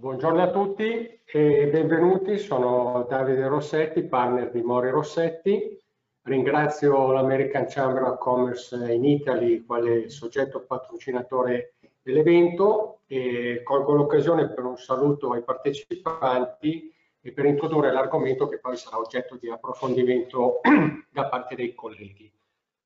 buongiorno 0.00 0.42
a 0.42 0.50
tutti 0.50 1.20
e 1.26 1.68
benvenuti. 1.70 2.38
Sono 2.38 3.06
Davide 3.06 3.46
Rossetti, 3.46 4.02
partner 4.02 4.50
di 4.50 4.62
Mori 4.62 4.88
Rossetti. 4.88 5.78
Ringrazio 6.22 7.12
l'American 7.12 7.66
Chamber 7.68 8.04
of 8.04 8.18
Commerce 8.18 8.74
in 8.90 9.04
Italy, 9.04 9.62
quale 9.66 10.08
soggetto 10.08 10.64
patrocinatore 10.64 11.74
dell'evento 12.00 13.00
e 13.06 13.60
colgo 13.62 13.92
l'occasione 13.92 14.48
per 14.48 14.64
un 14.64 14.78
saluto 14.78 15.32
ai 15.32 15.42
partecipanti 15.42 16.90
e 17.20 17.32
per 17.32 17.44
introdurre 17.44 17.92
l'argomento 17.92 18.48
che 18.48 18.58
poi 18.58 18.78
sarà 18.78 18.98
oggetto 18.98 19.36
di 19.36 19.50
approfondimento 19.50 20.60
da 21.12 21.26
parte 21.26 21.54
dei 21.54 21.74
colleghi. 21.74 22.32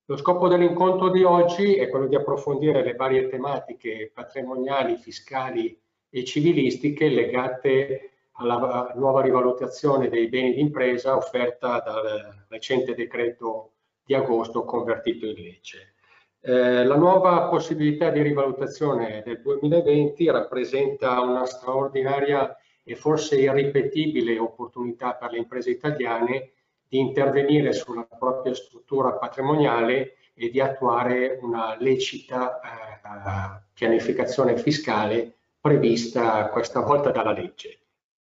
Lo 0.07 0.17
scopo 0.17 0.49
dell'incontro 0.49 1.11
di 1.11 1.23
oggi 1.23 1.77
è 1.77 1.89
quello 1.89 2.09
di 2.09 2.17
approfondire 2.17 2.83
le 2.83 2.95
varie 2.95 3.29
tematiche 3.29 4.11
patrimoniali, 4.13 4.97
fiscali 4.97 5.81
e 6.17 6.23
civilistiche 6.23 7.09
legate 7.09 8.11
alla 8.35 8.93
nuova 8.95 9.21
rivalutazione 9.21 10.09
dei 10.09 10.29
beni 10.29 10.55
d'impresa 10.55 11.17
offerta 11.17 11.81
dal 11.85 12.45
recente 12.47 12.95
decreto 12.95 13.73
di 14.05 14.15
agosto 14.15 14.65
convertito 14.65 15.27
in 15.27 15.35
legge. 15.35 15.95
Eh, 16.41 16.85
la 16.85 16.95
nuova 16.95 17.49
possibilità 17.49 18.11
di 18.11 18.23
rivalutazione 18.23 19.25
del 19.25 19.41
2020 19.43 20.31
rappresenta 20.31 21.21
una 21.21 21.47
straordinaria 21.47 22.57
e 22.85 22.95
forse 22.95 23.41
irripetibile 23.41 24.39
opportunità 24.39 25.15
per 25.15 25.33
le 25.33 25.39
imprese 25.39 25.71
italiane 25.71 26.53
di 26.87 27.01
intervenire 27.01 27.73
sulla 27.73 28.05
propria 28.05 28.55
struttura 28.55 29.15
patrimoniale 29.15 30.15
e 30.35 30.49
di 30.49 30.61
attuare 30.61 31.41
una 31.43 31.77
lecita 31.81 32.61
eh, 32.61 33.63
pianificazione 33.73 34.57
fiscale 34.57 35.39
prevista 35.65 36.51
questa 36.51 36.81
volta 36.81 37.11
dalla 37.11 37.33
legge. 37.33 37.79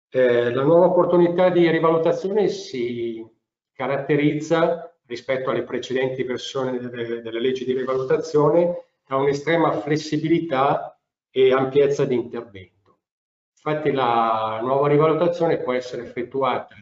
Eh, 0.08 0.50
la 0.54 0.62
nuova 0.62 0.86
opportunità 0.86 1.50
di 1.50 1.70
rivalutazione 1.70 2.48
si 2.48 3.22
caratterizza 3.74 4.96
rispetto 5.04 5.50
alle 5.50 5.64
precedenti 5.64 6.22
versioni 6.22 6.78
delle, 6.78 7.20
delle 7.20 7.38
leggi 7.38 7.66
di 7.66 7.74
rivalutazione 7.74 8.84
da 9.06 9.16
un'estrema 9.16 9.70
flessibilità 9.82 10.98
e 11.30 11.52
ampiezza 11.52 12.06
di 12.06 12.14
intervento. 12.14 13.00
Infatti 13.54 13.92
la 13.92 14.58
nuova 14.62 14.88
rivalutazione 14.88 15.58
può 15.58 15.74
essere 15.74 16.04
effettuata 16.04 16.74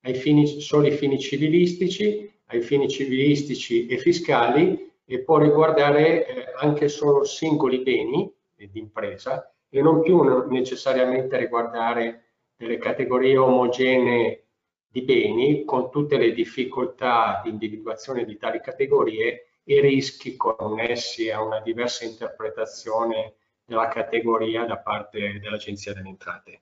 ai 0.00 0.14
fini, 0.14 0.60
soli 0.60 0.90
fini 0.90 1.20
civilistici, 1.20 2.28
ai 2.46 2.62
fini 2.62 2.88
civilistici 2.88 3.86
e 3.86 3.96
fiscali 3.96 4.92
e 5.04 5.22
può 5.22 5.38
riguardare 5.38 6.26
eh, 6.26 6.52
anche 6.58 6.88
solo 6.88 7.22
singoli 7.22 7.78
beni 7.78 8.28
d'impresa 8.56 9.54
e 9.70 9.80
non 9.80 10.02
più 10.02 10.20
necessariamente 10.48 11.38
riguardare 11.38 12.24
delle 12.56 12.76
categorie 12.76 13.36
omogenee 13.36 14.44
di 14.86 15.02
beni 15.02 15.64
con 15.64 15.90
tutte 15.90 16.18
le 16.18 16.32
difficoltà 16.32 17.40
di 17.44 17.50
individuazione 17.50 18.24
di 18.24 18.36
tali 18.36 18.60
categorie 18.60 19.46
e 19.64 19.80
rischi 19.80 20.36
connessi 20.36 21.30
a 21.30 21.40
una 21.42 21.60
diversa 21.60 22.04
interpretazione 22.04 23.34
della 23.64 23.86
categoria 23.86 24.64
da 24.64 24.78
parte 24.78 25.38
dell'Agenzia 25.40 25.94
delle 25.94 26.08
Entrate. 26.08 26.60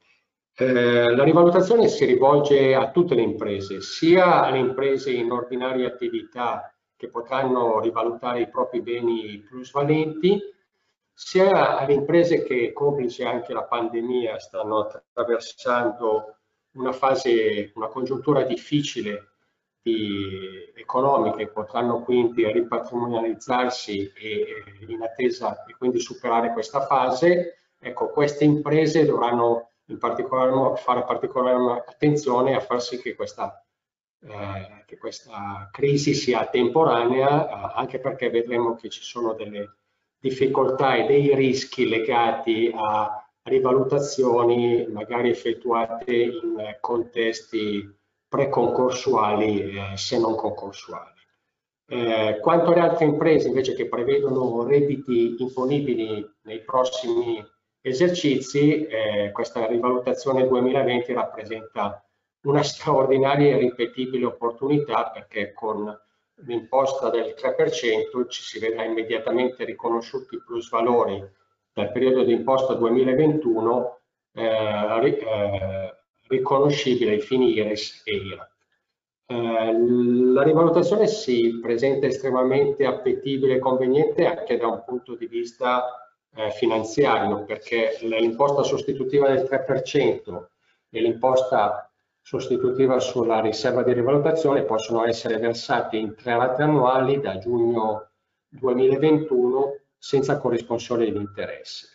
Eh, 0.55 1.15
la 1.15 1.25
rivalutazione 1.25 1.89
si 1.89 2.05
rivolge 2.05 2.75
a 2.75 2.91
tutte 2.91 3.15
le 3.15 3.23
imprese, 3.23 3.81
sia 3.81 4.43
alle 4.43 4.59
imprese 4.59 5.13
in 5.13 5.31
ordinaria 5.31 5.87
attività 5.87 6.71
che 6.97 7.09
potranno 7.09 7.81
rivalutare 7.81 8.41
i 8.41 8.49
propri 8.49 8.83
beni 8.83 9.39
plusvalenti, 9.39 10.39
sia 11.19 11.77
alle 11.77 11.95
imprese 11.95 12.45
che, 12.45 12.73
complice 12.73 13.25
anche 13.25 13.53
la 13.53 13.65
pandemia, 13.65 14.39
stanno 14.39 14.83
attraversando 14.83 16.37
una 16.75 16.93
fase, 16.93 17.73
una 17.75 17.89
congiuntura 17.89 18.45
difficile 18.45 19.33
di, 19.83 20.73
economica 20.77 21.39
e 21.39 21.49
potranno 21.49 22.03
quindi 22.03 22.51
ripatrimonializzarsi 22.53 24.13
e, 24.15 24.47
in 24.87 25.03
attesa 25.03 25.65
e 25.65 25.75
quindi 25.77 25.99
superare 25.99 26.53
questa 26.53 26.87
fase, 26.87 27.73
ecco, 27.81 28.11
queste 28.11 28.45
imprese 28.45 29.05
dovranno 29.05 29.73
in 29.87 29.99
particolare 29.99 30.77
fare 30.77 31.03
particolare 31.03 31.83
attenzione 31.85 32.55
a 32.55 32.61
far 32.61 32.81
sì 32.81 33.01
che 33.01 33.17
questa, 33.17 33.61
eh, 34.23 34.85
che 34.87 34.97
questa 34.97 35.69
crisi 35.73 36.15
sia 36.15 36.47
temporanea, 36.47 37.73
anche 37.73 37.99
perché 37.99 38.31
vedremo 38.31 38.77
che 38.77 38.89
ci 38.89 39.03
sono 39.03 39.33
delle 39.33 39.79
difficoltà 40.19 40.97
e 40.97 41.07
dei 41.07 41.35
rischi 41.35 41.89
legati 41.89 42.73
a 42.75 43.23
rivalutazioni 43.43 44.87
magari 44.89 45.31
effettuate 45.31 46.15
in 46.15 46.77
contesti 46.81 47.97
preconcorsuali 48.29 49.71
eh, 49.71 49.97
se 49.97 50.19
non 50.19 50.35
concorsuali. 50.35 51.17
Eh, 51.91 52.39
quanto 52.43 52.73
alle 52.73 52.81
altre 52.81 53.07
imprese 53.07 53.49
invece 53.49 53.75
che 53.75 53.89
prevedono 53.89 54.63
redditi 54.65 55.37
imponibili 55.39 56.29
nei 56.43 56.63
prossimi 56.63 57.43
esercizi, 57.81 58.85
eh, 58.87 59.31
questa 59.33 59.67
rivalutazione 59.67 60.47
2020 60.47 61.13
rappresenta 61.15 62.05
una 62.43 62.63
straordinaria 62.63 63.55
e 63.55 63.59
ripetibile 63.59 64.27
opportunità 64.27 65.11
perché 65.11 65.53
con 65.55 65.99
l'imposta 66.47 67.11
del 67.11 67.35
3% 67.37 68.29
ci 68.29 68.43
si 68.43 68.59
vedrà 68.59 68.85
immediatamente 68.85 69.65
riconosciuti 69.65 70.37
i 70.37 70.43
plusvalori 70.45 71.23
dal 71.73 71.93
periodo 71.93 72.25
di 72.25 72.33
imposta 72.33 72.75
2021 72.75 74.01
eh, 74.33 74.45
eh, 74.45 75.95
riconoscibile 76.29 77.13
ai 77.13 77.21
fini 77.21 77.53
IRES 77.55 78.03
e 78.05 78.15
IRAP. 78.15 78.51
Eh, 79.31 79.79
la 80.33 80.43
rivalutazione 80.43 81.07
si 81.07 81.59
presenta 81.61 82.07
estremamente 82.07 82.87
appetibile 82.87 83.57
e 83.57 83.59
conveniente 83.59 84.27
anche 84.27 84.57
da 84.57 84.69
un 84.69 84.83
punto 84.85 85.17
di 85.17 85.27
vista 85.27 86.15
eh, 86.35 86.51
finanziario 86.53 87.45
perché 87.45 87.99
l'imposta 88.03 88.63
sostitutiva 88.63 89.29
del 89.29 89.49
3% 89.51 90.47
e 90.91 91.01
l'imposta 91.01 91.88
sostitutiva 92.29 93.01
sulla 93.01 93.41
riserva 93.41 93.83
di 93.83 93.95
rivalutazione 93.95 94.65
possono 94.65 95.03
essere 95.07 95.39
versate 95.39 95.97
in 95.97 96.15
tre 96.15 96.37
rate 96.37 96.63
annuali 96.63 97.23
da 97.23 97.39
giugno 97.39 98.11
2021 98.49 99.79
senza 99.97 100.37
corrisponsione 100.37 101.11
di 101.11 101.17
interesse. 101.17 101.87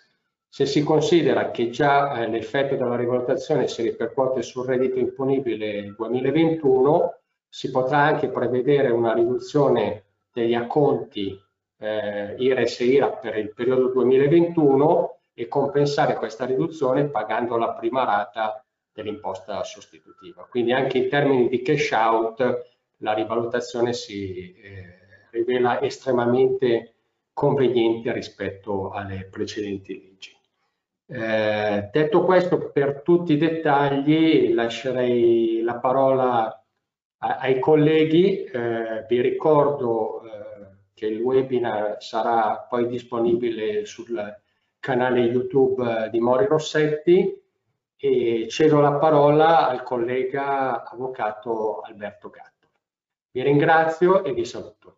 Se 0.47 0.65
si 0.65 0.81
considera 0.81 1.51
che 1.51 1.69
già 1.69 2.15
eh, 2.15 2.27
l'effetto 2.27 2.75
della 2.75 2.95
rivalutazione 2.95 3.67
si 3.67 3.83
ripercuote 3.83 4.41
sul 4.41 4.65
reddito 4.65 4.97
imponibile 4.97 5.93
2021, 5.95 7.19
si 7.47 7.69
potrà 7.69 7.99
anche 7.99 8.29
prevedere 8.29 8.89
una 8.89 9.13
riduzione 9.13 10.05
degli 10.33 10.55
acconti 10.55 11.39
eh, 11.77 12.33
IRES 12.39 12.79
e 12.79 12.85
IRA 12.85 13.09
per 13.11 13.37
il 13.37 13.53
periodo 13.53 13.89
2021 13.89 15.17
e 15.35 15.47
compensare 15.47 16.15
questa 16.15 16.45
riduzione 16.45 17.05
pagando 17.05 17.55
la 17.55 17.73
prima 17.73 18.03
rata 18.03 18.63
dell'imposta 18.93 19.63
sostitutiva. 19.63 20.47
Quindi 20.49 20.71
anche 20.71 20.99
in 20.99 21.09
termini 21.09 21.49
di 21.49 21.61
cash 21.61 21.91
out 21.91 22.71
la 22.97 23.13
rivalutazione 23.13 23.93
si 23.93 24.53
eh, 24.53 25.27
rivela 25.31 25.81
estremamente 25.81 26.93
conveniente 27.33 28.13
rispetto 28.13 28.91
alle 28.91 29.27
precedenti 29.29 30.01
leggi. 30.01 30.31
Eh, 31.05 31.89
detto 31.91 32.23
questo, 32.23 32.71
per 32.71 33.01
tutti 33.01 33.33
i 33.33 33.37
dettagli 33.37 34.53
lascerei 34.53 35.61
la 35.61 35.75
parola 35.79 36.65
a, 37.17 37.37
ai 37.39 37.59
colleghi. 37.59 38.43
Eh, 38.43 39.05
vi 39.09 39.21
ricordo 39.21 40.21
eh, 40.21 40.29
che 40.93 41.07
il 41.07 41.19
webinar 41.19 41.97
sarà 41.99 42.65
poi 42.69 42.87
disponibile 42.87 43.85
sul 43.85 44.41
canale 44.79 45.21
YouTube 45.21 46.09
di 46.09 46.19
Mori 46.19 46.45
Rossetti 46.45 47.42
e 48.05 48.49
cedo 48.49 48.81
la 48.81 48.97
parola 48.97 49.69
al 49.69 49.81
collega 49.81 50.83
avvocato 50.83 51.79
Alberto 51.79 52.29
Gatto. 52.29 52.67
Vi 53.31 53.41
ringrazio 53.41 54.25
e 54.25 54.33
vi 54.33 54.43
saluto. 54.43 54.97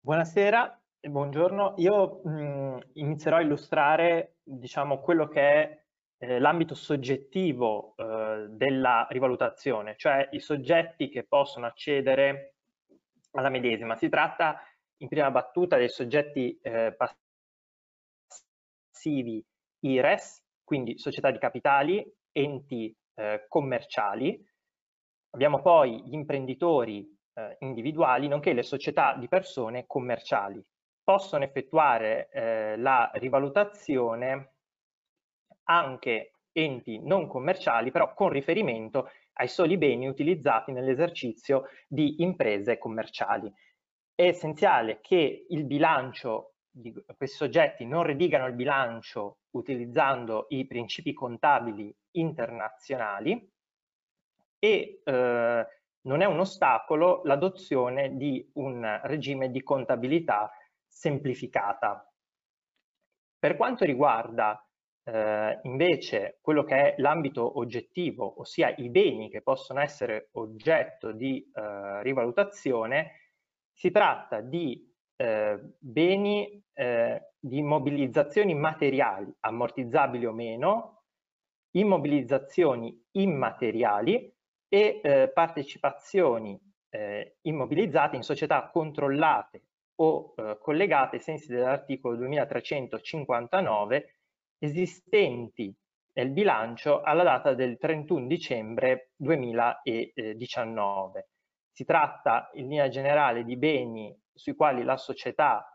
Buonasera 0.00 0.78
e 1.00 1.08
buongiorno. 1.08 1.76
Io 1.78 2.20
mh, 2.22 2.80
inizierò 2.94 3.36
a 3.38 3.40
illustrare 3.40 4.40
diciamo, 4.42 5.00
quello 5.00 5.26
che 5.28 5.40
è 5.40 5.82
eh, 6.18 6.38
l'ambito 6.38 6.74
soggettivo 6.74 7.94
eh, 7.96 8.44
della 8.50 9.06
rivalutazione, 9.08 9.96
cioè 9.96 10.28
i 10.32 10.40
soggetti 10.40 11.08
che 11.08 11.24
possono 11.24 11.64
accedere 11.64 12.56
alla 13.32 13.48
medesima. 13.48 13.96
Si 13.96 14.08
tratta 14.08 14.60
in 14.98 15.08
prima 15.08 15.30
battuta 15.30 15.76
dei 15.76 15.88
soggetti 15.88 16.58
eh, 16.62 16.96
passivi 18.90 19.44
IRES, 19.80 20.44
quindi 20.64 20.98
società 20.98 21.30
di 21.30 21.38
capitali, 21.38 22.04
enti 22.32 22.94
eh, 23.14 23.46
commerciali. 23.48 24.46
Abbiamo 25.30 25.62
poi 25.62 26.02
gli 26.04 26.14
imprenditori 26.14 27.08
eh, 27.34 27.56
individuali, 27.60 28.28
nonché 28.28 28.52
le 28.52 28.62
società 28.62 29.14
di 29.14 29.28
persone 29.28 29.86
commerciali. 29.86 30.62
Possono 31.02 31.44
effettuare 31.44 32.28
eh, 32.30 32.76
la 32.76 33.10
rivalutazione 33.14 34.54
anche 35.64 36.32
enti 36.52 36.98
non 37.00 37.26
commerciali, 37.26 37.90
però 37.90 38.12
con 38.14 38.28
riferimento 38.28 39.10
ai 39.40 39.48
soli 39.48 39.78
beni 39.78 40.06
utilizzati 40.06 40.70
nell'esercizio 40.70 41.64
di 41.88 42.22
imprese 42.22 42.76
commerciali. 42.76 43.50
È 44.14 44.22
essenziale 44.22 45.00
che 45.00 45.46
il 45.48 45.64
bilancio 45.64 46.56
di 46.70 46.92
questi 47.16 47.36
soggetti 47.36 47.86
non 47.86 48.02
redigano 48.02 48.46
il 48.46 48.52
bilancio 48.52 49.38
utilizzando 49.52 50.44
i 50.50 50.66
principi 50.66 51.14
contabili 51.14 51.92
internazionali 52.12 53.50
e 54.58 55.00
eh, 55.02 55.66
non 56.02 56.20
è 56.20 56.24
un 56.26 56.38
ostacolo 56.38 57.22
l'adozione 57.24 58.16
di 58.16 58.46
un 58.54 59.00
regime 59.04 59.50
di 59.50 59.62
contabilità 59.62 60.52
semplificata. 60.86 62.06
Per 63.38 63.56
quanto 63.56 63.86
riguarda 63.86 64.62
eh, 65.04 65.60
invece 65.62 66.38
quello 66.40 66.64
che 66.64 66.76
è 66.76 66.94
l'ambito 66.98 67.58
oggettivo, 67.58 68.40
ossia 68.40 68.74
i 68.76 68.90
beni 68.90 69.30
che 69.30 69.42
possono 69.42 69.80
essere 69.80 70.28
oggetto 70.32 71.12
di 71.12 71.50
eh, 71.54 72.02
rivalutazione, 72.02 73.12
si 73.72 73.90
tratta 73.90 74.40
di 74.40 74.88
eh, 75.16 75.58
beni 75.78 76.62
eh, 76.72 77.32
di 77.38 77.58
immobilizzazioni 77.58 78.54
materiali, 78.54 79.32
ammortizzabili 79.40 80.26
o 80.26 80.32
meno, 80.32 81.04
immobilizzazioni 81.72 83.06
immateriali 83.12 84.34
e 84.68 85.00
eh, 85.02 85.30
partecipazioni 85.32 86.60
eh, 86.90 87.36
immobilizzate 87.42 88.16
in 88.16 88.22
società 88.22 88.68
controllate 88.70 89.64
o 90.00 90.34
collegate 90.58 91.16
ai 91.16 91.22
sensi 91.22 91.48
dell'articolo 91.48 92.16
2359 92.16 94.19
esistenti 94.60 95.74
nel 96.12 96.30
bilancio 96.30 97.00
alla 97.00 97.22
data 97.22 97.54
del 97.54 97.78
31 97.78 98.26
dicembre 98.26 99.12
2019. 99.16 101.28
Si 101.72 101.84
tratta 101.84 102.50
in 102.54 102.68
linea 102.68 102.88
generale 102.88 103.44
di 103.44 103.56
beni 103.56 104.14
sui 104.32 104.54
quali 104.54 104.84
la 104.84 104.98
società, 104.98 105.66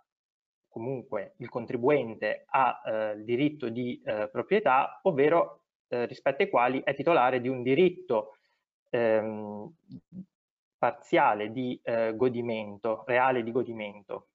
comunque 0.68 1.34
il 1.38 1.50
contribuente, 1.50 2.46
ha 2.48 2.82
eh, 2.86 3.24
diritto 3.24 3.70
di 3.70 4.00
eh, 4.06 4.30
proprietà, 4.30 5.00
ovvero 5.04 5.64
eh, 5.88 6.06
rispetto 6.06 6.44
ai 6.44 6.50
quali 6.50 6.84
è 6.84 6.94
titolare 6.94 7.42
di 7.42 7.48
un 7.48 7.64
diritto 7.64 8.38
ehm, 8.90 9.74
parziale 10.78 11.52
di 11.52 11.80
eh, 11.84 12.16
godimento, 12.16 13.04
reale 13.08 13.42
di 13.42 13.52
godimento, 13.52 14.28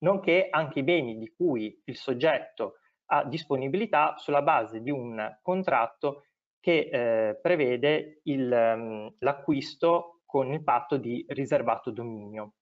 nonché 0.00 0.48
anche 0.50 0.80
i 0.80 0.82
beni 0.82 1.16
di 1.16 1.32
cui 1.34 1.80
il 1.84 1.96
soggetto 1.96 2.80
ha 3.06 3.24
disponibilità 3.24 4.16
sulla 4.16 4.42
base 4.42 4.80
di 4.80 4.90
un 4.90 5.38
contratto 5.42 6.26
che 6.60 6.88
eh, 6.90 7.38
prevede 7.40 8.20
ehm, 8.24 9.14
l'acquisto 9.20 10.22
con 10.24 10.52
il 10.52 10.62
patto 10.62 10.96
di 10.96 11.24
riservato 11.28 11.90
dominio. 11.90 12.54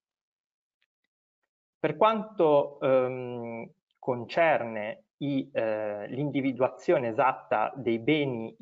Per 1.78 1.96
quanto 1.96 2.78
ehm, 2.80 3.70
concerne 3.98 5.06
eh, 5.16 6.06
l'individuazione 6.08 7.08
esatta 7.08 7.72
dei 7.76 7.98
beni, 7.98 8.54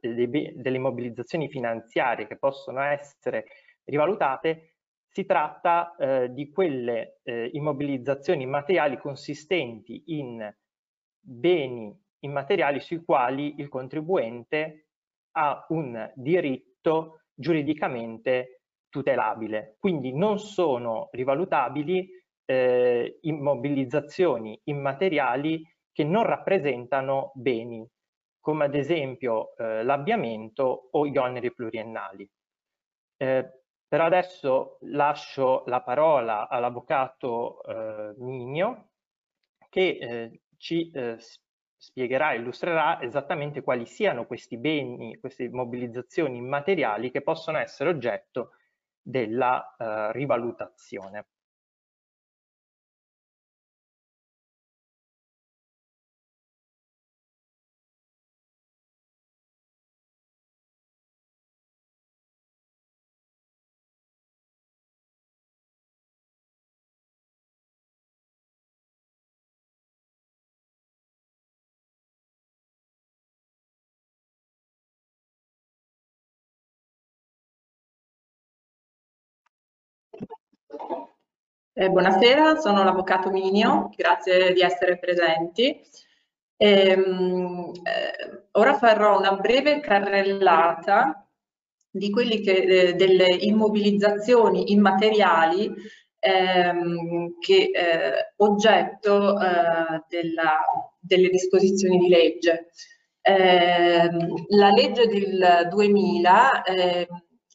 dei 0.00 0.26
be 0.26 0.52
delle 0.56 0.76
immobilizzazioni 0.76 1.48
finanziarie 1.48 2.26
che 2.26 2.36
possono 2.36 2.80
essere 2.80 3.46
rivalutate, 3.84 4.78
si 5.08 5.24
tratta 5.24 5.94
eh, 5.96 6.32
di 6.32 6.50
quelle 6.50 7.20
eh, 7.22 7.50
immobilizzazioni 7.52 8.46
materiali 8.46 8.98
consistenti 8.98 10.02
in 10.06 10.52
beni 11.20 11.96
immateriali 12.20 12.80
sui 12.80 13.04
quali 13.04 13.54
il 13.58 13.68
contribuente 13.68 14.88
ha 15.32 15.64
un 15.68 16.10
diritto 16.14 17.20
giuridicamente 17.34 18.62
tutelabile. 18.88 19.76
Quindi 19.78 20.12
non 20.12 20.38
sono 20.38 21.08
rivalutabili 21.12 22.08
eh, 22.44 23.18
immobilizzazioni 23.22 24.58
immateriali 24.64 25.62
che 25.92 26.04
non 26.04 26.24
rappresentano 26.24 27.32
beni, 27.34 27.86
come 28.40 28.64
ad 28.64 28.74
esempio 28.74 29.56
eh, 29.56 29.84
l'abbiamento 29.84 30.88
o 30.92 31.06
gli 31.06 31.16
oneri 31.16 31.52
pluriennali. 31.52 32.28
Eh, 33.16 33.52
per 33.86 34.00
adesso 34.00 34.78
lascio 34.82 35.64
la 35.66 35.82
parola 35.82 36.48
all'avvocato 36.48 37.62
eh, 37.62 38.14
Minio 38.18 38.90
che 39.68 39.98
eh, 40.00 40.40
ci 40.58 40.90
eh, 40.90 41.16
spiegherà, 41.76 42.34
illustrerà 42.34 43.00
esattamente 43.00 43.62
quali 43.62 43.86
siano 43.86 44.26
questi 44.26 44.58
beni, 44.58 45.18
queste 45.18 45.48
mobilizzazioni 45.48 46.36
immateriali 46.36 47.10
che 47.10 47.22
possono 47.22 47.58
essere 47.58 47.88
oggetto 47.90 48.50
della 49.00 49.74
eh, 49.78 50.12
rivalutazione. 50.12 51.26
Eh, 81.80 81.90
buonasera, 81.90 82.56
sono 82.56 82.82
l'Avvocato 82.82 83.30
Minio, 83.30 83.90
grazie 83.94 84.52
di 84.52 84.62
essere 84.62 84.98
presenti. 84.98 85.80
Ehm, 86.56 87.70
eh, 87.84 88.46
ora 88.50 88.74
farò 88.74 89.16
una 89.16 89.36
breve 89.36 89.78
carrellata 89.78 91.24
di 91.88 92.10
quelli 92.10 92.40
che, 92.40 92.54
eh, 92.88 92.94
delle 92.94 93.32
immobilizzazioni 93.32 94.72
immateriali 94.72 95.72
ehm, 96.18 97.38
che 97.38 97.70
eh, 97.72 98.32
oggetto 98.38 99.40
eh, 99.40 100.02
della, 100.08 100.58
delle 100.98 101.28
disposizioni 101.28 101.98
di 101.98 102.08
legge. 102.08 102.70
Ehm, 103.20 104.34
la 104.48 104.70
legge 104.70 105.06
del 105.06 105.68
2000 105.70 106.64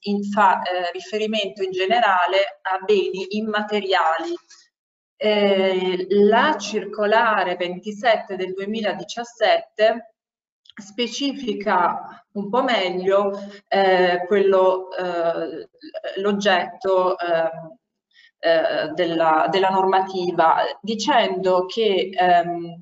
in 0.04 0.24
fa 0.24 0.62
eh, 0.62 0.92
riferimento 0.92 1.64
in 1.64 1.72
generale 1.72 2.60
a 2.62 2.80
beni 2.84 3.38
immateriali. 3.38 4.34
Eh, 5.16 6.08
la 6.10 6.58
circolare 6.58 7.56
27 7.56 8.36
del 8.36 8.54
2017 8.54 10.14
specifica 10.82 12.26
un 12.34 12.50
po' 12.50 12.64
meglio 12.64 13.32
eh, 13.68 14.20
eh 14.28 15.68
l'oggetto 16.18 17.18
ehm, 17.18 17.78
eh, 18.40 18.92
della, 18.94 19.48
della, 19.50 19.70
normativa, 19.70 20.58
dicendo 20.82 21.66
che 21.66 22.10
ehm, 22.12 22.76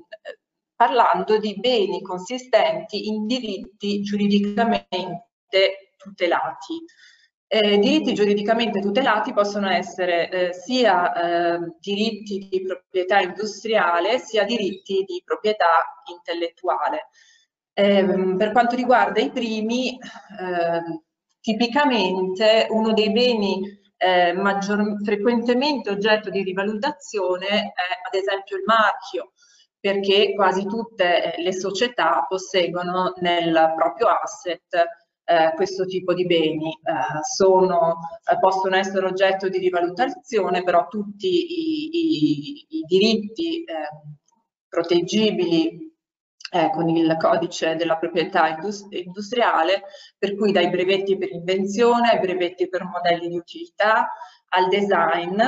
parlando 0.76 1.38
di 1.38 1.60
beni 1.60 2.02
consistenti 2.02 3.08
in 3.10 3.28
diritti 3.28 4.02
giuridicamente 4.02 5.94
tutelati. 5.98 6.84
Eh, 7.54 7.80
diritti 7.80 8.14
giuridicamente 8.14 8.80
tutelati 8.80 9.34
possono 9.34 9.70
essere 9.70 10.30
eh, 10.30 10.54
sia 10.54 11.12
eh, 11.12 11.74
diritti 11.82 12.48
di 12.50 12.62
proprietà 12.62 13.20
industriale 13.20 14.20
sia 14.20 14.46
diritti 14.46 15.04
di 15.06 15.22
proprietà 15.26 15.68
intellettuale. 16.10 17.10
Ehm, 17.74 18.38
per 18.38 18.54
quanto 18.54 18.78
riguarda 18.78 19.20
i 19.20 19.32
primi, 19.32 19.98
ehm, 20.40 21.04
tipicamente 21.42 22.68
uno 22.70 22.94
dei 22.94 23.12
beni 23.12 23.60
eh, 23.98 24.32
maggior, 24.32 24.96
frequentemente 25.04 25.90
oggetto 25.90 26.30
di 26.30 26.44
rivalutazione 26.44 27.48
è 27.48 28.08
ad 28.08 28.14
esempio 28.14 28.56
il 28.56 28.64
marchio, 28.66 29.34
perché 29.78 30.34
quasi 30.36 30.66
tutte 30.66 31.34
le 31.36 31.52
società 31.52 32.26
posseggono 32.30 33.14
nel 33.18 33.74
proprio 33.76 34.08
asset 34.08 35.00
eh, 35.24 35.54
questo 35.56 35.86
tipo 35.86 36.14
di 36.14 36.26
beni. 36.26 36.70
Eh, 36.70 37.24
sono, 37.24 37.98
eh, 38.30 38.40
possono 38.40 38.76
essere 38.76 39.06
oggetto 39.06 39.50
di 39.50 39.60
rivalutazione, 39.60 40.64
però 40.64 40.88
tutti 40.88 41.28
i, 41.28 41.90
i, 41.92 42.66
i 42.70 42.82
diritti 42.88 43.64
ehm, 43.64 44.16
proteggibili 44.68 45.90
eh, 46.54 46.70
con 46.72 46.90
il 46.90 47.16
codice 47.18 47.76
della 47.76 47.98
proprietà 47.98 48.58
industriale, 48.90 49.84
per 50.18 50.36
cui 50.36 50.52
dai 50.52 50.70
brevetti 50.70 51.18
per 51.18 51.32
invenzione 51.32 52.10
ai 52.10 52.20
brevetti 52.20 52.68
per 52.68 52.84
modelli 52.84 53.30
di 53.30 53.38
utilità, 53.38 54.12
al 54.50 54.68
design, 54.68 55.40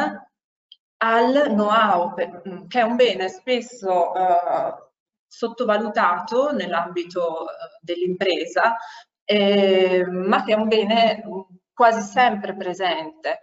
al 0.98 1.48
know-how, 1.50 2.14
mm, 2.48 2.68
che 2.68 2.80
è 2.80 2.84
un 2.84 2.96
bene 2.96 3.28
spesso 3.28 4.14
eh, 4.16 4.92
sottovalutato 5.28 6.52
nell'ambito 6.54 7.50
eh, 7.50 7.54
dell'impresa, 7.82 8.78
eh, 9.26 10.06
ma 10.08 10.44
che 10.44 10.54
è 10.54 10.56
un 10.56 10.68
bene 10.68 11.24
mm, 11.26 11.40
quasi 11.74 12.02
sempre 12.02 12.56
presente. 12.56 13.42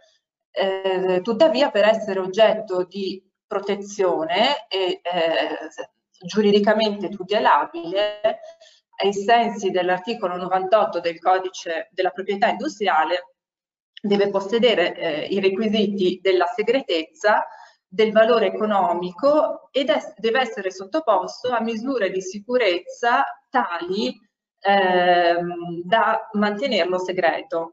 Eh, 0.51 1.21
tuttavia, 1.23 1.71
per 1.71 1.85
essere 1.85 2.21
oggetto 2.21 2.85
di 2.85 3.23
protezione 3.47 4.67
e 4.69 5.01
eh, 5.03 5.59
giuridicamente 6.25 7.09
tutelabile, 7.09 8.41
ai 9.03 9.13
sensi 9.13 9.71
dell'articolo 9.71 10.37
98 10.37 11.01
del 11.01 11.19
codice 11.19 11.89
della 11.93 12.11
proprietà 12.11 12.49
industriale, 12.49 13.35
deve 14.01 14.31
possedere 14.31 14.95
eh, 14.95 15.25
i 15.27 15.41
requisiti 15.41 16.21
della 16.23 16.47
segretezza, 16.47 17.47
del 17.93 18.13
valore 18.13 18.47
economico 18.47 19.69
ed 19.73 19.91
è, 19.91 19.99
deve 20.17 20.41
essere 20.41 20.71
sottoposto 20.71 21.51
a 21.51 21.61
misure 21.61 22.11
di 22.11 22.23
sicurezza 22.23 23.25
tali 23.49 24.17
ehm, 24.61 25.83
da 25.85 26.29
mantenerlo 26.33 26.99
segreto. 26.99 27.73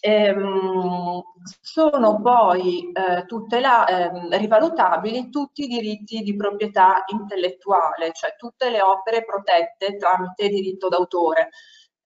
Ehm, 0.00 1.20
sono 1.60 2.20
poi 2.20 2.92
eh, 2.92 3.24
tutela, 3.26 3.86
ehm, 3.86 4.36
rivalutabili 4.38 5.28
tutti 5.30 5.64
i 5.64 5.66
diritti 5.66 6.22
di 6.22 6.36
proprietà 6.36 7.04
intellettuale, 7.12 8.12
cioè 8.12 8.34
tutte 8.36 8.70
le 8.70 8.80
opere 8.80 9.24
protette 9.24 9.96
tramite 9.96 10.48
diritto 10.48 10.88
d'autore. 10.88 11.50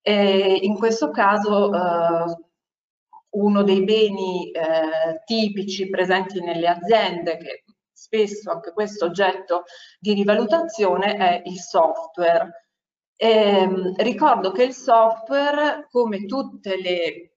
in 0.05 0.77
questo 0.79 1.11
caso 1.11 1.73
eh, 1.73 2.37
uno 3.33 3.63
dei 3.63 3.85
beni 3.85 4.51
eh, 4.51 5.23
tipici 5.25 5.89
presenti 5.89 6.41
nelle 6.41 6.69
aziende, 6.69 7.37
che 7.39 7.65
spesso 7.93 8.51
anche 8.51 8.73
questo 8.73 9.07
oggetto 9.07 9.65
di 9.99 10.13
rivalutazione, 10.13 11.17
è 11.17 11.43
il 11.45 11.59
software. 11.59 12.62
Eh, 13.17 13.95
ricordo 13.99 14.51
che 14.51 14.65
il 14.65 14.73
software, 14.73 15.87
come 15.91 16.27
tutte 16.27 16.77
le, 16.81 17.33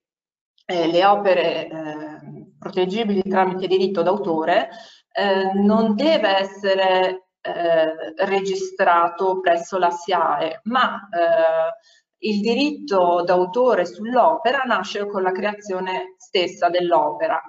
eh, 0.64 0.86
le 0.88 1.04
opere 1.04 1.68
eh, 1.68 2.52
proteggibili 2.58 3.22
tramite 3.22 3.66
diritto 3.66 4.02
d'autore, 4.02 4.68
eh, 5.12 5.52
non 5.54 5.94
deve 5.94 6.38
essere 6.38 7.28
eh, 7.40 8.14
registrato 8.24 9.40
presso 9.40 9.78
la 9.78 9.90
SIAE, 9.90 10.60
ma 10.64 11.08
il 12.18 12.40
diritto 12.40 13.22
d'autore 13.22 13.86
sull'opera 13.86 14.62
nasce 14.64 15.06
con 15.06 15.22
la 15.22 15.30
creazione 15.32 16.14
stessa 16.16 16.68
dell'opera. 16.68 17.40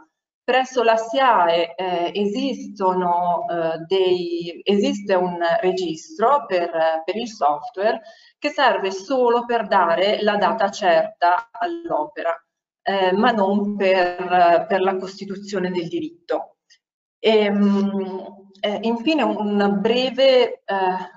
Presso 0.48 0.82
la 0.82 0.96
SIAE 0.96 1.76
eh, 1.76 2.12
esistono, 2.14 3.46
eh, 3.50 3.80
dei, 3.86 4.62
esiste 4.64 5.14
un 5.14 5.40
registro 5.60 6.46
per, 6.46 6.72
per, 7.04 7.18
il 7.18 7.28
software 7.28 8.00
che 8.38 8.48
serve 8.48 8.92
solo 8.92 9.44
per 9.44 9.68
dare 9.68 10.22
la 10.22 10.38
data 10.38 10.72
certa 10.72 11.50
all'opera, 11.52 12.34
eh, 12.82 13.12
ma 13.12 13.32
non 13.32 13.76
per, 13.76 14.66
per, 14.70 14.80
la 14.80 14.96
costituzione 14.96 15.70
del 15.70 15.90
diritto. 15.90 16.60
E, 17.20 17.40
ehm, 17.40 18.48
eh, 18.62 18.80
infine 18.84 19.24
un 19.24 19.80
breve 19.82 20.62
eh, 20.64 20.64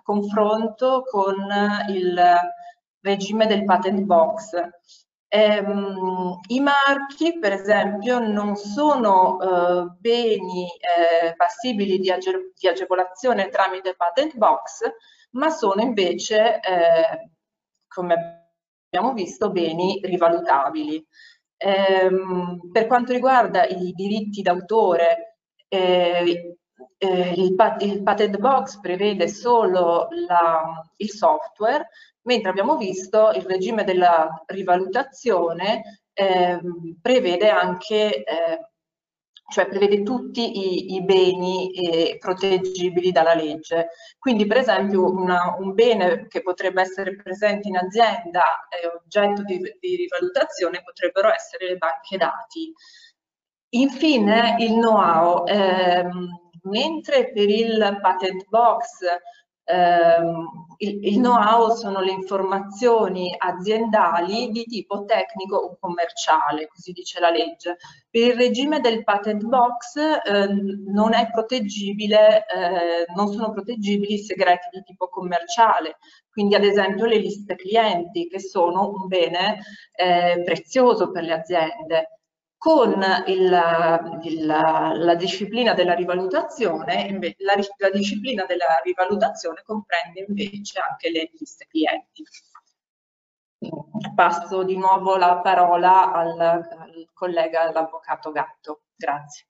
confronto 0.02 1.04
con 1.08 1.36
il 1.88 2.20
regime 3.00 3.46
del 3.46 3.64
patent 3.64 4.00
box. 4.00 4.56
Ehm, 5.32 6.40
I 6.48 6.60
marchi, 6.60 7.38
per 7.38 7.52
esempio, 7.52 8.18
non 8.18 8.56
sono 8.56 9.38
eh, 9.40 9.86
beni 10.00 10.66
eh, 10.66 11.36
passibili 11.36 11.98
di, 12.00 12.10
age 12.10 12.52
di, 12.58 12.66
agevolazione 12.66 13.48
tramite 13.48 13.94
patent 13.94 14.36
box, 14.36 14.80
ma 15.32 15.50
sono 15.50 15.82
invece, 15.82 16.58
eh, 16.60 17.30
come 17.86 18.48
abbiamo 18.90 19.14
visto, 19.14 19.50
beni 19.52 20.00
rivalutabili. 20.02 21.06
Ehm, 21.58 22.70
per 22.72 22.86
quanto 22.88 23.12
riguarda 23.12 23.64
i 23.66 23.92
diritti 23.92 24.42
d'autore, 24.42 25.36
eh, 25.68 26.56
eh, 26.98 27.32
il, 27.36 27.56
il, 27.80 28.02
patent 28.02 28.36
box 28.38 28.80
prevede 28.80 29.28
solo 29.28 30.08
la, 30.26 30.82
il 30.96 31.10
software, 31.10 31.88
mentre 32.22 32.50
abbiamo 32.50 32.76
visto 32.76 33.30
il 33.30 33.42
regime 33.42 33.84
della 33.84 34.42
rivalutazione 34.46 36.02
eh, 36.12 36.60
prevede 37.00 37.48
anche, 37.48 38.24
eh, 38.24 38.68
cioè 39.50 39.66
prevede 39.66 40.02
tutti 40.02 40.58
i, 40.58 40.94
i 40.94 41.02
beni 41.02 41.72
eh, 41.72 42.18
proteggibili 42.18 43.10
dalla 43.10 43.34
legge. 43.34 43.88
Quindi 44.18 44.46
per 44.46 44.58
esempio 44.58 45.10
una, 45.10 45.56
un 45.58 45.72
bene 45.74 46.26
che 46.28 46.42
potrebbe 46.42 46.82
essere 46.82 47.16
presente 47.16 47.68
in 47.68 47.76
azienda 47.76 48.42
e 48.68 48.86
oggetto 48.86 49.42
di, 49.42 49.58
di 49.80 49.96
rivalutazione 49.96 50.82
potrebbero 50.82 51.32
essere 51.32 51.68
le 51.68 51.76
banche 51.76 52.16
dati. 52.16 52.72
Infine 53.72 54.56
il 54.58 54.72
know-how, 54.72 55.46
ehm, 55.46 56.28
mentre 56.62 57.32
per 57.32 57.48
il 57.48 57.98
patent 58.02 58.46
box 58.48 58.98
il, 60.78 61.04
il 61.04 61.16
know-how 61.18 61.74
sono 61.74 62.00
le 62.00 62.12
informazioni 62.12 63.34
aziendali 63.36 64.50
di 64.50 64.64
tipo 64.64 65.04
tecnico 65.04 65.56
o 65.56 65.76
commerciale, 65.78 66.66
così 66.68 66.92
dice 66.92 67.20
la 67.20 67.30
legge. 67.30 67.76
Per 68.08 68.22
il 68.22 68.34
regime 68.34 68.80
del 68.80 69.04
patent 69.04 69.44
box 69.44 69.96
eh, 69.96 70.48
non 70.86 71.12
eh, 72.48 73.04
non 73.14 73.32
sono 73.32 73.52
proteggibili 73.52 74.14
i 74.14 74.18
segreti 74.18 74.68
di 74.72 74.82
tipo 74.82 75.08
commerciale, 75.08 75.98
quindi 76.30 76.54
ad 76.54 76.64
esempio 76.64 77.04
le 77.04 77.18
liste 77.18 77.56
clienti 77.56 78.26
che 78.28 78.40
sono 78.40 78.88
un 78.88 79.06
bene 79.06 79.60
eh, 79.92 80.42
prezioso 80.44 81.10
per 81.10 81.24
le 81.24 81.32
aziende 81.32 82.19
con 82.60 83.02
il, 83.26 84.20
il, 84.24 84.44
la 84.46 85.14
disciplina 85.14 85.72
della 85.72 85.94
rivalutazione, 85.94 87.18
la, 87.38 87.54
la, 87.78 87.90
disciplina 87.90 88.44
della 88.44 88.82
rivalutazione 88.84 89.62
comprende 89.64 90.26
invece 90.28 90.78
anche 90.78 91.08
le 91.10 91.30
liste 91.38 91.66
clienti. 91.66 92.22
Passo 94.14 94.62
di 94.62 94.76
nuovo 94.76 95.16
la 95.16 95.38
parola 95.38 96.12
al, 96.12 96.38
al 96.38 97.08
collega, 97.14 97.72
l'avvocato 97.72 98.30
Gatto. 98.30 98.82
Grazie. 98.94 99.46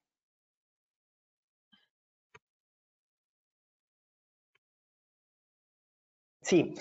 Sì, 6.42 6.72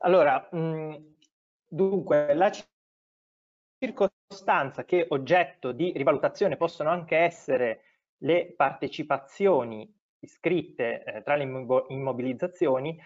allora, 0.00 0.48
mh, 0.52 1.14
dunque, 1.68 2.34
la 2.34 2.50
circostanza 3.78 4.17
che 4.84 5.06
oggetto 5.08 5.72
di 5.72 5.92
rivalutazione 5.94 6.56
possono 6.56 6.90
anche 6.90 7.16
essere 7.16 7.82
le 8.18 8.52
partecipazioni 8.54 9.90
iscritte 10.20 11.02
eh, 11.02 11.22
tra 11.22 11.34
le 11.34 11.44
immobilizzazioni, 11.88 13.00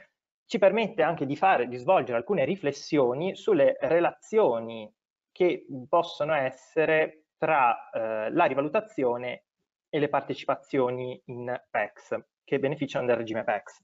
ci 0.45 0.59
permette 0.59 1.03
anche 1.03 1.25
di, 1.25 1.37
fare, 1.37 1.69
di 1.69 1.77
svolgere 1.77 2.19
alcune 2.19 2.45
riflessioni 2.45 3.37
sulle 3.37 3.77
relazioni 3.81 4.93
che 5.31 5.67
possono 5.89 6.35
essere 6.35 7.27
tra 7.39 7.91
eh, 7.91 8.31
la 8.31 8.45
rivalutazione 8.45 9.45
e 9.89 9.99
le 9.99 10.09
partecipazioni 10.09 11.23
in 11.27 11.61
PEX, 11.71 12.19
che 12.45 12.59
beneficiano 12.59 13.07
del 13.07 13.17
regime 13.17 13.45
PEX. 13.45 13.81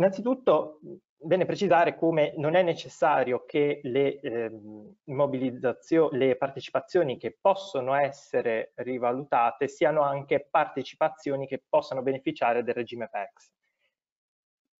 Innanzitutto 0.00 0.80
bene 1.14 1.44
precisare 1.44 1.94
come 1.94 2.32
non 2.38 2.54
è 2.54 2.62
necessario 2.62 3.44
che 3.44 3.80
le, 3.82 4.18
eh, 4.20 4.50
le 6.12 6.36
partecipazioni 6.38 7.18
che 7.18 7.36
possono 7.38 7.92
essere 7.94 8.72
rivalutate 8.76 9.68
siano 9.68 10.00
anche 10.00 10.48
partecipazioni 10.50 11.46
che 11.46 11.62
possano 11.68 12.00
beneficiare 12.00 12.62
del 12.62 12.72
regime 12.72 13.10
PEX. 13.10 13.52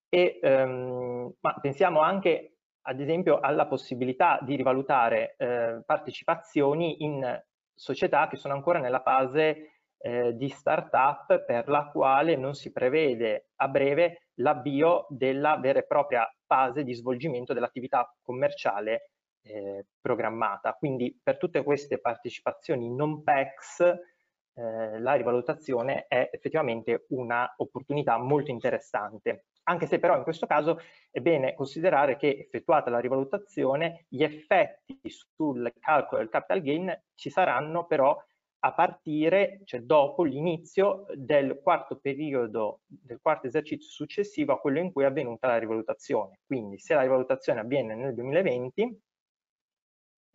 e, 0.08 0.38
ehm, 0.42 1.34
ma 1.40 1.58
pensiamo 1.60 2.00
anche 2.00 2.56
ad 2.86 3.00
esempio 3.00 3.40
alla 3.40 3.66
possibilità 3.66 4.38
di 4.42 4.56
rivalutare 4.56 5.34
eh, 5.36 5.82
partecipazioni 5.84 7.04
in 7.04 7.42
società 7.74 8.28
che 8.28 8.36
sono 8.36 8.54
ancora 8.54 8.78
nella 8.78 9.00
fase 9.00 9.82
eh, 10.04 10.36
di 10.36 10.50
startup 10.50 11.44
per 11.46 11.66
la 11.68 11.88
quale 11.90 12.36
non 12.36 12.52
si 12.54 12.72
prevede 12.72 13.52
a 13.56 13.68
breve 13.68 14.28
l'avvio 14.34 15.06
della 15.08 15.56
vera 15.56 15.78
e 15.78 15.86
propria 15.86 16.30
fase 16.44 16.84
di 16.84 16.92
svolgimento 16.92 17.54
dell'attività 17.54 18.14
commerciale 18.20 19.12
eh, 19.42 19.86
programmata. 20.02 20.74
Quindi 20.74 21.18
per 21.22 21.38
tutte 21.38 21.62
queste 21.62 22.00
partecipazioni 22.00 22.94
non 22.94 23.22
PEX 23.22 23.80
eh, 23.80 24.98
la 25.00 25.14
rivalutazione 25.14 26.04
è 26.06 26.28
effettivamente 26.30 27.06
un'opportunità 27.08 28.18
molto 28.18 28.50
interessante 28.50 29.46
anche 29.64 29.86
se 29.86 29.98
però 29.98 30.16
in 30.16 30.22
questo 30.22 30.46
caso 30.46 30.78
è 31.10 31.20
bene 31.20 31.54
considerare 31.54 32.16
che 32.16 32.36
effettuata 32.38 32.90
la 32.90 32.98
rivalutazione 32.98 34.04
gli 34.08 34.22
effetti 34.22 35.00
sul 35.04 35.72
calcolo 35.80 36.20
del 36.20 36.30
capital 36.30 36.60
gain 36.60 37.02
ci 37.14 37.30
saranno 37.30 37.86
però 37.86 38.16
a 38.64 38.72
partire, 38.72 39.60
cioè 39.64 39.80
dopo 39.80 40.22
l'inizio 40.22 41.04
del 41.12 41.60
quarto 41.62 41.98
periodo, 41.98 42.80
del 42.86 43.18
quarto 43.20 43.46
esercizio 43.46 43.90
successivo 43.90 44.54
a 44.54 44.58
quello 44.58 44.78
in 44.78 44.90
cui 44.90 45.02
è 45.02 45.06
avvenuta 45.06 45.48
la 45.48 45.58
rivalutazione. 45.58 46.40
Quindi 46.46 46.78
se 46.78 46.94
la 46.94 47.02
rivalutazione 47.02 47.60
avviene 47.60 47.94
nel 47.94 48.14
2020, 48.14 49.02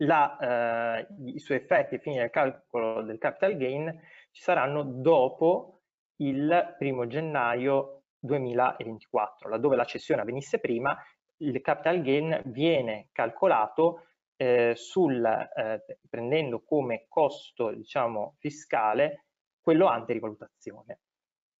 la, 0.02 0.98
eh, 1.00 1.06
i 1.24 1.40
suoi 1.40 1.58
effetti 1.58 1.94
ai 1.94 2.00
fini 2.00 2.18
del 2.18 2.30
calcolo 2.30 3.02
del 3.02 3.18
capital 3.18 3.56
gain 3.56 4.00
ci 4.30 4.42
saranno 4.42 4.84
dopo 4.84 5.82
il 6.18 6.76
primo 6.78 7.08
gennaio 7.08 8.04
2024, 8.20 9.48
laddove 9.48 9.74
la 9.74 9.84
cessione 9.84 10.20
avvenisse 10.20 10.60
prima, 10.60 10.96
il 11.38 11.60
capital 11.60 12.00
gain 12.00 12.42
viene 12.44 13.08
calcolato 13.10 14.04
eh, 14.40 14.72
sul, 14.74 15.22
eh, 15.22 15.98
prendendo 16.08 16.62
come 16.62 17.04
costo 17.08 17.70
diciamo, 17.72 18.36
fiscale 18.38 19.26
quello 19.60 19.86
ante 19.86 20.14
rivalutazione. 20.14 21.00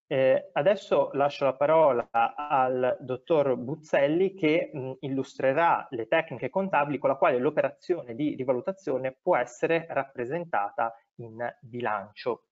Eh, 0.06 0.48
adesso 0.54 1.10
lascio 1.12 1.44
la 1.44 1.54
parola 1.54 2.08
al 2.10 2.96
dottor 3.00 3.54
Buzzelli 3.56 4.32
che 4.32 4.70
mh, 4.72 4.92
illustrerà 5.00 5.86
le 5.90 6.08
tecniche 6.08 6.48
contabili 6.48 6.96
con 6.96 7.10
la 7.10 7.16
quale 7.16 7.38
l'operazione 7.38 8.14
di 8.14 8.34
rivalutazione 8.34 9.14
può 9.20 9.36
essere 9.36 9.86
rappresentata 9.90 10.94
in 11.16 11.36
bilancio. 11.60 12.46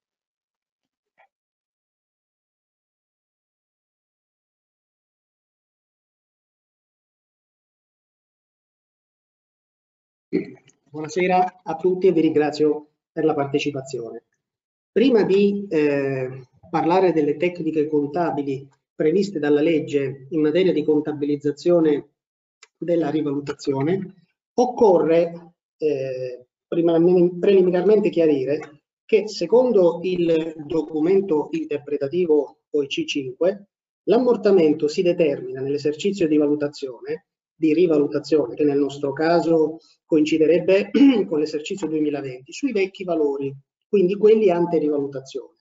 Buonasera 10.91 11.61
a 11.65 11.77
tutti 11.77 12.07
e 12.07 12.13
vi 12.13 12.23
ringrazio 12.23 12.93
per 13.13 13.27
la 13.27 13.35
partecipazione. 13.35 14.25
Prima 14.91 15.23
di 15.23 15.67
eh, 15.69 16.49
parlare 16.71 17.13
delle 17.13 17.37
tecniche 17.37 17.87
contabili 17.87 18.67
previste 18.95 19.39
dalla 19.39 19.61
legge 19.61 20.27
in 20.31 20.41
materia 20.41 20.73
di 20.73 20.83
contabilizzazione 20.83 22.13
della 22.79 23.11
rivalutazione, 23.11 24.25
occorre 24.55 25.53
eh, 25.77 26.47
preliminarmente 26.67 28.09
chiarire 28.09 28.81
che 29.05 29.29
secondo 29.29 30.01
il 30.03 30.55
documento 30.57 31.49
interpretativo 31.51 32.61
OIC5 32.75 33.63
l'ammortamento 34.05 34.89
si 34.89 35.03
determina 35.03 35.61
nell'esercizio 35.61 36.27
di 36.27 36.39
valutazione 36.39 37.27
di 37.59 37.75
rivalutazione, 37.75 38.55
che 38.55 38.63
nel 38.63 38.79
nostro 38.79 39.13
caso 39.13 39.79
coinciderebbe 40.07 40.91
con 41.29 41.41
l'esercizio 41.41 41.89
2020, 41.89 42.53
sui 42.53 42.73
vecchi 42.73 43.03
valori, 43.03 43.53
quindi 43.89 44.15
quelli 44.17 44.51
ante 44.51 44.79
rivalutazione. 44.79 45.57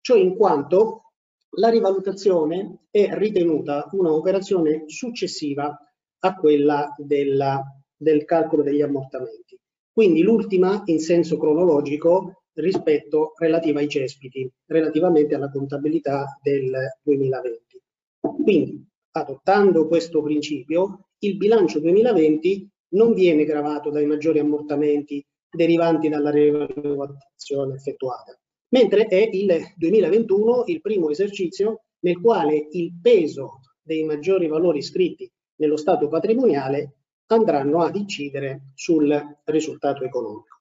Ciò 0.00 0.14
in 0.14 0.36
quanto 0.36 1.12
la 1.56 1.70
rivalutazione 1.70 2.84
è 2.90 3.08
ritenuta 3.12 3.88
un'operazione 3.92 4.84
successiva 4.86 5.74
a 6.20 6.34
quella 6.34 6.94
della, 6.98 7.62
del 7.96 8.24
calcolo 8.24 8.62
degli 8.62 8.82
ammortamenti. 8.82 9.58
Quindi 9.90 10.22
l'ultima 10.22 10.82
in 10.84 11.00
senso 11.00 11.38
cronologico 11.38 12.42
rispetto 12.54 13.32
relativa 13.36 13.80
ai 13.80 13.88
cespiti, 13.88 14.50
relativamente 14.66 15.34
alla 15.34 15.50
contabilità 15.50 16.38
del 16.42 16.72
2020. 17.02 17.80
Quindi, 18.20 18.86
adottando 19.12 19.86
questo 19.86 20.22
principio, 20.22 21.07
il 21.20 21.36
bilancio 21.36 21.80
2020 21.80 22.68
non 22.90 23.12
viene 23.12 23.44
gravato 23.44 23.90
dai 23.90 24.06
maggiori 24.06 24.38
ammortamenti 24.38 25.24
derivanti 25.50 26.08
dalla 26.08 26.30
rivalutazione 26.30 27.74
effettuata, 27.74 28.38
mentre 28.70 29.06
è 29.06 29.28
il 29.32 29.74
2021 29.76 30.64
il 30.66 30.80
primo 30.80 31.10
esercizio 31.10 31.82
nel 32.00 32.20
quale 32.20 32.68
il 32.72 32.92
peso 33.00 33.60
dei 33.82 34.04
maggiori 34.04 34.46
valori 34.46 34.78
iscritti 34.78 35.30
nello 35.56 35.76
stato 35.76 36.08
patrimoniale 36.08 36.94
andranno 37.26 37.82
ad 37.82 37.96
incidere 37.96 38.72
sul 38.74 39.38
risultato 39.44 40.04
economico. 40.04 40.60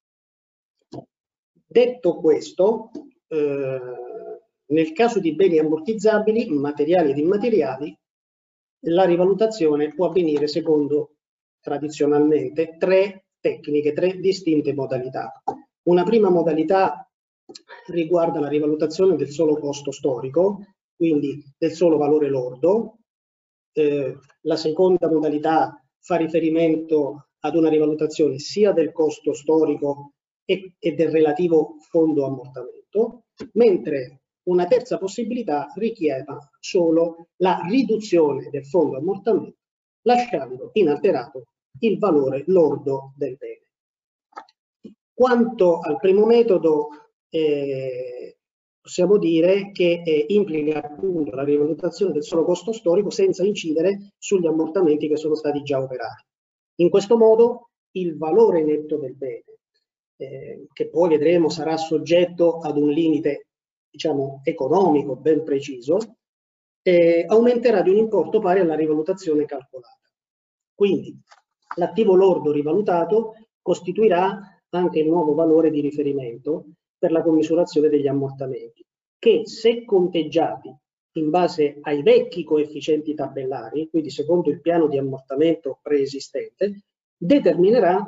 Detto 1.70 2.16
questo, 2.16 2.92
eh, 3.28 3.80
nel 4.68 4.92
caso 4.94 5.20
di 5.20 5.36
beni 5.36 5.60
ammortizzabili, 5.60 6.50
materiali 6.50 7.12
ed 7.12 7.18
immateriali, 7.18 7.98
la 8.82 9.06
rivalutazione 9.06 9.94
può 9.94 10.08
avvenire 10.08 10.48
secondo 10.48 11.16
tradizionalmente 11.60 12.78
tre 12.78 13.26
tecniche, 13.40 13.94
tre 13.94 14.18
distinte 14.20 14.74
modalità. 14.74 15.32
Una 15.84 16.04
prima 16.04 16.30
modalità 16.30 17.10
riguarda 17.88 18.40
la 18.40 18.48
rivalutazione 18.48 19.16
del 19.16 19.30
solo 19.30 19.58
costo 19.58 19.92
storico, 19.92 20.66
quindi 20.96 21.44
del 21.58 21.72
solo 21.72 21.98
valore 21.98 22.30
lordo. 22.30 23.00
Eh, 23.72 24.18
la 24.42 24.56
seconda 24.56 25.10
modalità 25.10 25.82
fa 26.00 26.16
riferimento 26.16 27.28
ad 27.40 27.56
una 27.56 27.70
rivalutazione 27.70 28.40
sia 28.40 28.72
del 28.72 28.92
costo 28.92 29.34
storico 29.34 30.14
e, 30.46 30.74
e 30.80 30.94
del 30.94 31.12
relativo 31.12 31.76
fondo 31.90 32.26
ammortamento, 32.26 33.26
mentre 33.54 34.22
una 34.48 34.66
terza 34.66 34.98
possibilità 34.98 35.72
richieda 35.76 36.38
solo 36.60 37.30
la 37.38 37.60
riduzione 37.68 38.50
del 38.50 38.66
fondo 38.66 38.98
ammortamento, 38.98 39.58
lasciando 40.02 40.72
inalterato 40.74 41.44
il 41.80 41.98
valore 41.98 42.44
lordo 42.48 43.14
del 43.16 43.38
bene. 43.38 43.62
Quanto 45.14 45.80
al 45.80 45.98
primo 46.00 46.26
metodo, 46.26 46.88
eh, 47.30 48.38
possiamo 48.80 49.18
dire 49.18 49.72
che 49.72 50.02
eh, 50.06 50.26
implica 50.30 50.82
appunto 50.82 51.36
la 51.36 51.44
rivalutazione 51.44 52.14
del 52.14 52.24
solo 52.24 52.46
costo 52.46 52.72
storico 52.72 53.10
senza 53.10 53.44
incidere 53.44 54.14
sugli 54.18 54.46
ammortamenti 54.46 55.08
che 55.08 55.18
sono 55.18 55.36
stati 55.36 55.62
già 55.64 55.82
operati. 55.82 56.24
In 56.76 56.90
questo 56.90 57.18
modo 57.18 57.72
il 57.92 58.16
valore 58.18 58.64
netto 58.64 58.98
del 58.98 59.16
bene, 59.16 59.44
eh, 60.18 60.68
che 60.72 60.90
poi 60.90 61.10
vedremo 61.10 61.50
sarà 61.50 61.76
soggetto 61.78 62.60
ad 62.60 62.78
un 62.78 62.90
limite 62.90 63.47
diciamo, 63.98 64.42
economico 64.44 65.16
ben 65.16 65.44
preciso, 65.44 65.98
eh, 66.84 67.26
aumenterà 67.28 67.82
di 67.82 67.90
un 67.90 67.98
importo 67.98 68.40
pari 68.40 68.60
alla 68.60 68.76
rivalutazione 68.76 69.46
calcolata. 69.46 70.08
Quindi 70.76 71.20
l'attivo 71.78 72.14
lordo 72.14 72.52
rivalutato 72.52 73.34
costituirà 73.60 74.62
anche 74.70 75.00
il 75.00 75.08
nuovo 75.08 75.34
valore 75.34 75.72
di 75.72 75.82
riferimento 75.82 76.66
per 76.98 77.12
la 77.12 77.24
commisurazione 77.24 77.90
degli 77.90 78.08
ammortamenti, 78.08 78.86
che 79.18 79.42
se 79.48 79.84
conteggiati 79.84 80.74
in 81.14 81.30
base 81.32 81.80
ai 81.82 82.04
vecchi 82.04 82.44
coefficienti 82.44 83.16
tabellari, 83.16 83.90
quindi 83.90 84.12
secondo 84.12 84.52
il 84.52 84.62
piano 84.62 84.88
di 84.88 85.00
ammortamento 85.00 85.80
preesistente, 85.82 86.84
determinerà 87.18 88.08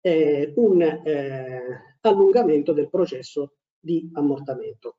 eh, 0.00 0.52
un 0.56 0.80
eh, 0.80 1.62
allungamento 2.00 2.72
del 2.72 2.88
processo 2.88 3.56
di 3.86 4.10
ammortamento. 4.14 4.96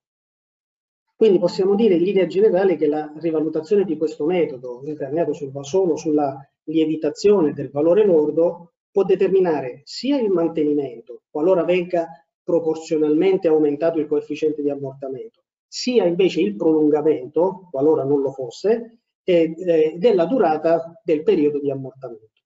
Quindi 1.16 1.40
possiamo 1.40 1.76
dire 1.76 1.96
in 1.96 2.04
linea 2.04 2.26
generale 2.26 2.78
che 2.78 2.88
la 2.88 3.12
rivalutazione 3.18 3.84
di 3.84 3.98
questo 3.98 4.26
metodo, 4.26 4.82
imperniato 4.86 5.34
sul, 5.34 5.52
solo 5.62 5.98
sulla 5.98 6.38
lievitazione 6.64 7.54
del 7.54 7.70
valore 7.70 8.06
lordo, 8.06 8.74
può 8.90 9.04
determinare 9.04 9.82
sia 9.84 10.20
il 10.20 10.32
mantenimento, 10.32 11.24
qualora 11.30 11.64
venga 11.64 12.08
proporzionalmente 12.44 13.48
aumentato 13.48 14.00
il 14.00 14.08
coefficiente 14.08 14.62
di 14.62 14.70
ammortamento, 14.70 15.44
sia 15.68 16.06
invece 16.06 16.42
il 16.42 16.56
prolungamento, 16.56 17.68
qualora 17.72 18.04
non 18.04 18.22
lo 18.22 18.32
fosse, 18.32 19.00
eh, 19.24 19.96
della 19.98 20.26
durata 20.26 21.02
del 21.04 21.24
periodo 21.24 21.60
di 21.60 21.70
ammortamento. 21.70 22.37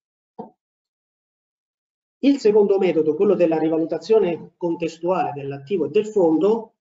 Il 2.24 2.38
secondo 2.38 2.78
metodo, 2.78 3.16
quello 3.16 3.34
della 3.34 3.58
rivalutazione 3.58 4.52
contestuale 4.56 5.32
dell'attivo 5.34 5.86
e 5.86 5.90
del 5.90 6.06
fondo, 6.06 6.76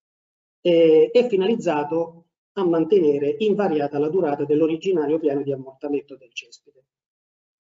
eh, 0.60 1.08
è 1.10 1.26
finalizzato 1.28 2.24
a 2.52 2.64
mantenere 2.66 3.36
invariata 3.38 3.98
la 3.98 4.10
durata 4.10 4.44
dell'originario 4.44 5.18
piano 5.18 5.42
di 5.42 5.50
ammortamento 5.50 6.14
del 6.14 6.30
cespite. 6.34 6.84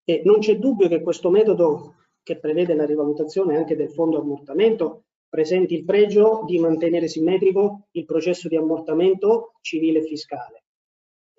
E 0.02 0.22
non 0.24 0.40
c'è 0.40 0.56
dubbio 0.56 0.88
che 0.88 1.02
questo 1.02 1.30
metodo, 1.30 1.94
che 2.24 2.40
prevede 2.40 2.74
la 2.74 2.84
rivalutazione 2.84 3.56
anche 3.56 3.76
del 3.76 3.90
fondo 3.90 4.18
ammortamento, 4.18 5.04
presenti 5.28 5.74
il 5.74 5.84
pregio 5.84 6.42
di 6.46 6.58
mantenere 6.58 7.06
simmetrico 7.06 7.86
il 7.92 8.04
processo 8.06 8.48
di 8.48 8.56
ammortamento 8.56 9.52
civile 9.60 10.00
e 10.00 10.04
fiscale. 10.04 10.64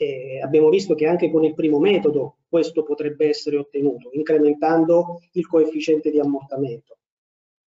E 0.01 0.39
abbiamo 0.41 0.69
visto 0.69 0.95
che 0.95 1.05
anche 1.05 1.29
con 1.29 1.43
il 1.43 1.53
primo 1.53 1.77
metodo 1.77 2.37
questo 2.47 2.83
potrebbe 2.83 3.27
essere 3.27 3.57
ottenuto, 3.57 4.09
incrementando 4.13 5.19
il 5.33 5.45
coefficiente 5.45 6.09
di 6.09 6.21
ammortamento. 6.21 6.99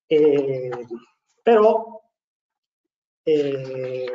E, 0.06 0.70
però 1.42 2.00
eh, 3.22 4.06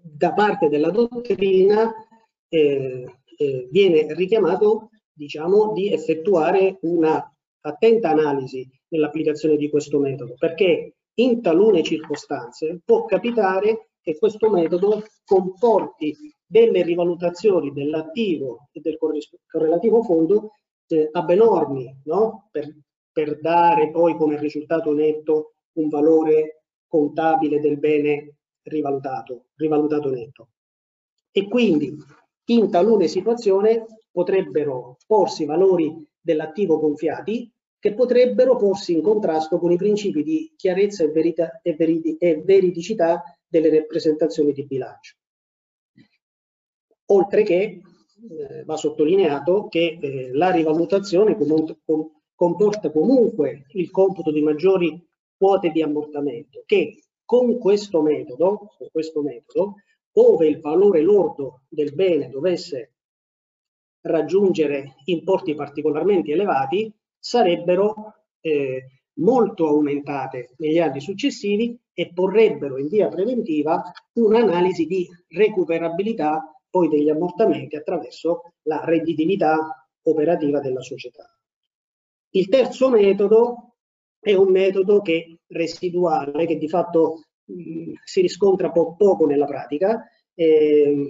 da 0.00 0.32
parte 0.32 0.68
della 0.70 0.90
dottrina 0.90 1.92
eh, 2.48 3.04
eh, 3.36 3.68
viene 3.70 4.14
richiamato 4.14 4.88
diciamo, 5.12 5.72
di 5.74 5.92
effettuare 5.92 6.78
una 6.82 7.30
attenta 7.60 8.08
analisi 8.08 8.66
nell'applicazione 8.88 9.56
di 9.56 9.68
questo 9.68 9.98
metodo, 9.98 10.34
perché 10.38 10.94
in 11.14 11.42
talune 11.42 11.82
circostanze 11.82 12.80
può 12.82 13.04
capitare 13.04 13.90
che 14.00 14.16
questo 14.18 14.50
metodo 14.50 15.02
comporti 15.24 16.14
delle 16.54 16.84
rivalutazioni 16.84 17.72
dell'attivo 17.72 18.68
e 18.70 18.80
del 18.80 18.96
correlativo 18.96 20.04
fondo 20.04 20.52
eh, 20.86 21.08
abnormi, 21.10 22.02
no? 22.04 22.48
per, 22.52 22.72
per 23.10 23.40
dare 23.40 23.90
poi 23.90 24.14
come 24.14 24.38
risultato 24.38 24.92
netto 24.92 25.54
un 25.78 25.88
valore 25.88 26.62
contabile 26.86 27.58
del 27.58 27.80
bene 27.80 28.36
rivalutato, 28.62 29.46
rivalutato 29.56 30.10
netto. 30.10 30.48
E 31.32 31.48
quindi 31.48 31.92
in 32.50 32.70
talune 32.70 33.08
situazioni 33.08 33.82
potrebbero 34.12 34.98
porsi 35.08 35.44
valori 35.46 36.06
dell'attivo 36.20 36.78
gonfiati 36.78 37.52
che 37.80 37.94
potrebbero 37.94 38.54
porsi 38.54 38.92
in 38.92 39.02
contrasto 39.02 39.58
con 39.58 39.72
i 39.72 39.76
principi 39.76 40.22
di 40.22 40.54
chiarezza 40.56 41.02
e, 41.02 41.08
verità, 41.08 41.60
e, 41.62 41.74
veridi, 41.74 42.16
e 42.16 42.40
veridicità 42.44 43.24
delle 43.44 43.70
rappresentazioni 43.70 44.52
di 44.52 44.64
bilancio. 44.64 45.16
Oltre 47.14 47.44
che 47.44 47.80
eh, 48.30 48.64
va 48.64 48.76
sottolineato 48.76 49.68
che 49.68 49.98
eh, 50.00 50.30
la 50.32 50.50
rivalutazione 50.50 51.36
com 51.36 51.76
com 51.84 52.10
comporta 52.34 52.90
comunque 52.90 53.66
il 53.74 53.90
computo 53.90 54.32
di 54.32 54.42
maggiori 54.42 55.00
quote 55.36 55.70
di 55.70 55.82
ammortamento 55.82 56.64
che 56.66 56.98
con 57.24 57.58
questo 57.58 58.02
metodo, 58.02 58.72
con 58.76 58.88
questo 58.90 59.22
metodo 59.22 59.74
ove 60.16 60.48
il 60.48 60.60
valore 60.60 61.00
lordo 61.00 61.62
del 61.68 61.94
bene 61.94 62.28
dovesse 62.28 62.94
raggiungere 64.00 64.96
importi 65.04 65.54
particolarmente 65.54 66.32
elevati, 66.32 66.92
sarebbero 67.18 68.14
eh, 68.40 69.02
molto 69.14 69.68
aumentate 69.68 70.54
negli 70.58 70.78
anni 70.78 71.00
successivi 71.00 71.78
e 71.92 72.12
porrebbero 72.12 72.78
in 72.78 72.88
via 72.88 73.08
preventiva 73.08 73.80
un'analisi 74.14 74.86
di 74.86 75.08
recuperabilità 75.28 76.53
poi 76.74 76.88
degli 76.88 77.08
ammortamenti 77.08 77.76
attraverso 77.76 78.54
la 78.62 78.82
redditività 78.84 79.86
operativa 80.02 80.58
della 80.58 80.80
società. 80.80 81.24
Il 82.30 82.48
terzo 82.48 82.90
metodo 82.90 83.76
è 84.18 84.34
un 84.34 84.50
metodo 84.50 85.00
che 85.00 85.38
residuale, 85.46 86.46
che 86.46 86.58
di 86.58 86.68
fatto 86.68 87.26
mh, 87.44 87.92
si 88.02 88.22
riscontra 88.22 88.72
po 88.72 88.96
poco 88.96 89.24
nella 89.24 89.44
pratica, 89.44 90.04
eh, 90.34 91.08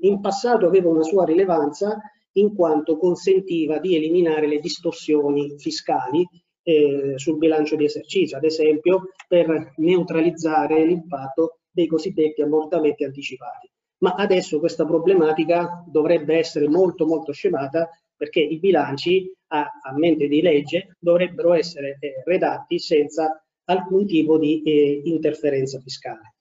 in 0.00 0.20
passato 0.20 0.66
aveva 0.66 0.90
una 0.90 1.02
sua 1.02 1.24
rilevanza 1.24 1.98
in 2.32 2.54
quanto 2.54 2.98
consentiva 2.98 3.78
di 3.78 3.96
eliminare 3.96 4.46
le 4.46 4.58
distorsioni 4.58 5.58
fiscali 5.58 6.28
eh, 6.62 7.14
sul 7.16 7.38
bilancio 7.38 7.74
di 7.74 7.86
esercizio, 7.86 8.36
ad 8.36 8.44
esempio 8.44 9.12
per 9.26 9.72
neutralizzare 9.76 10.84
l'impatto 10.84 11.60
dei 11.70 11.86
cosiddetti 11.86 12.42
ammortamenti 12.42 13.04
anticipati. 13.04 13.70
Ma 14.00 14.14
adesso 14.14 14.58
questa 14.58 14.84
problematica 14.84 15.84
dovrebbe 15.86 16.36
essere 16.36 16.68
molto 16.68 17.06
molto 17.06 17.32
scemata 17.32 17.88
perché 18.16 18.40
i 18.40 18.58
bilanci 18.58 19.32
a, 19.48 19.66
a 19.82 19.92
mente 19.96 20.28
di 20.28 20.42
legge 20.42 20.96
dovrebbero 20.98 21.54
essere 21.54 21.96
eh, 22.00 22.22
redatti 22.24 22.78
senza 22.78 23.42
alcun 23.64 24.06
tipo 24.06 24.38
di 24.38 24.62
eh, 24.62 25.02
interferenza 25.04 25.78
fiscale. 25.80 26.34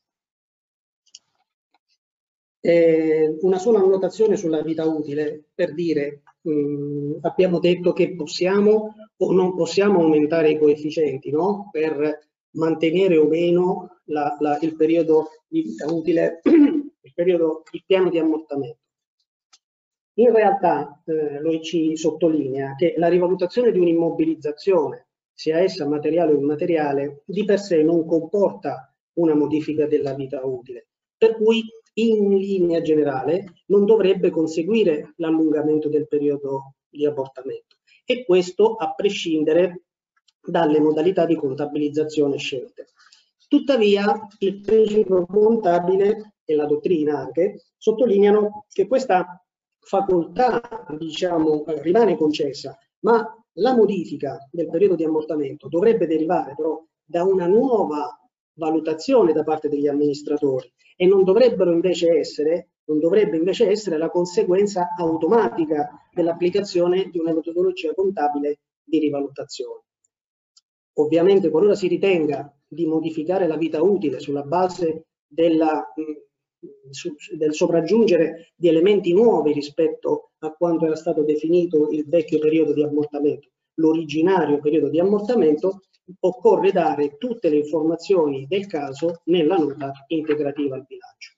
Eh, 2.61 3.37
una 3.41 3.57
sola 3.57 3.79
annotazione 3.79 4.35
sulla 4.35 4.61
vita 4.61 4.85
utile 4.85 5.45
per 5.55 5.73
dire 5.73 6.23
mh, 6.41 6.51
mm, 6.51 7.13
abbiamo 7.21 7.59
detto 7.59 7.93
che 7.93 8.13
possiamo 8.15 8.95
o 9.15 9.31
non 9.31 9.55
possiamo 9.55 10.01
aumentare 10.01 10.51
i 10.51 10.57
coefficienti 10.57 11.31
no? 11.31 11.69
per 11.71 12.27
mantenere 12.51 13.17
o 13.17 13.27
meno 13.27 14.01
la, 14.05 14.35
la, 14.39 14.57
il 14.61 14.75
periodo 14.75 15.29
di 15.47 15.61
vita 15.61 15.91
utile, 15.91 16.41
il, 16.43 16.78
periodo, 17.19 17.63
il 17.71 17.83
piano 17.85 18.09
di 18.09 18.17
ammortamento. 18.17 18.79
In 20.19 20.31
realtà 20.33 21.01
eh, 21.05 21.41
l'OIC 21.41 21.97
sottolinea 21.97 22.75
che 22.75 22.93
la 22.97 23.09
rivalutazione 23.09 23.73
di 23.73 23.79
un'immobilizzazione, 23.79 25.07
sia 25.33 25.59
essa 25.59 25.85
materiale 25.85 26.31
o 26.31 26.37
immateriale, 26.37 27.23
di 27.25 27.43
per 27.43 27.59
sé 27.59 27.83
non 27.83 28.05
comporta 28.05 28.93
una 29.13 29.35
modifica 29.35 29.85
della 29.85 30.13
vita 30.13 30.45
utile, 30.45 30.87
per 31.17 31.35
cui 31.35 31.63
in 31.93 32.37
linea 32.37 32.81
generale 32.81 33.63
non 33.67 33.85
dovrebbe 33.85 34.29
conseguire 34.29 35.13
l'allungamento 35.17 35.89
del 35.89 36.07
periodo 36.07 36.75
di 36.87 37.05
abortamento 37.05 37.77
e 38.05 38.23
questo 38.25 38.75
a 38.75 38.93
prescindere 38.93 39.83
dalle 40.41 40.79
modalità 40.79 41.25
di 41.25 41.35
contabilizzazione 41.35 42.37
scelte. 42.37 42.87
Tuttavia 43.49 44.27
il 44.37 44.61
principio 44.61 45.25
contabile 45.25 46.35
e 46.45 46.53
la 46.53 46.67
dottrina 46.67 47.17
anche 47.17 47.63
sottolineano 47.77 48.67
che 48.71 48.85
questa 48.85 49.43
facoltà 49.79 50.85
diciamo, 50.95 51.63
rimane 51.81 52.15
concessa, 52.15 52.77
ma 52.99 53.27
la 53.53 53.75
modifica 53.75 54.37
del 54.51 54.69
periodo 54.69 54.93
di 54.93 55.03
ammortamento 55.03 55.67
dovrebbe 55.67 56.05
derivare 56.05 56.53
però 56.55 56.79
da 57.03 57.23
una 57.23 57.47
nuova 57.47 58.15
valutazione 58.53 59.33
da 59.33 59.43
parte 59.43 59.67
degli 59.67 59.87
amministratori 59.87 60.71
e 60.95 61.07
non 61.07 61.23
invece 61.71 62.19
essere, 62.19 62.73
non 62.85 62.99
dovrebbe 62.99 63.37
invece 63.37 63.67
essere 63.67 63.97
la 63.97 64.11
conseguenza 64.11 64.89
automatica 64.95 65.89
dell'applicazione 66.13 67.09
di 67.09 67.17
una 67.17 67.33
metodologia 67.33 67.95
contabile 67.95 68.59
di 68.83 68.99
rivalutazione. 68.99 69.85
Ovviamente 70.99 71.49
qualora 71.49 71.73
si 71.73 71.87
ritenga 71.87 72.53
di 72.69 72.85
modificare 72.85 73.47
la 73.47 73.57
vita 73.57 73.81
utile 73.81 74.19
sulla 74.19 74.43
base 74.43 75.07
della, 75.27 75.91
su, 76.89 77.15
del 77.35 77.53
sopraggiungere 77.53 78.53
di 78.55 78.67
elementi 78.67 79.11
nuovi 79.13 79.51
rispetto 79.53 80.31
a 80.39 80.51
quanto 80.51 80.85
era 80.85 80.95
stato 80.95 81.23
definito 81.23 81.89
il 81.89 82.05
vecchio 82.07 82.39
periodo 82.39 82.73
di 82.73 82.83
ammortamento, 82.83 83.49
l'originario 83.75 84.59
periodo 84.59 84.89
di 84.89 84.99
ammortamento, 84.99 85.81
occorre 86.21 86.71
dare 86.71 87.17
tutte 87.17 87.49
le 87.49 87.57
informazioni 87.57 88.45
del 88.47 88.67
caso 88.67 89.21
nella 89.25 89.57
nota 89.57 89.91
integrativa 90.07 90.75
al 90.75 90.85
bilancio. 90.85 91.37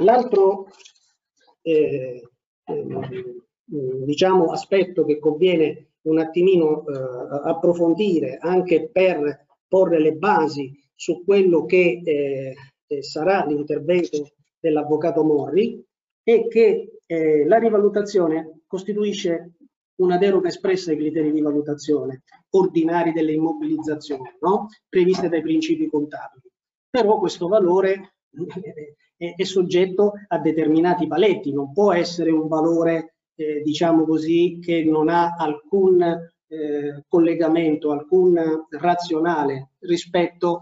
L'altro 0.00 0.66
eh, 1.62 2.28
eh, 2.64 3.42
diciamo, 4.04 4.52
aspetto 4.52 5.04
che 5.04 5.18
conviene 5.18 5.92
un 6.08 6.18
attimino 6.18 6.84
eh, 6.86 6.92
approfondire 7.44 8.38
anche 8.40 8.88
per 8.90 9.46
porre 9.68 10.00
le 10.00 10.12
basi 10.12 10.72
su 10.94 11.24
quello 11.24 11.64
che 11.64 12.00
eh, 12.04 12.54
eh, 12.86 13.02
sarà 13.02 13.44
l'intervento 13.44 14.30
dell'avvocato 14.58 15.22
Morri 15.22 15.84
è 16.22 16.48
che 16.48 16.90
la 17.08 17.58
rivalutazione 17.58 18.62
costituisce 18.66 19.52
una 19.96 20.18
deroga 20.18 20.48
espressa 20.48 20.90
ai 20.90 20.96
criteri 20.96 21.30
di 21.30 21.40
valutazione 21.40 22.24
ordinari 22.50 23.12
delle 23.12 23.32
immobilizzazioni, 23.32 24.36
no? 24.40 24.68
previste 24.88 25.28
dai 25.28 25.42
principi 25.42 25.88
contabili. 25.88 26.50
Però 26.90 27.18
questo 27.18 27.48
valore 27.48 28.16
è, 29.16 29.42
soggetto 29.44 30.12
a 30.28 30.38
determinati 30.38 31.06
paletti, 31.06 31.52
non 31.52 31.72
può 31.72 31.92
essere 31.92 32.30
un 32.30 32.48
valore, 32.48 33.15
eh, 33.36 33.62
diciamo 33.62 34.04
così, 34.04 34.58
che 34.60 34.82
non 34.84 35.08
ha 35.08 35.34
alcun 35.36 36.02
eh, 36.02 37.04
collegamento, 37.06 37.92
alcun 37.92 38.66
razionale 38.70 39.72
rispetto 39.80 40.60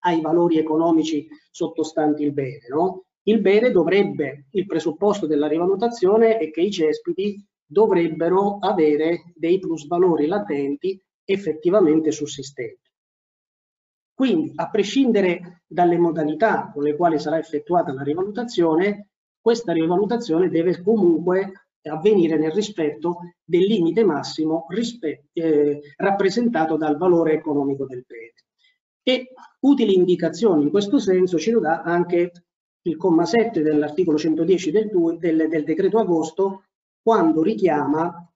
ai 0.00 0.20
valori 0.20 0.58
economici 0.58 1.26
sottostanti 1.50 2.22
il 2.22 2.32
bene. 2.32 2.68
No? 2.68 3.04
Il 3.22 3.40
bene 3.40 3.70
dovrebbe, 3.70 4.46
il 4.50 4.66
presupposto 4.66 5.26
della 5.26 5.48
rivalutazione 5.48 6.36
è 6.36 6.50
che 6.50 6.60
i 6.60 6.70
cespiti 6.70 7.42
dovrebbero 7.64 8.58
avere 8.58 9.32
dei 9.34 9.58
plusvalori 9.58 10.26
latenti 10.26 11.02
effettivamente 11.24 12.10
sussistenti. 12.10 12.90
Quindi, 14.12 14.52
a 14.54 14.68
prescindere 14.68 15.62
dalle 15.66 15.98
modalità 15.98 16.70
con 16.72 16.82
le 16.84 16.94
quali 16.94 17.18
sarà 17.18 17.38
effettuata 17.38 17.92
la 17.92 18.02
rivalutazione, 18.02 19.08
questa 19.40 19.72
rivalutazione 19.72 20.48
deve 20.48 20.82
comunque 20.82 21.63
avvenire 21.88 22.38
nel 22.38 22.52
rispetto 22.52 23.18
del 23.44 23.62
limite 23.62 24.04
massimo 24.04 24.66
eh, 25.32 25.80
rappresentato 25.96 26.76
dal 26.76 26.96
valore 26.96 27.34
economico 27.34 27.86
del 27.86 28.04
bene. 28.06 28.32
E 29.02 29.32
utili 29.60 29.94
indicazioni 29.94 30.62
in 30.62 30.70
questo 30.70 30.98
senso 30.98 31.38
ce 31.38 31.50
lo 31.50 31.60
dà 31.60 31.82
anche 31.82 32.32
il 32.82 32.96
comma 32.96 33.24
7 33.24 33.62
dell'articolo 33.62 34.16
110 34.16 34.70
del, 34.70 34.90
del, 35.18 35.48
del 35.48 35.64
decreto 35.64 35.98
agosto 35.98 36.64
quando 37.02 37.42
richiama 37.42 38.26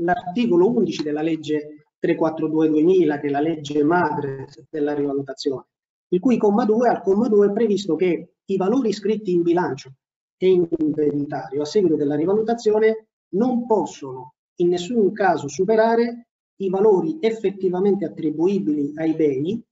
l'articolo 0.00 0.68
11 0.70 1.02
della 1.02 1.22
legge 1.22 1.86
342-2000, 2.00 3.20
che 3.20 3.26
è 3.26 3.30
la 3.30 3.40
legge 3.40 3.82
madre 3.82 4.48
della 4.68 4.92
rivalutazione, 4.92 5.66
il 6.08 6.20
cui 6.20 6.36
comma 6.36 6.64
2, 6.64 6.88
al 6.88 7.00
comma 7.00 7.28
2 7.28 7.46
è 7.46 7.52
previsto 7.52 7.96
che 7.96 8.34
i 8.44 8.56
valori 8.56 8.90
iscritti 8.90 9.32
in 9.32 9.42
bilancio 9.42 9.92
e 10.36 10.48
in 10.48 10.66
inventario 10.78 11.62
a 11.62 11.64
seguito 11.64 11.96
della 11.96 12.16
rivalutazione 12.16 13.08
non 13.34 13.66
possono 13.66 14.34
in 14.56 14.68
nessun 14.68 15.12
caso 15.12 15.48
superare 15.48 16.28
i 16.56 16.68
valori 16.68 17.18
effettivamente 17.20 18.04
attribuibili 18.04 18.92
ai 18.96 19.14
beni 19.14 19.62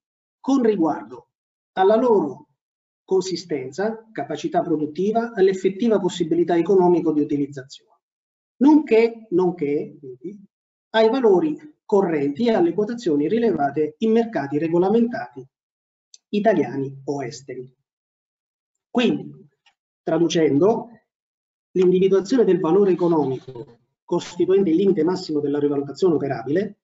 con 0.40 0.62
riguardo 0.62 1.28
alla 1.72 1.96
loro 1.96 2.48
consistenza, 3.04 4.08
capacità 4.12 4.62
produttiva, 4.62 5.32
all'effettiva 5.34 6.00
possibilità 6.00 6.56
economico 6.56 7.12
di 7.12 7.20
utilizzazione, 7.20 8.00
nonché, 8.58 9.26
nonché 9.30 9.96
quindi, 9.98 10.38
ai 10.90 11.10
valori 11.10 11.58
correnti 11.84 12.46
e 12.46 12.52
alle 12.52 12.72
quotazioni 12.72 13.28
rilevate 13.28 13.96
in 13.98 14.12
mercati 14.12 14.58
regolamentati 14.58 15.46
italiani 16.30 17.02
o 17.04 17.24
esteri. 17.24 17.70
Quindi, 18.90 19.43
traducendo, 20.04 20.90
l'individuazione 21.72 22.44
del 22.44 22.60
valore 22.60 22.92
economico 22.92 23.78
costituente 24.04 24.70
il 24.70 24.76
limite 24.76 25.02
massimo 25.02 25.40
della 25.40 25.58
rivalutazione 25.58 26.14
operabile, 26.14 26.78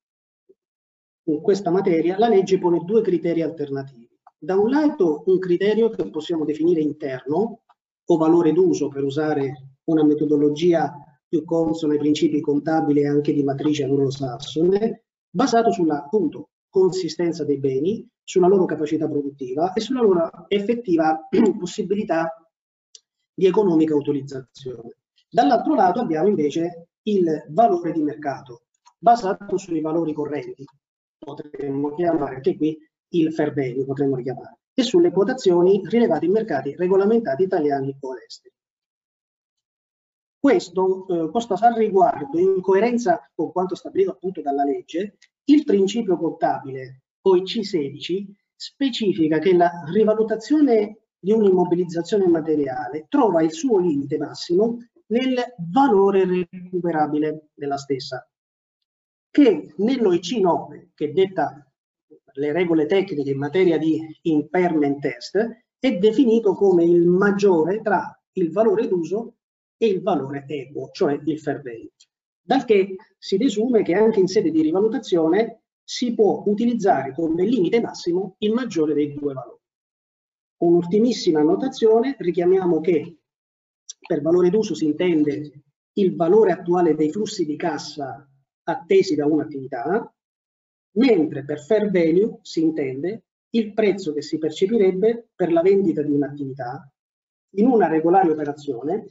in 1.24 1.40
questa 1.40 1.70
materia 1.70 2.18
la 2.18 2.28
legge 2.28 2.59
pone 2.59 2.83
due 2.85 3.02
criteri 3.02 3.42
alternativi. 3.42 4.09
Da 4.37 4.56
un 4.56 4.70
lato 4.70 5.22
un 5.26 5.38
criterio 5.38 5.90
che 5.90 6.09
possiamo 6.09 6.44
definire 6.44 6.80
interno 6.80 7.62
o 8.04 8.16
valore 8.16 8.52
d'uso 8.52 8.88
per 8.88 9.04
usare 9.04 9.74
una 9.85 10.02
metodologia 10.02 10.92
più 11.28 11.44
consona 11.44 11.92
ai 11.92 11.98
principi 11.98 12.40
contabili 12.40 13.02
e 13.02 13.06
anche 13.06 13.33
di 13.33 13.44
matrice 13.44 13.85
anglosassone, 13.85 15.04
basato 15.30 15.70
sulla 15.70 16.02
appunto 16.02 16.48
consistenza 16.68 17.44
dei 17.44 17.59
beni, 17.59 18.09
sulla 18.24 18.48
loro 18.48 18.64
capacità 18.64 19.06
produttiva 19.06 19.72
e 19.74 19.80
sulla 19.80 20.00
loro 20.00 20.30
effettiva 20.48 21.28
possibilità 21.59 22.33
di 23.40 23.46
economica 23.46 23.94
utilizzazione. 23.94 24.96
Dall'altro 25.31 25.74
lato 25.74 26.00
abbiamo 26.00 26.29
invece 26.29 26.88
il 27.05 27.46
valore 27.48 27.92
di 27.92 28.03
mercato, 28.03 28.64
basato 28.98 29.57
sui 29.57 29.81
valori 29.81 30.12
correnti, 30.12 30.62
potremmo 31.16 31.94
chiamare 31.94 32.35
anche 32.35 32.55
qui 32.59 32.76
il 33.12 33.33
fair 33.33 33.55
value, 33.55 33.87
potremmo 33.87 34.16
richiamare, 34.16 34.59
e 34.74 34.83
sulle 34.83 35.11
quotazioni 35.11 35.81
rilevate 35.87 36.26
in 36.26 36.33
mercati 36.33 36.76
regolamentati 36.76 37.44
italiani 37.44 37.96
o 38.00 38.14
esteri. 38.18 38.55
Questo, 40.38 41.07
eh, 41.09 41.31
questo 41.31 41.55
al 41.55 41.74
riguardo, 41.76 42.38
in 42.38 42.61
coerenza 42.61 43.26
con 43.35 43.53
quanto 43.53 43.74
stabilito 43.74 44.11
appunto 44.11 44.42
dalla 44.42 44.64
legge, 44.64 45.16
il 45.44 45.64
principio 45.64 46.18
contabile, 46.18 47.05
poi 47.22 47.40
C16, 47.42 48.26
specifica 48.55 49.38
che 49.38 49.55
la 49.55 49.70
rivalutazione 49.90 50.98
di 51.20 51.33
un'immobilizzazione 51.33 52.26
materiale 52.26 53.06
trova 53.09 53.42
il 53.42 53.52
suo 53.52 53.78
limite 53.78 54.16
massimo 54.16 54.78
nel 55.09 55.37
valore 55.70 56.24
recuperabile 56.24 57.50
della 57.54 57.76
stessa, 57.76 58.26
che 59.30 59.74
nell'OIC 59.76 60.38
9, 60.38 60.90
che 60.94 61.12
detta 61.12 61.64
le 62.35 62.52
regole 62.52 62.87
tecniche 62.87 63.30
in 63.30 63.38
materia 63.38 63.76
di 63.76 64.00
impairment 64.22 65.00
test, 65.00 65.64
è 65.78 65.98
definito 65.98 66.54
come 66.54 66.85
il 66.85 67.06
maggiore 67.06 67.80
tra 67.83 68.18
il 68.33 68.50
valore 68.50 68.87
d'uso 68.88 69.35
e 69.76 69.87
il 69.87 70.02
valore 70.02 70.44
equo, 70.46 70.90
cioè 70.92 71.20
il 71.24 71.38
fair 71.38 71.61
value. 71.62 71.90
Dal 72.40 72.64
che 72.64 72.96
si 73.18 73.37
desume 73.37 73.83
che 73.83 73.94
anche 73.94 74.20
in 74.20 74.26
sede 74.26 74.50
di 74.50 74.62
rivalutazione 74.62 75.62
si 75.83 76.14
può 76.14 76.42
utilizzare 76.46 77.12
come 77.14 77.44
limite 77.44 77.80
massimo 77.80 78.37
il 78.38 78.52
maggiore 78.52 78.94
dei 78.94 79.12
due 79.14 79.33
valori. 79.33 79.60
Un'ultimissima 80.61 81.40
annotazione, 81.40 82.16
richiamiamo 82.18 82.81
che 82.81 83.20
per 84.07 84.20
valore 84.20 84.51
d'uso 84.51 84.75
si 84.75 84.85
intende 84.85 85.62
il 85.94 86.14
valore 86.14 86.53
attuale 86.53 86.94
dei 86.94 87.11
flussi 87.11 87.46
di 87.46 87.57
cassa 87.57 88.29
attesi 88.64 89.14
da 89.14 89.25
un'attività, 89.25 90.14
mentre 90.96 91.44
per 91.44 91.61
fair 91.61 91.90
value 91.90 92.40
si 92.42 92.61
intende 92.61 93.25
il 93.51 93.73
prezzo 93.73 94.12
che 94.12 94.20
si 94.20 94.37
percepirebbe 94.37 95.31
per 95.35 95.51
la 95.51 95.62
vendita 95.62 96.03
di 96.03 96.12
un'attività 96.12 96.92
in 97.55 97.66
una 97.66 97.88
regolare 97.88 98.31
operazione 98.31 99.07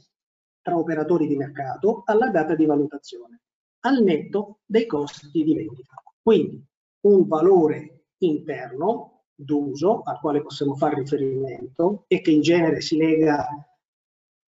tra 0.62 0.78
operatori 0.78 1.26
di 1.26 1.36
mercato 1.36 2.02
alla 2.04 2.30
data 2.30 2.54
di 2.54 2.64
valutazione, 2.64 3.40
al 3.80 4.02
netto 4.02 4.60
dei 4.64 4.86
costi 4.86 5.42
di 5.42 5.54
vendita. 5.54 5.94
Quindi 6.22 6.64
un 7.06 7.26
valore 7.26 8.04
interno 8.18 9.09
d'uso 9.42 10.02
al 10.02 10.20
quale 10.20 10.42
possiamo 10.42 10.74
fare 10.74 10.96
riferimento 10.96 12.04
e 12.06 12.20
che 12.20 12.30
in 12.30 12.42
genere 12.42 12.80
si 12.80 12.96
lega 12.96 13.46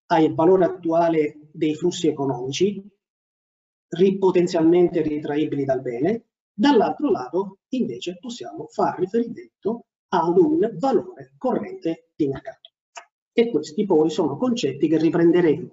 al 0.06 0.34
valore 0.34 0.64
attuale 0.66 1.48
dei 1.50 1.74
flussi 1.74 2.08
economici, 2.08 2.84
potenzialmente 4.18 5.02
ritraibili 5.02 5.64
dal 5.64 5.80
bene, 5.80 6.24
dall'altro 6.52 7.10
lato 7.10 7.58
invece 7.70 8.18
possiamo 8.18 8.66
fare 8.66 9.00
riferimento 9.00 9.86
ad 10.08 10.36
un 10.36 10.76
valore 10.78 11.32
corrente 11.38 12.10
di 12.14 12.26
mercato. 12.26 12.70
E 13.32 13.50
questi 13.50 13.86
poi 13.86 14.10
sono 14.10 14.36
concetti 14.36 14.88
che 14.88 14.98
riprenderemo 14.98 15.70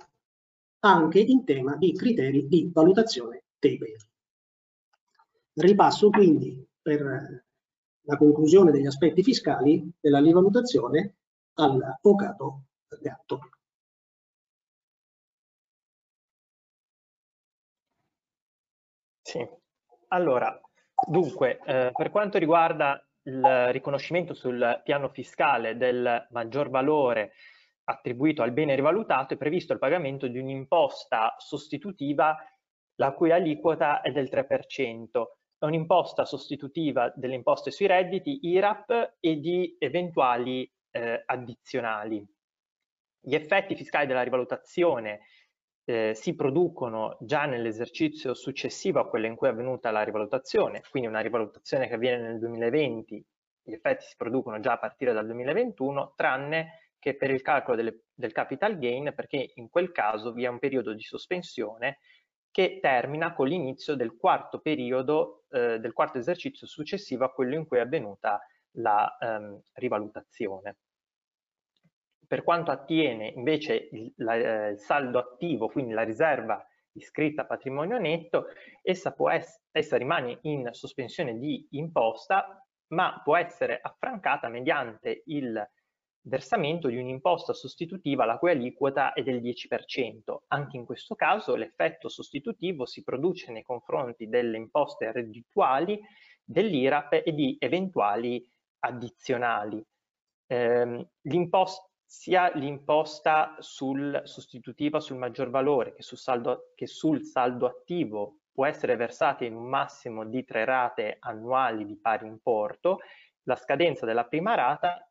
anche 0.82 1.20
in 1.20 1.44
tema 1.44 1.76
di 1.76 1.94
criteri 1.94 2.48
di 2.48 2.70
valutazione 2.74 3.44
dei 3.60 3.78
beni. 3.78 3.98
Ripasso 5.54 6.10
quindi 6.10 6.66
per 6.82 7.48
la 8.10 8.18
conclusione 8.18 8.72
degli 8.72 8.88
aspetti 8.88 9.22
fiscali 9.22 9.88
della 10.00 10.20
rivalutazione 10.20 11.18
all'avvocato 11.54 12.64
Gatto. 13.00 13.40
Sì, 19.22 19.48
allora, 20.08 20.60
dunque, 21.08 21.60
eh, 21.64 21.92
per 21.94 22.10
quanto 22.10 22.40
riguarda 22.40 23.00
il 23.24 23.68
riconoscimento 23.72 24.34
sul 24.34 24.82
piano 24.84 25.10
fiscale 25.10 25.78
del 25.78 26.28
maggior 26.32 26.72
valore 26.72 27.34
attribuito 27.84 28.42
al 28.42 28.54
bene 28.54 28.74
rivalutato 28.74 29.36
è 29.36 29.38
previsto 29.38 29.74
il 29.74 29.80
pagamento 29.80 30.28
di 30.28 30.40
un'imposta 30.40 31.36
sostitutiva 31.38 32.36
la 32.96 33.14
cui 33.14 33.32
aliquota 33.32 34.02
è 34.02 34.12
del 34.12 34.30
3%. 34.30 35.39
È 35.60 35.66
un'imposta 35.66 36.24
sostitutiva 36.24 37.12
delle 37.14 37.36
imposte 37.36 37.70
sui 37.70 37.86
redditi 37.86 38.40
IRAP 38.44 39.18
e 39.20 39.40
di 39.42 39.76
eventuali 39.78 40.72
eh, 40.92 41.22
addizionali. 41.26 42.26
Gli 43.20 43.36
effetti 43.36 43.76
fiscali 43.76 44.08
della 44.08 44.24
rivalutazione 44.24 45.20
eh, 45.84 46.14
si 46.16 46.34
producono 46.34 47.18
già 47.20 47.44
nell'esercizio 47.46 48.34
successivo 48.34 49.02
a 49.02 49.10
quello 49.10 49.26
in 49.26 49.36
cui 49.36 49.48
è 49.48 49.52
avvenuta 49.52 49.92
la 49.92 50.04
rivalutazione, 50.04 50.82
quindi 50.90 51.10
una 51.10 51.20
rivalutazione 51.20 51.90
che 51.90 51.96
avviene 51.96 52.22
nel 52.22 52.40
2020, 52.40 53.26
gli 53.64 53.74
effetti 53.74 54.06
si 54.06 54.16
producono 54.16 54.62
già 54.62 54.72
a 54.72 54.80
partire 54.80 55.12
dal 55.12 55.26
2021, 55.26 56.14
tranne 56.16 56.94
che 57.00 57.16
per 57.16 57.32
il 57.32 57.42
calcolo 57.42 57.76
delle, 57.76 58.04
del 58.14 58.32
capital 58.32 58.78
gain, 58.80 59.12
perché 59.14 59.52
in 59.56 59.70
quel 59.70 59.92
caso 59.92 60.32
vi 60.32 60.46
è 60.46 60.48
un 60.48 60.60
periodo 60.60 60.94
di 60.94 61.02
sospensione 61.02 62.00
che 62.52 62.80
termina 62.82 63.34
con 63.34 63.48
l'inizio 63.48 63.96
del 63.96 64.16
quarto 64.18 64.60
periodo, 64.60 65.46
eh, 65.50 65.80
del 65.80 65.94
quarto 65.94 66.18
esercizio 66.18 66.68
successivo 66.68 67.26
a 67.26 67.32
quello 67.32 67.56
in 67.56 67.68
cui 67.68 67.78
è 67.78 67.82
avvenuta 67.82 68.40
la 68.74 69.18
ehm, 69.20 69.62
rivalutazione. 69.74 70.78
Per 72.28 72.44
quanto 72.44 72.72
attiene 72.72 73.28
invece 73.28 73.90
il, 73.92 74.14
la, 74.18 74.36
eh, 74.36 74.70
il, 74.72 74.80
saldo 74.80 75.20
attivo, 75.20 75.68
quindi 75.68 75.94
la 75.94 76.04
riserva 76.04 76.64
iscritta 76.94 77.44
a 77.44 77.46
patrimonio 77.46 77.98
netto, 77.98 78.48
essa, 78.82 79.16
ess 79.32 79.62
essa 79.72 79.98
rimane 79.98 80.40
in 80.42 80.70
sospensione 80.72 81.38
di 81.38 81.68
imposta, 81.72 82.64
ma 82.88 83.22
può 83.24 83.36
essere 83.38 83.80
affrancata 83.82 84.50
mediante 84.50 85.24
il 85.26 85.70
versamento 86.22 86.88
di 86.88 86.98
un'imposta 86.98 87.54
sostitutiva 87.54 88.26
la 88.26 88.38
cui 88.38 88.52
aliquota 88.52 89.14
è 89.14 89.24
del 89.24 89.42
10%. 89.42 90.38
Anche 90.48 90.78
in 90.78 90.86
questo 90.86 91.16
caso 91.16 91.56
l'effetto 91.56 92.10
sostitutivo 92.10 92.86
si 92.86 93.04
produce 93.04 93.52
nei 93.52 93.64
confronti 93.64 94.28
delle 94.28 94.58
imposte 94.58 95.12
reddituali, 95.12 96.00
dell'IRAP 96.44 97.22
e 97.26 97.34
di 97.34 97.56
eventuali 97.60 98.44
addizionali. 98.80 99.84
Eh, 100.48 101.08
sia 102.12 102.52
l'imposta 102.56 103.56
sul 103.60 104.20
sostitutiva 104.24 105.00
sul 105.00 105.18
maggior 105.18 105.52
valore 105.52 105.94
che 105.94 106.02
sul, 106.02 106.18
saldo, 106.18 106.72
che 106.74 106.88
sul 106.88 107.24
saldo 107.24 107.68
attivo 107.68 108.40
può 108.52 108.66
essere 108.66 108.96
versata 108.96 109.46
in 109.46 109.56
un 109.56 109.70
massimo 109.70 110.26
di 110.26 110.44
tre 110.44 110.66
rate 110.66 111.18
annuali 111.20 111.86
di 111.86 111.96
pari 112.00 112.26
importo, 112.26 112.98
la 113.44 113.56
scadenza 113.56 114.08
della 114.08 114.26
prima 114.26 114.56
rata 114.56 115.09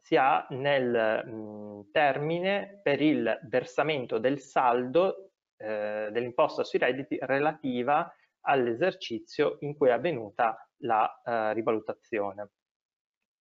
si 0.00 0.16
ha 0.16 0.46
nel 0.50 1.24
mh, 1.26 1.90
termine 1.90 2.80
per 2.82 3.00
il 3.00 3.38
versamento 3.44 4.18
del 4.18 4.38
saldo 4.40 5.32
eh, 5.56 6.08
dell'imposta 6.12 6.64
sui 6.64 6.78
redditi 6.78 7.18
relativa 7.20 8.12
all'esercizio 8.42 9.56
in 9.60 9.76
cui 9.76 9.88
è 9.88 9.92
avvenuta 9.92 10.66
la 10.82 11.20
eh, 11.24 11.52
rivalutazione, 11.52 12.50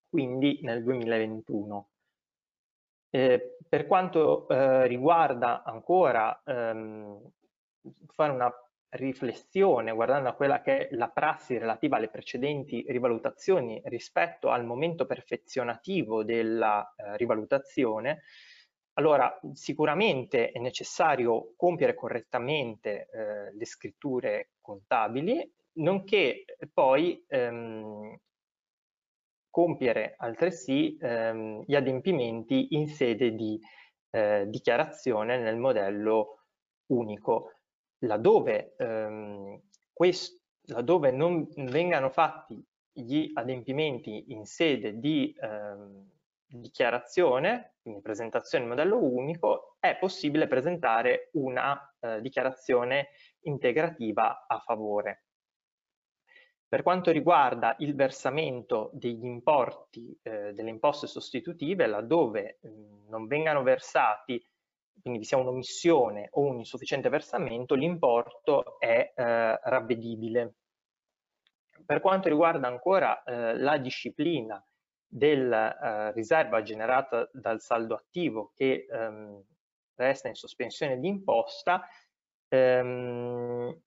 quindi 0.09 0.59
nel 0.63 0.83
2021. 0.83 1.89
Eh, 3.09 3.57
per 3.67 3.87
quanto 3.87 4.47
eh, 4.49 4.85
riguarda 4.87 5.63
ancora 5.63 6.41
ehm, 6.43 7.31
fare 8.07 8.31
una 8.33 8.51
riflessione 8.97 9.93
guardando 9.93 10.29
a 10.29 10.33
quella 10.33 10.61
che 10.61 10.87
è 10.87 10.95
la 10.95 11.09
prassi 11.09 11.57
relativa 11.57 11.97
alle 11.97 12.09
precedenti 12.09 12.83
rivalutazioni 12.87 13.81
rispetto 13.85 14.49
al 14.49 14.65
momento 14.65 15.05
perfezionativo 15.05 16.23
della 16.23 16.93
eh, 16.95 17.15
rivalutazione, 17.17 18.23
allora 18.93 19.39
sicuramente 19.53 20.51
è 20.51 20.59
necessario 20.59 21.53
compiere 21.55 21.93
correttamente 21.93 23.07
eh, 23.09 23.55
le 23.55 23.65
scritture 23.65 24.53
contabili, 24.59 25.53
nonché 25.73 26.45
poi 26.73 27.23
ehm, 27.27 28.17
compiere 29.49 30.15
altresì 30.17 30.97
ehm, 30.99 31.63
gli 31.65 31.75
adempimenti 31.75 32.75
in 32.75 32.87
sede 32.87 33.33
di 33.33 33.59
eh, 34.09 34.45
dichiarazione 34.47 35.37
nel 35.37 35.57
modello 35.57 36.45
unico 36.87 37.56
laddove, 37.99 38.75
ehm, 38.77 39.61
questo, 39.93 40.41
laddove 40.67 41.11
non 41.11 41.47
vengano 41.55 42.09
fatti 42.09 42.63
gli 42.91 43.31
adempimenti 43.33 44.31
in 44.31 44.45
sede 44.45 44.99
di 44.99 45.35
ehm, 45.39 46.09
dichiarazione, 46.47 47.75
quindi 47.81 48.01
presentazione 48.01 48.63
in 48.63 48.69
modello 48.69 49.03
unico, 49.03 49.75
è 49.79 49.97
possibile 49.97 50.47
presentare 50.47 51.29
una 51.33 51.95
eh, 51.99 52.21
dichiarazione 52.21 53.09
integrativa 53.41 54.45
a 54.47 54.59
favore. 54.59 55.23
Per 56.69 56.83
quanto 56.83 57.11
riguarda 57.11 57.75
il 57.79 57.95
versamento 57.95 58.89
degli 58.93 59.25
importi 59.25 60.17
eh, 60.21 60.53
delle 60.53 60.69
imposte 60.69 61.07
sostitutive, 61.07 61.87
laddove 61.87 62.59
mh, 62.61 63.09
non 63.09 63.27
vengano 63.27 63.63
versati 63.63 64.43
quindi 65.01 65.19
vi 65.19 65.25
sia 65.25 65.37
un'omissione 65.37 66.29
o 66.31 66.41
un 66.41 66.57
insufficiente 66.57 67.09
versamento, 67.09 67.75
l'importo 67.75 68.79
è 68.79 69.13
eh, 69.15 69.59
ravvedibile. 69.63 70.55
Per 71.85 72.01
quanto 72.01 72.27
riguarda 72.29 72.67
ancora 72.67 73.23
eh, 73.23 73.57
la 73.57 73.77
disciplina 73.77 74.61
della 75.05 75.77
eh, 75.77 76.11
riserva 76.11 76.61
generata 76.61 77.29
dal 77.31 77.61
saldo 77.61 77.95
attivo 77.95 78.51
che 78.53 78.85
ehm, 78.89 79.41
resta 79.95 80.27
in 80.27 80.35
sospensione 80.35 80.99
di 80.99 81.07
imposta, 81.07 81.87
ehm, 82.49 83.81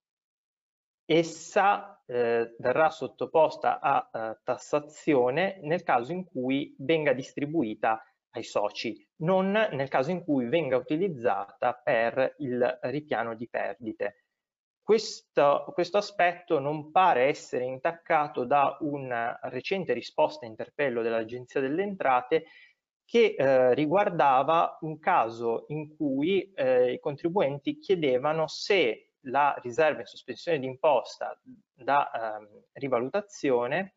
essa 1.05 2.03
eh, 2.07 2.55
verrà 2.59 2.89
sottoposta 2.89 3.81
a 3.81 4.11
eh, 4.13 4.39
tassazione 4.45 5.59
nel 5.63 5.83
caso 5.83 6.13
in 6.13 6.25
cui 6.25 6.75
venga 6.79 7.13
distribuita 7.13 8.01
ai 8.31 8.45
soci, 8.45 9.07
non 9.21 9.51
nel 9.51 9.89
caso 9.89 10.11
in 10.11 10.23
cui 10.23 10.47
venga 10.47 10.77
utilizzata 10.77 11.75
per 11.75 12.35
il 12.39 12.79
ripiano 12.83 13.35
di 13.35 13.49
perdite. 13.49 14.25
Questo, 14.83 15.71
questo, 15.73 15.99
aspetto 15.99 16.59
non 16.59 16.91
pare 16.91 17.25
essere 17.25 17.65
intaccato 17.65 18.45
da 18.45 18.77
una 18.81 19.39
recente 19.45 19.93
risposta 19.93 20.45
a 20.45 20.49
interpello 20.49 21.03
dell'Agenzia 21.03 21.61
delle 21.61 21.83
Entrate 21.83 22.45
che 23.05 23.35
eh, 23.37 23.75
riguardava 23.75 24.79
un 24.81 24.99
caso 24.99 25.67
in 25.69 25.95
cui 25.97 26.53
eh, 26.55 26.93
i 26.93 26.99
contribuenti 26.99 27.79
chiedevano 27.79 28.47
se 28.49 29.13
la 29.25 29.55
riserva 29.63 30.01
in 30.01 30.07
sospensione 30.07 30.59
di 30.59 30.67
imposta 30.67 31.39
da 31.73 32.11
eh, 32.11 32.65
rivalutazione 32.73 33.95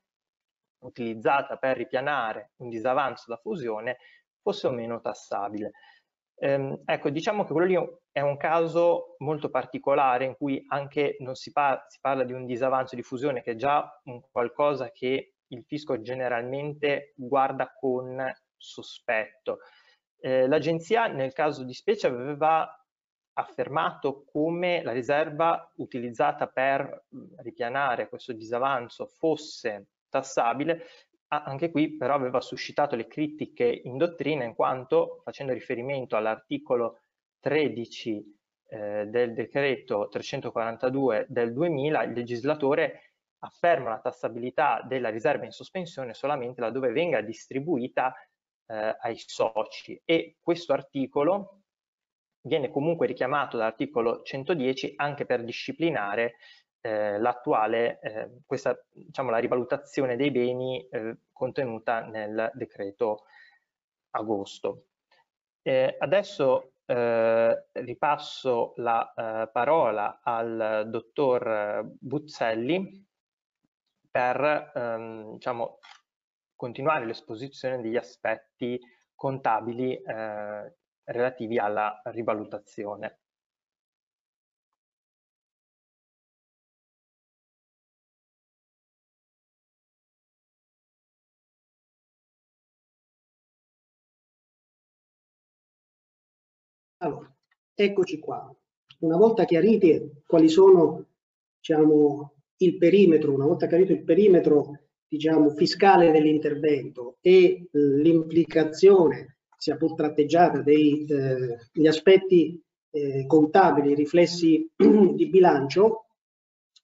utilizzata 0.79 1.57
per 1.57 1.77
ripianare 1.77 2.51
un 2.57 2.69
disavanzo 2.69 3.25
da 3.27 3.37
fusione 3.37 3.97
fosse 4.43 4.67
o 4.67 4.71
meno 4.71 5.01
tassabile. 5.01 5.71
Ehm, 6.35 6.81
ecco, 6.85 7.09
diciamo 7.09 7.45
che 7.45 7.53
quello 7.53 7.67
lì 7.67 7.97
è 8.11 8.19
un 8.19 8.37
caso 8.37 9.15
molto 9.19 9.49
particolare 9.49 10.25
in 10.25 10.35
cui 10.35 10.63
anche 10.67 11.15
non 11.19 11.35
si, 11.35 11.51
par 11.51 11.85
si 11.87 11.99
parla 12.01 12.23
di 12.23 12.33
un 12.33 12.45
disavanzo 12.45 12.95
di 12.95 13.01
fusione 13.01 13.41
che 13.41 13.51
è 13.51 13.55
già 13.55 13.89
un 14.05 14.21
qualcosa 14.29 14.91
che 14.91 15.35
il 15.47 15.63
fisco 15.63 16.01
generalmente 16.01 17.13
guarda 17.15 17.73
con 17.73 18.21
sospetto. 18.57 19.59
Eh, 20.19 20.47
L'agenzia 20.47 21.07
nel 21.07 21.33
caso 21.33 21.63
di 21.63 21.73
specie 21.73 22.07
aveva 22.07 22.67
affermato 23.35 24.23
come 24.25 24.83
la 24.83 24.91
riserva 24.91 25.71
utilizzata 25.77 26.47
per 26.47 27.05
ripianare 27.37 28.09
questo 28.09 28.33
disavanzo 28.33 29.07
fosse 29.07 29.87
tassabile 30.09 30.85
anche 31.41 31.71
qui 31.71 31.97
però 31.97 32.13
aveva 32.13 32.41
suscitato 32.41 32.95
le 32.95 33.07
critiche 33.07 33.65
in 33.65 33.97
dottrina 33.97 34.43
in 34.43 34.53
quanto 34.53 35.21
facendo 35.23 35.53
riferimento 35.53 36.15
all'articolo 36.15 36.99
13 37.39 38.37
eh, 38.69 39.05
del 39.07 39.33
decreto 39.33 40.07
342 40.09 41.25
del 41.29 41.53
2000 41.53 42.03
il 42.03 42.11
legislatore 42.11 43.13
afferma 43.39 43.89
la 43.89 43.99
tassabilità 43.99 44.83
della 44.87 45.09
riserva 45.09 45.45
in 45.45 45.51
sospensione 45.51 46.13
solamente 46.13 46.61
laddove 46.61 46.91
venga 46.91 47.21
distribuita 47.21 48.13
eh, 48.67 48.97
ai 49.01 49.17
soci. 49.17 50.01
E 50.05 50.37
questo 50.39 50.73
articolo 50.73 51.61
viene 52.41 52.69
comunque 52.69 53.07
richiamato 53.07 53.57
dall'articolo 53.57 54.21
110 54.21 54.93
anche 54.97 55.25
per 55.25 55.43
disciplinare 55.43 56.35
eh, 56.85 57.17
l'attuale, 57.17 57.99
eh, 58.01 58.29
questa, 58.45 58.77
diciamo, 58.91 59.29
la 59.29 59.37
rivalutazione 59.37 60.17
dei 60.17 60.31
beni 60.31 60.85
eh, 60.89 61.17
contenuta 61.31 62.01
nel 62.01 62.51
decreto 62.53 63.23
agosto. 64.11 64.87
Eh, 65.61 65.95
adesso 65.97 66.73
eh, 66.85 67.67
ripasso 67.71 68.73
la 68.77 69.13
eh, 69.13 69.49
parola 69.49 70.19
al 70.21 70.83
dottor 70.89 71.89
Buzzelli 71.99 73.07
per 74.11 74.71
ehm, 74.75 75.31
diciamo, 75.35 75.79
continuare 76.53 77.05
l'esposizione 77.05 77.81
degli 77.81 77.95
aspetti 77.95 78.77
contabili 79.15 80.01
relativi 81.05 81.57
alla 81.57 82.01
rivalutazione. 82.05 83.22
Eccoci 97.75 98.19
qua. 98.19 98.53
Una 98.99 99.17
volta 99.17 99.45
chiariti 99.45 100.23
quali 100.25 100.49
sono, 100.49 101.05
diciamo, 101.57 102.33
il 102.57 102.77
perimetro, 102.77 103.33
una 103.33 103.45
volta 103.45 103.67
chiarito 103.67 103.91
il 103.91 104.03
perimetro, 104.03 104.79
diciamo, 105.07 105.49
fiscale 105.51 106.11
dell'intervento 106.11 107.17
e 107.21 107.67
l'implicazione, 107.71 109.37
sia 109.57 109.75
pur 109.75 109.95
tratteggiata, 109.95 110.61
degli 110.61 111.11
eh, 111.11 111.87
aspetti 111.87 112.61
eh, 112.91 113.25
contabili, 113.25 113.95
riflessi 113.95 114.69
di 114.75 115.27
bilancio, 115.27 116.05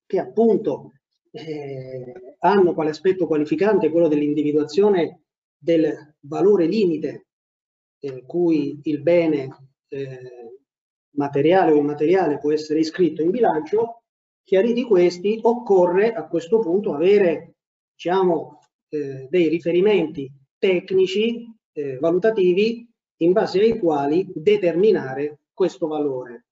che 0.05 0.19
appunto 0.19 0.93
eh, 1.31 2.35
hanno 2.39 2.73
quale 2.73 2.89
aspetto 2.89 3.27
qualificante 3.27 3.91
quello 3.91 4.07
dell'individuazione 4.07 5.21
del 5.57 6.15
valore 6.21 6.65
limite 6.65 7.27
eh, 7.99 8.23
cui 8.25 8.79
il 8.83 9.01
bene 9.01 9.69
eh, 9.89 10.38
materiale 11.19 11.73
o 11.73 11.75
immateriale 11.75 12.39
può 12.39 12.53
essere 12.53 12.79
iscritto 12.79 13.21
in 13.21 13.29
bilancio, 13.29 14.03
chiariti 14.43 14.83
questi, 14.83 15.37
occorre 15.43 16.13
a 16.13 16.25
questo 16.27 16.59
punto 16.59 16.93
avere 16.93 17.55
diciamo, 17.93 18.61
eh, 18.87 19.27
dei 19.29 19.49
riferimenti 19.49 20.31
tecnici, 20.57 21.45
eh, 21.73 21.97
valutativi, 21.97 22.87
in 23.17 23.33
base 23.33 23.59
ai 23.59 23.77
quali 23.77 24.25
determinare 24.33 25.39
questo 25.53 25.87
valore, 25.87 26.45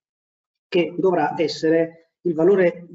che 0.68 0.94
dovrà 0.98 1.34
essere 1.38 2.12
il 2.22 2.34
valore 2.34 2.88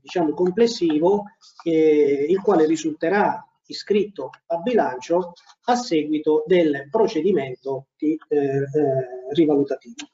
diciamo, 0.00 0.32
complessivo, 0.34 1.24
il 1.64 2.40
quale 2.40 2.64
risulterà 2.64 3.44
iscritto 3.66 4.30
a 4.46 4.58
bilancio 4.58 5.32
a 5.64 5.74
seguito 5.74 6.44
del 6.46 6.88
procedimento 6.90 7.88
di, 7.96 8.16
eh, 8.28 8.36
eh, 8.36 8.64
rivalutativo. 9.32 10.06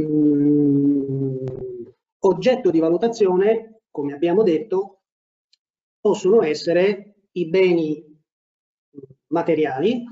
Mm, 0.00 1.36
oggetto 2.20 2.70
di 2.70 2.78
valutazione, 2.78 3.82
come 3.90 4.12
abbiamo 4.12 4.42
detto, 4.42 5.02
possono 6.00 6.42
essere 6.42 7.26
i 7.32 7.48
beni 7.48 8.04
materiali, 9.28 10.04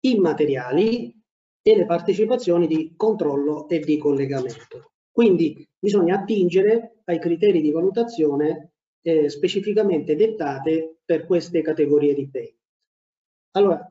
immateriali 0.00 1.14
e 1.62 1.76
le 1.76 1.86
partecipazioni 1.86 2.66
di 2.66 2.94
controllo 2.96 3.68
e 3.68 3.80
di 3.80 3.98
collegamento. 3.98 4.92
Quindi 5.10 5.66
bisogna 5.78 6.20
attingere 6.20 7.00
ai 7.04 7.18
criteri 7.18 7.60
di 7.60 7.70
valutazione 7.70 8.72
eh, 9.00 9.28
specificamente 9.28 10.14
dettate 10.14 10.98
per 11.04 11.26
queste 11.26 11.62
categorie 11.62 12.14
di 12.14 12.26
beni. 12.26 12.56
Allora, 13.52 13.86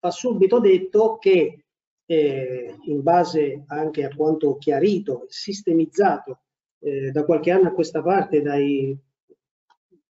va 0.00 0.10
subito 0.10 0.58
detto 0.58 1.18
che 1.18 1.66
eh, 2.10 2.74
in 2.86 3.02
base 3.02 3.62
anche 3.68 4.02
a 4.02 4.12
quanto 4.12 4.56
chiarito 4.56 5.22
e 5.22 5.26
sistemizzato 5.28 6.40
eh, 6.80 7.12
da 7.12 7.24
qualche 7.24 7.52
anno 7.52 7.68
a 7.68 7.72
questa 7.72 8.02
parte 8.02 8.42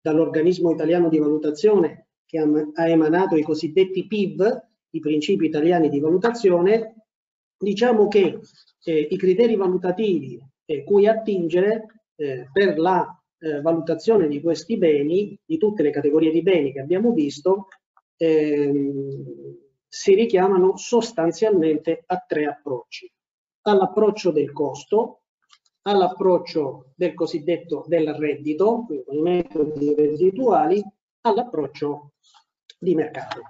dall'organismo 0.00 0.70
italiano 0.70 1.08
di 1.08 1.18
valutazione 1.18 2.06
che 2.24 2.38
ha, 2.38 2.46
ha 2.74 2.88
emanato 2.88 3.34
i 3.34 3.42
cosiddetti 3.42 4.06
PIV, 4.06 4.66
i 4.90 5.00
principi 5.00 5.46
italiani 5.46 5.88
di 5.88 5.98
valutazione, 5.98 7.06
diciamo 7.58 8.06
che 8.06 8.38
eh, 8.84 9.08
i 9.10 9.16
criteri 9.16 9.56
valutativi 9.56 10.40
eh, 10.66 10.84
cui 10.84 11.08
attingere 11.08 11.86
eh, 12.14 12.48
per 12.52 12.78
la 12.78 13.20
eh, 13.40 13.60
valutazione 13.62 14.28
di 14.28 14.40
questi 14.40 14.78
beni, 14.78 15.36
di 15.44 15.58
tutte 15.58 15.82
le 15.82 15.90
categorie 15.90 16.30
di 16.30 16.42
beni 16.42 16.72
che 16.72 16.78
abbiamo 16.78 17.10
visto, 17.10 17.66
ehm, 18.16 19.59
si 19.92 20.14
richiamano 20.14 20.76
sostanzialmente 20.76 22.04
a 22.06 22.24
tre 22.24 22.46
approcci. 22.46 23.12
All'approccio 23.62 24.30
del 24.30 24.52
costo, 24.52 25.22
all'approccio 25.82 26.92
del 26.94 27.12
cosiddetto 27.12 27.84
del 27.88 28.14
reddito, 28.14 28.84
quindi 28.86 29.04
con 29.04 29.16
i 29.16 29.20
metodi 29.20 29.94
reddituali, 29.94 30.82
all'approccio 31.22 32.12
di 32.78 32.94
mercato. 32.94 33.40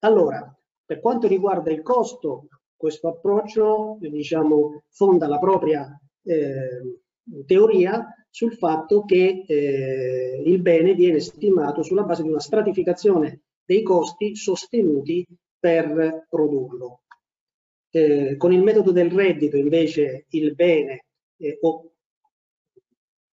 Allora, 0.00 0.58
per 0.86 1.00
quanto 1.00 1.28
riguarda 1.28 1.70
il 1.70 1.82
costo, 1.82 2.48
questo 2.74 3.08
approccio 3.08 3.98
diciamo, 4.00 4.84
fonda 4.88 5.28
la 5.28 5.38
propria 5.38 6.00
eh, 6.22 7.00
teoria 7.46 8.06
sul 8.30 8.54
fatto 8.54 9.04
che 9.04 9.44
eh, 9.46 10.42
il 10.44 10.60
bene 10.62 10.94
viene 10.94 11.20
stimato 11.20 11.82
sulla 11.82 12.04
base 12.04 12.22
di 12.22 12.30
una 12.30 12.40
stratificazione 12.40 13.42
dei 13.64 13.82
costi 13.82 14.34
sostenuti 14.34 15.26
per 15.64 16.26
produrlo. 16.28 17.00
Eh, 17.88 18.36
con 18.36 18.52
il 18.52 18.62
metodo 18.62 18.92
del 18.92 19.10
reddito 19.10 19.56
invece 19.56 20.26
il 20.30 20.54
bene 20.54 21.06
eh, 21.38 21.56
o 21.62 21.90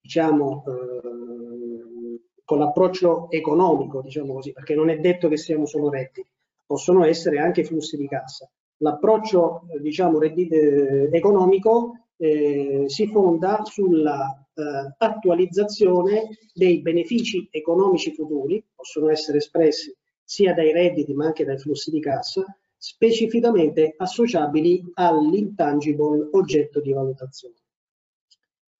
diciamo 0.01 0.63
eh, 0.67 2.19
con 2.43 2.59
l'approccio 2.59 3.31
economico, 3.31 4.01
diciamo 4.01 4.33
così, 4.33 4.51
perché 4.51 4.75
non 4.75 4.89
è 4.89 4.97
detto 4.97 5.29
che 5.29 5.37
siano 5.37 5.65
solo 5.65 5.89
redditi, 5.89 6.29
possono 6.65 7.05
essere 7.05 7.39
anche 7.39 7.63
flussi 7.63 7.95
di 7.95 8.09
cassa. 8.09 8.49
L'approccio 8.79 9.61
diciamo 9.79 10.19
eh, 10.21 11.09
economico 11.09 12.07
eh, 12.17 12.83
si 12.87 13.07
fonda 13.07 13.61
sulla 13.63 14.45
eh, 14.53 14.95
attualizzazione 14.97 16.27
dei 16.53 16.81
benefici 16.81 17.47
economici 17.51 18.13
futuri, 18.13 18.61
possono 18.75 19.09
essere 19.09 19.37
espressi 19.37 19.95
sia 20.27 20.53
dai 20.53 20.73
redditi 20.73 21.13
ma 21.13 21.27
anche 21.27 21.45
dai 21.45 21.57
flussi 21.57 21.89
di 21.89 22.01
cassa, 22.01 22.43
specificamente 22.75 23.95
associabili 23.97 24.91
all'intangible 24.95 26.27
oggetto 26.31 26.81
di 26.81 26.91
valutazione. 26.91 27.55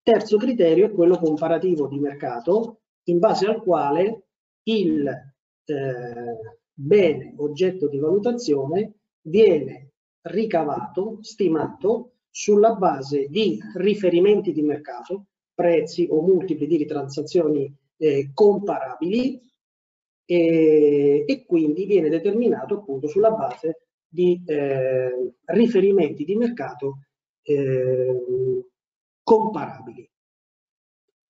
Terzo 0.04 0.38
criterio 0.38 0.88
è 0.88 0.92
quello 0.92 1.18
comparativo 1.18 1.88
di 1.88 2.00
mercato, 2.00 2.82
in 3.04 3.20
base 3.20 3.46
al 3.46 3.62
quale 3.62 4.24
il 4.64 5.08
eh, 5.08 6.58
bene 6.74 7.34
oggetto 7.38 7.88
di 7.88 7.98
valutazione 7.98 8.96
viene 9.22 9.92
ricavato, 10.24 11.20
stimato, 11.22 12.12
sulla 12.30 12.76
base 12.76 13.28
di 13.30 13.58
riferimenti 13.76 14.52
di 14.52 14.62
mercato, 14.62 15.28
prezzi 15.54 16.08
o 16.12 16.22
multipli 16.22 16.68
di 16.68 16.86
transazioni 16.86 17.74
eh, 17.96 18.32
comparabili 18.34 19.42
e, 20.30 21.24
e, 21.26 21.46
quindi 21.46 21.86
viene 21.86 22.10
determinato 22.10 22.76
appunto 22.76 23.08
sulla 23.08 23.32
base 23.32 23.84
di 24.06 24.44
eh, 24.46 25.36
riferimenti 25.46 26.26
di 26.26 26.36
mercato 26.36 27.00
eh, 27.44 28.66
comparabili. 29.24 30.10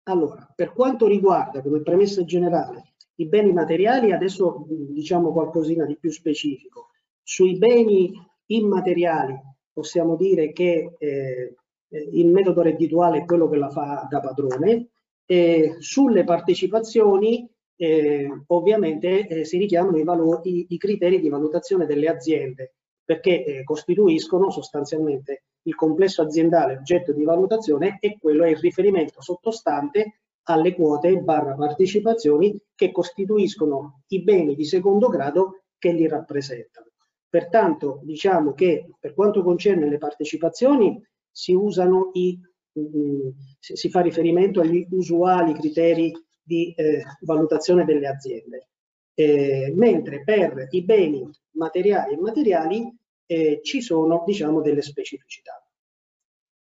Allora, 0.04 0.52
per 0.56 0.74
quanto 0.74 1.06
riguarda 1.06 1.62
come 1.62 1.82
premessa 1.82 2.24
generale 2.24 2.94
i 3.18 3.28
beni 3.28 3.54
materiali, 3.54 4.12
adesso 4.12 4.66
diciamo 4.68 5.32
qualcosina 5.32 5.86
di 5.86 5.98
più 5.98 6.10
specifico. 6.12 6.90
Sui 7.22 7.58
beni 7.58 8.12
immateriali 8.48 9.40
possiamo 9.72 10.16
dire 10.16 10.52
che 10.54 10.96
eh, 10.98 11.56
il 11.90 12.28
metodo 12.30 12.64
reddituale 12.64 13.20
è 13.20 13.26
quello 13.26 13.48
che 13.48 13.58
la 13.58 13.70
fa 13.70 14.08
da 14.10 14.20
padrone. 14.20 14.90
Eh, 15.26 15.76
sulle 15.80 16.24
partecipazioni 16.24 17.48
eh, 17.78 18.28
ovviamente 18.48 19.28
eh, 19.28 19.46
si 19.46 19.58
richiamano 19.58 19.98
i, 19.98 20.04
valori, 20.04 20.66
i, 20.70 20.78
criteri 20.78 21.20
di 21.20 21.30
valutazione 21.30 21.86
delle 21.86 22.08
aziende 22.08 22.74
perché 23.04 23.46
eh, 23.46 23.64
costituiscono 23.64 24.50
sostanzialmente 24.50 25.44
il 25.62 25.76
complesso 25.76 26.22
aziendale 26.22 26.78
oggetto 26.78 27.14
di 27.14 27.24
valutazione 27.24 27.98
e 28.00 28.18
quello 28.20 28.44
è 28.44 28.50
il 28.50 28.58
riferimento 28.58 29.22
sottostante 29.22 30.22
alle 30.50 30.74
quote 30.74 31.16
barra 31.18 31.54
partecipazioni 31.54 32.60
che 32.74 32.92
costituiscono 32.92 34.02
i 34.08 34.24
beni 34.24 34.56
di 34.56 34.66
secondo 34.66 35.08
grado 35.08 35.64
che 35.78 35.92
li 35.92 36.08
rappresentano. 36.08 36.88
Pertanto 37.30 38.00
diciamo 38.04 38.54
che 38.54 38.90
per 39.00 39.14
quanto 39.14 39.44
concerne 39.44 39.90
le 39.90 39.98
partecipazioni 39.98 41.02
si 41.30 41.54
usano 41.54 42.10
i, 42.14 42.40
mh, 42.72 43.30
si 43.60 43.90
fa 43.90 44.00
riferimento 44.00 44.62
agli 44.62 44.88
usuali 44.92 45.54
criteri 45.54 46.12
di 46.48 46.74
eh, 46.74 47.04
valutazione 47.22 47.84
delle 47.84 48.08
aziende, 48.08 48.70
eh, 49.14 49.74
mentre 49.76 50.24
per 50.24 50.68
i 50.72 50.84
beni 50.84 51.30
materiali 51.56 52.14
e 52.14 52.16
immateriali 52.16 52.98
eh, 53.26 53.60
ci 53.62 53.82
sono 53.82 54.24
diciamo 54.26 54.62
delle 54.62 54.82
specificità. 54.82 55.62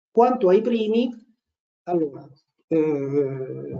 Quanto 0.09 0.47
ai 0.49 0.61
primi, 0.61 1.11
allora, 1.83 2.25
eh, 2.67 3.75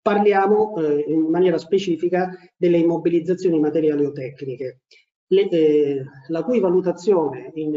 parliamo 0.00 0.76
eh, 0.76 1.04
in 1.08 1.22
maniera 1.22 1.58
specifica 1.58 2.30
delle 2.56 2.78
immobilizzazioni 2.78 3.58
materiali 3.58 4.04
o 4.04 4.12
tecniche, 4.12 4.82
le, 5.28 5.48
eh, 5.48 6.04
la 6.28 6.44
cui 6.44 6.60
valutazione 6.60 7.50
in, 7.54 7.74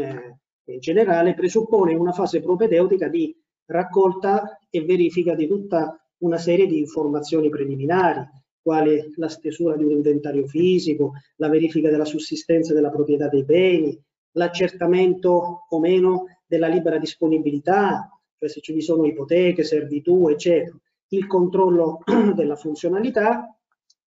in, 0.64 0.78
generale 0.78 1.34
presuppone 1.34 1.94
una 1.94 2.12
fase 2.12 2.40
propedeutica 2.40 3.08
di 3.08 3.36
raccolta 3.66 4.60
e 4.68 4.84
verifica 4.84 5.34
di 5.34 5.48
tutta 5.48 5.99
una 6.20 6.38
serie 6.38 6.66
di 6.66 6.78
informazioni 6.78 7.48
preliminari, 7.48 8.26
quale 8.62 9.10
la 9.16 9.28
stesura 9.28 9.76
di 9.76 9.84
un 9.84 9.92
inventario 9.92 10.46
fisico, 10.46 11.12
la 11.36 11.48
verifica 11.48 11.90
della 11.90 12.04
sussistenza 12.04 12.74
della 12.74 12.90
proprietà 12.90 13.28
dei 13.28 13.44
beni, 13.44 13.98
l'accertamento 14.32 15.66
o 15.68 15.80
meno 15.80 16.26
della 16.46 16.68
libera 16.68 16.98
disponibilità, 16.98 18.08
cioè 18.38 18.48
se 18.48 18.60
ci 18.60 18.80
sono 18.80 19.06
ipoteche, 19.06 19.64
servitù, 19.64 20.28
eccetera, 20.28 20.76
il 21.08 21.26
controllo 21.26 22.00
della 22.34 22.56
funzionalità 22.56 23.54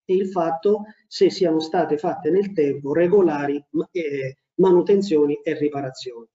e 0.05 0.13
il 0.13 0.29
fatto 0.29 0.83
se 1.07 1.29
siano 1.29 1.59
state 1.59 1.97
fatte 1.97 2.29
nel 2.29 2.53
tempo 2.53 2.93
regolari 2.93 3.63
eh, 3.91 4.37
manutenzioni 4.55 5.39
e 5.43 5.57
riparazioni. 5.57 6.27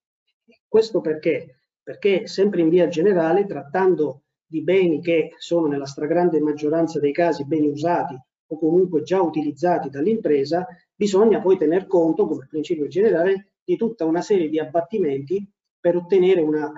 Questo 0.67 1.01
perché? 1.01 1.63
Perché 1.83 2.27
sempre 2.27 2.61
in 2.61 2.69
via 2.69 2.89
generale, 2.89 3.47
trattando 3.47 4.23
di 4.49 4.63
beni 4.63 5.01
che 5.01 5.35
sono 5.37 5.67
nella 5.67 5.87
stragrande 5.87 6.41
maggioranza 6.41 6.99
dei 6.99 7.13
casi 7.13 7.45
beni 7.47 7.69
usati 7.69 8.19
o 8.51 8.59
comunque 8.59 9.03
già 9.03 9.21
utilizzati 9.21 9.91
dall'impresa, 9.91 10.67
bisogna 10.95 11.41
poi 11.41 11.59
tener 11.59 11.87
conto, 11.87 12.27
come 12.27 12.47
principio 12.49 12.87
generale, 12.87 13.53
di 13.63 13.77
tutta 13.77 14.07
una 14.07 14.23
serie 14.23 14.49
di 14.49 14.59
abbattimenti 14.59 15.47
per 15.79 15.97
ottenere 15.97 16.41
una 16.41 16.73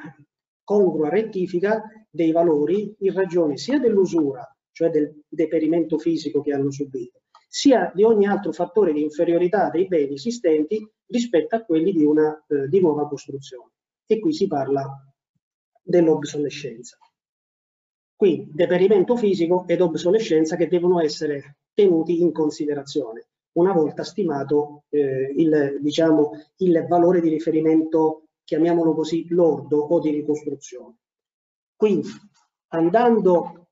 congrua 0.65 1.09
rettifica 1.09 1.83
dei 2.11 2.33
valori 2.33 2.93
in 2.99 3.13
ragione 3.13 3.57
sia 3.57 3.79
dell'usura, 3.79 4.45
cioè 4.73 4.91
del 4.91 5.23
deperimento 5.29 5.99
fisico 5.99 6.41
che 6.41 6.53
hanno 6.53 6.73
subito, 6.73 7.23
sia 7.49 7.93
di 7.95 8.03
ogni 8.03 8.27
altro 8.27 8.51
fattore 8.51 8.93
di 8.93 9.03
inferiorità 9.03 9.71
dei 9.71 9.87
beni 9.87 10.15
esistenti 10.15 10.85
rispetto 11.07 11.55
a 11.55 11.63
quelli 11.63 11.93
di 11.93 12.05
una 12.05 12.45
eh, 12.49 12.69
di 12.69 12.81
nuova 12.81 13.07
costruzione. 13.07 13.71
E 14.07 14.19
qui 14.19 14.33
si 14.33 14.49
parla 14.49 14.85
dell'obsolescenza. 15.83 16.99
Quindi 18.21 18.51
deperimento 18.53 19.17
fisico 19.17 19.65
ed 19.67 19.81
obsolescenza 19.81 20.57
che 20.57 20.69
devono 20.69 21.01
essere 21.01 21.57
tenuti 21.73 22.21
in 22.21 22.33
considerazione 22.33 23.29
una 23.53 23.73
volta 23.73 24.05
stimato 24.05 24.83
eh, 24.91 25.33
il, 25.35 25.79
diciamo, 25.81 26.33
il 26.59 26.85
valore 26.87 27.23
di 27.23 27.31
riferimento, 27.31 28.27
chiamiamolo 28.45 28.93
così, 28.93 29.27
lordo 29.31 29.79
o 29.79 30.01
di 30.01 30.11
ricostruzione. 30.11 30.97
Quindi 31.75 32.09
andando 32.73 33.69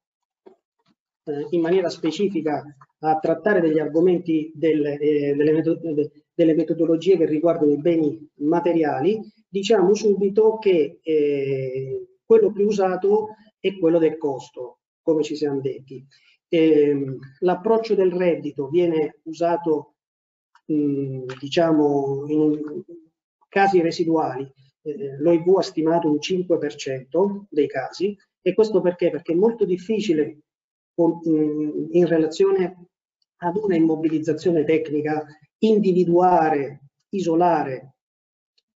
eh, 1.24 1.46
in 1.50 1.60
maniera 1.60 1.90
specifica 1.90 2.64
a 3.00 3.18
trattare 3.18 3.60
degli 3.60 3.78
argomenti 3.78 4.50
del, 4.54 4.82
eh, 4.86 5.34
delle, 5.36 5.52
metod 5.52 6.10
delle, 6.32 6.54
metodologie 6.54 7.18
che 7.18 7.26
riguardano 7.26 7.72
i 7.72 7.78
beni 7.82 8.26
materiali, 8.36 9.20
diciamo 9.46 9.92
subito 9.92 10.56
che 10.56 11.00
eh, 11.02 12.06
quello 12.24 12.50
più 12.50 12.64
usato 12.64 13.34
è 13.60 13.78
quello 13.78 13.98
del 13.98 14.16
costo, 14.16 14.78
come 15.02 15.22
ci 15.22 15.36
siamo 15.36 15.60
detti. 15.60 16.04
Ehm, 16.48 17.18
l'approccio 17.40 17.94
del 17.94 18.12
reddito 18.12 18.68
viene 18.68 19.20
usato 19.24 19.94
diciamo 20.68 22.26
in 22.26 22.82
casi 23.48 23.80
residuali, 23.80 24.50
eh, 24.82 25.16
l'OIV 25.18 25.56
ha 25.56 25.62
stimato 25.62 26.10
un 26.10 26.18
5% 26.20 27.46
dei 27.48 27.66
casi 27.66 28.16
e 28.42 28.54
questo 28.54 28.82
perché? 28.82 29.10
Perché 29.10 29.32
è 29.32 29.36
molto 29.36 29.64
difficile 29.64 30.40
in 30.94 32.06
relazione 32.06 32.88
ad 33.36 33.56
una 33.56 33.76
immobilizzazione 33.76 34.64
tecnica 34.64 35.24
individuare, 35.58 36.82
isolare 37.10 37.94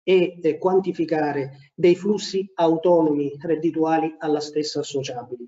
e 0.03 0.57
quantificare 0.59 1.68
dei 1.79 1.95
flussi 1.95 2.51
autonomi 2.55 3.37
reddituali 3.39 4.13
alla 4.17 4.41
stessa 4.41 4.81
associabili. 4.81 5.47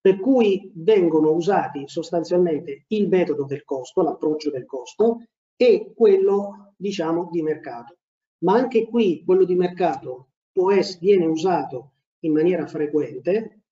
Per 0.00 0.20
cui 0.20 0.70
vengono 0.76 1.32
usati 1.32 1.88
sostanzialmente 1.88 2.84
il 2.88 3.08
metodo 3.08 3.44
del 3.46 3.64
costo, 3.64 4.00
l'approccio 4.02 4.50
del 4.50 4.64
costo 4.64 5.24
e 5.56 5.92
quello 5.92 6.74
diciamo 6.76 7.30
di 7.32 7.42
mercato. 7.42 7.96
Ma 8.44 8.54
anche 8.54 8.86
qui 8.86 9.24
quello 9.24 9.44
di 9.44 9.56
mercato 9.56 10.28
può 10.52 10.70
essere, 10.70 11.00
viene 11.00 11.26
usato 11.26 11.94
in 12.20 12.32
maniera 12.32 12.64
frequente 12.68 13.62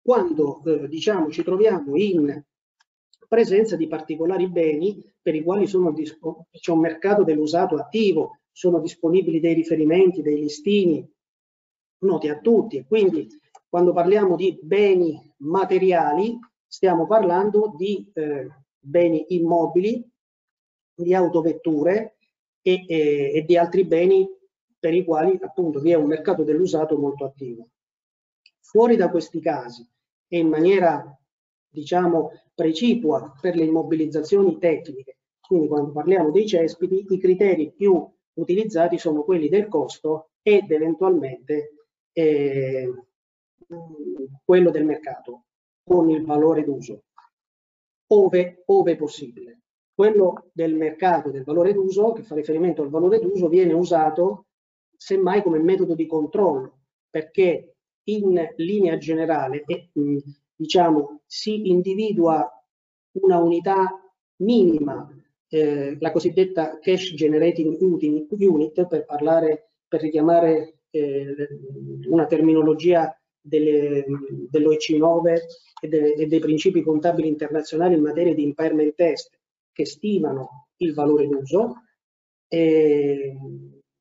quando 0.00 0.62
eh, 0.64 0.88
diciamo 0.88 1.30
ci 1.30 1.42
troviamo 1.42 1.96
in 1.96 2.42
presenza 3.28 3.76
di 3.76 3.88
particolari 3.88 4.48
beni 4.48 5.04
per 5.20 5.34
i 5.34 5.42
quali 5.42 5.66
c'è 5.66 5.76
un 6.70 6.80
mercato 6.80 7.24
dell'usato 7.24 7.76
attivo, 7.76 8.38
sono 8.50 8.80
disponibili 8.80 9.38
dei 9.38 9.52
riferimenti, 9.52 10.22
dei 10.22 10.40
listini 10.40 11.06
noti 11.98 12.28
a 12.28 12.38
tutti. 12.38 12.84
Quindi 12.86 13.28
quando 13.68 13.92
parliamo 13.92 14.36
di 14.36 14.58
beni 14.62 15.34
materiali 15.38 16.38
stiamo 16.66 17.06
parlando 17.06 17.74
di 17.76 18.10
eh, 18.14 18.48
beni 18.78 19.26
immobili, 19.28 20.04
di 20.94 21.14
autovetture 21.14 22.16
e, 22.62 22.84
e, 22.86 23.32
e 23.34 23.44
di 23.44 23.56
altri 23.56 23.84
beni 23.84 24.28
per 24.78 24.94
i 24.94 25.04
quali 25.04 25.38
appunto 25.40 25.80
vi 25.80 25.90
è 25.90 25.94
un 25.94 26.06
mercato 26.06 26.42
dell'usato 26.42 26.96
molto 26.98 27.24
attivo. 27.24 27.68
Fuori 28.60 28.96
da 28.96 29.10
questi 29.10 29.40
casi 29.40 29.86
e 30.28 30.38
in 30.38 30.48
maniera 30.48 31.16
diciamo 31.68 32.30
precipua 32.54 33.36
per 33.40 33.54
le 33.54 33.64
immobilizzazioni 33.64 34.58
tecniche, 34.58 35.18
quindi 35.40 35.68
quando 35.68 35.92
parliamo 35.92 36.30
dei 36.30 36.46
cespiti, 36.46 37.06
i 37.08 37.18
criteri 37.18 37.72
più 37.72 38.08
utilizzati 38.34 38.98
sono 38.98 39.22
quelli 39.22 39.48
del 39.48 39.68
costo 39.68 40.30
ed 40.42 40.70
eventualmente 40.70 41.75
eh, 42.18 42.94
quello 44.42 44.70
del 44.70 44.84
mercato 44.86 45.44
con 45.84 46.08
il 46.08 46.24
valore 46.24 46.64
d'uso, 46.64 47.04
ove, 48.08 48.62
ove 48.64 48.96
possibile. 48.96 49.60
Quello 49.94 50.48
del 50.52 50.74
mercato 50.74 51.30
del 51.30 51.44
valore 51.44 51.74
d'uso, 51.74 52.12
che 52.12 52.22
fa 52.22 52.34
riferimento 52.34 52.82
al 52.82 52.88
valore 52.88 53.18
d'uso, 53.18 53.48
viene 53.48 53.74
usato 53.74 54.46
semmai 54.96 55.42
come 55.42 55.58
metodo 55.58 55.94
di 55.94 56.06
controllo, 56.06 56.84
perché 57.10 57.76
in 58.04 58.52
linea 58.56 58.96
generale 58.96 59.62
e, 59.66 59.90
diciamo, 60.54 61.20
si 61.26 61.68
individua 61.68 62.50
una 63.12 63.38
unità 63.38 64.00
minima 64.36 65.10
eh, 65.48 65.96
la 66.00 66.12
cosiddetta 66.12 66.78
cash 66.78 67.14
generating 67.14 67.76
unit 67.80 68.86
per 68.86 69.04
parlare, 69.04 69.72
per 69.86 70.00
richiamare 70.00 70.56
eh, 70.58 70.75
una 72.08 72.26
terminologia 72.26 73.18
dell'OEC 73.40 74.90
9 74.90 75.46
e, 75.80 75.88
de, 75.88 76.14
e, 76.14 76.26
dei 76.26 76.40
principi 76.40 76.82
contabili 76.82 77.28
internazionali 77.28 77.94
in 77.94 78.02
materia 78.02 78.34
di 78.34 78.42
impairment 78.42 78.94
test 78.94 79.38
che 79.72 79.84
stimano 79.84 80.68
il 80.78 80.94
valore 80.94 81.28
d'uso. 81.28 81.82
Eh, 82.48 83.36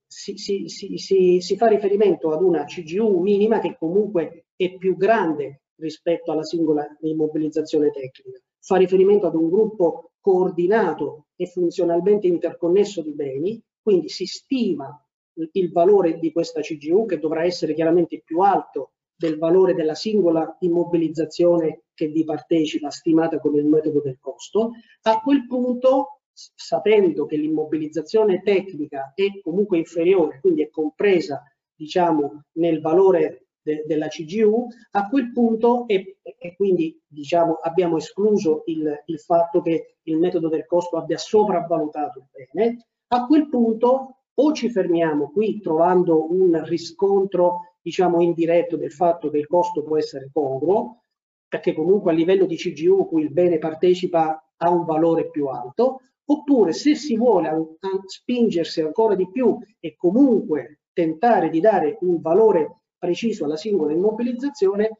si, 0.08 0.38
si, 0.38 0.68
si, 0.68 1.40
si, 1.42 1.58
fa 1.58 1.68
riferimento 1.68 2.32
ad 2.32 2.42
una 2.42 2.64
CGU 2.64 3.20
minima 3.20 3.60
che 3.60 3.76
comunque 3.78 4.46
è 4.56 4.78
più 4.78 4.96
grande 4.96 5.64
rispetto 5.76 6.32
alla 6.32 6.44
singola 6.44 6.86
immobilizzazione 7.02 7.92
tecnica. 7.92 8.40
Fa 8.60 8.78
riferimento 8.78 9.28
ad 9.28 9.36
un 9.36 9.50
gruppo 9.50 10.12
coordinato 10.22 11.28
e 11.36 11.48
funzionalmente 11.48 12.28
interconnesso 12.28 13.02
di 13.02 13.14
beni, 13.14 13.62
quindi 13.82 14.10
si 14.10 14.26
stima 14.26 15.05
il 15.52 15.72
valore 15.72 16.18
di 16.20 16.32
questa 16.32 16.62
CGU 16.62 17.06
che 17.06 17.20
dovrà 17.20 17.44
essere 17.44 17.74
chiaramente 17.74 18.22
più 18.24 18.40
alto 18.40 18.92
del 19.16 19.38
valore 19.38 19.74
della 19.74 19.96
singola 19.96 20.58
immobilizzazione 20.60 21.84
che 21.94 22.08
vi 22.08 22.24
partecipa, 22.24 22.90
stimata 22.90 23.40
con 23.40 23.56
il 23.56 23.66
metodo 23.66 24.02
del 24.02 24.18
costo. 24.20 24.72
A 25.04 25.22
quel 25.22 25.48
punto, 25.48 26.22
sapendo 26.32 27.26
che 27.26 27.38
l'immobilizzazione 27.38 28.42
tecnica 28.42 29.14
è 29.16 29.28
comunque 29.42 29.78
inferiore, 29.78 30.40
quindi 30.42 30.64
è 30.64 30.70
compresa 30.70 31.44
diciamo, 31.74 32.44
nel 32.54 32.82
valore 32.82 33.48
de, 33.62 33.84
della 33.86 34.08
CGU, 34.08 34.68
a 34.92 35.08
quel 35.08 35.32
punto 35.32 35.88
e, 35.88 36.18
quindi 36.56 37.02
diciamo, 37.08 37.56
abbiamo 37.56 37.98
escluso 37.98 38.64
il, 38.66 39.04
il, 39.06 39.20
fatto 39.20 39.62
che 39.62 39.98
il 40.04 40.18
metodo 40.18 40.50
del 40.50 40.66
costo 40.66 40.98
abbia 40.98 41.18
sopravvalutato 41.18 42.20
il 42.20 42.48
bene, 42.52 42.86
a 43.08 43.26
quel 43.26 43.50
punto 43.50 44.20
o 44.36 44.54
ci 44.54 44.70
fermiamo 44.70 45.32
qui 45.32 45.60
trovando 45.60 46.32
un 46.32 46.64
riscontro 46.66 47.76
diciamo 47.82 48.22
indiretto 48.22 48.78
del 48.78 48.92
fatto 48.92 49.30
che 49.30 49.38
il 49.38 49.48
costo 49.48 49.84
può 49.84 49.98
essere 49.98 50.30
congruo, 50.34 51.04
perché 51.48 51.74
comunque 51.74 52.12
a 52.12 52.16
livello 52.16 52.46
di 52.46 52.56
CGU 52.56 53.08
cui 53.08 53.22
il 53.22 53.32
bene 53.32 53.60
partecipa 53.60 54.44
ha 54.58 54.70
un 54.70 54.86
valore 54.86 55.30
più 55.30 55.48
alto, 55.48 56.02
oppure 56.26 56.74
se 56.74 56.96
si 56.96 57.16
vuole 57.16 57.78
spingersi 58.06 58.82
ancora 58.82 59.16
di 59.16 59.30
più 59.30 59.58
e 59.80 59.96
comunque 59.96 60.80
tentare 60.92 61.50
di 61.50 61.60
dare 61.60 61.98
un 62.02 62.20
valore 62.20 62.82
preciso 62.98 63.46
alla 63.46 63.58
singola 63.58 63.94
immobilizzazione, 63.94 64.98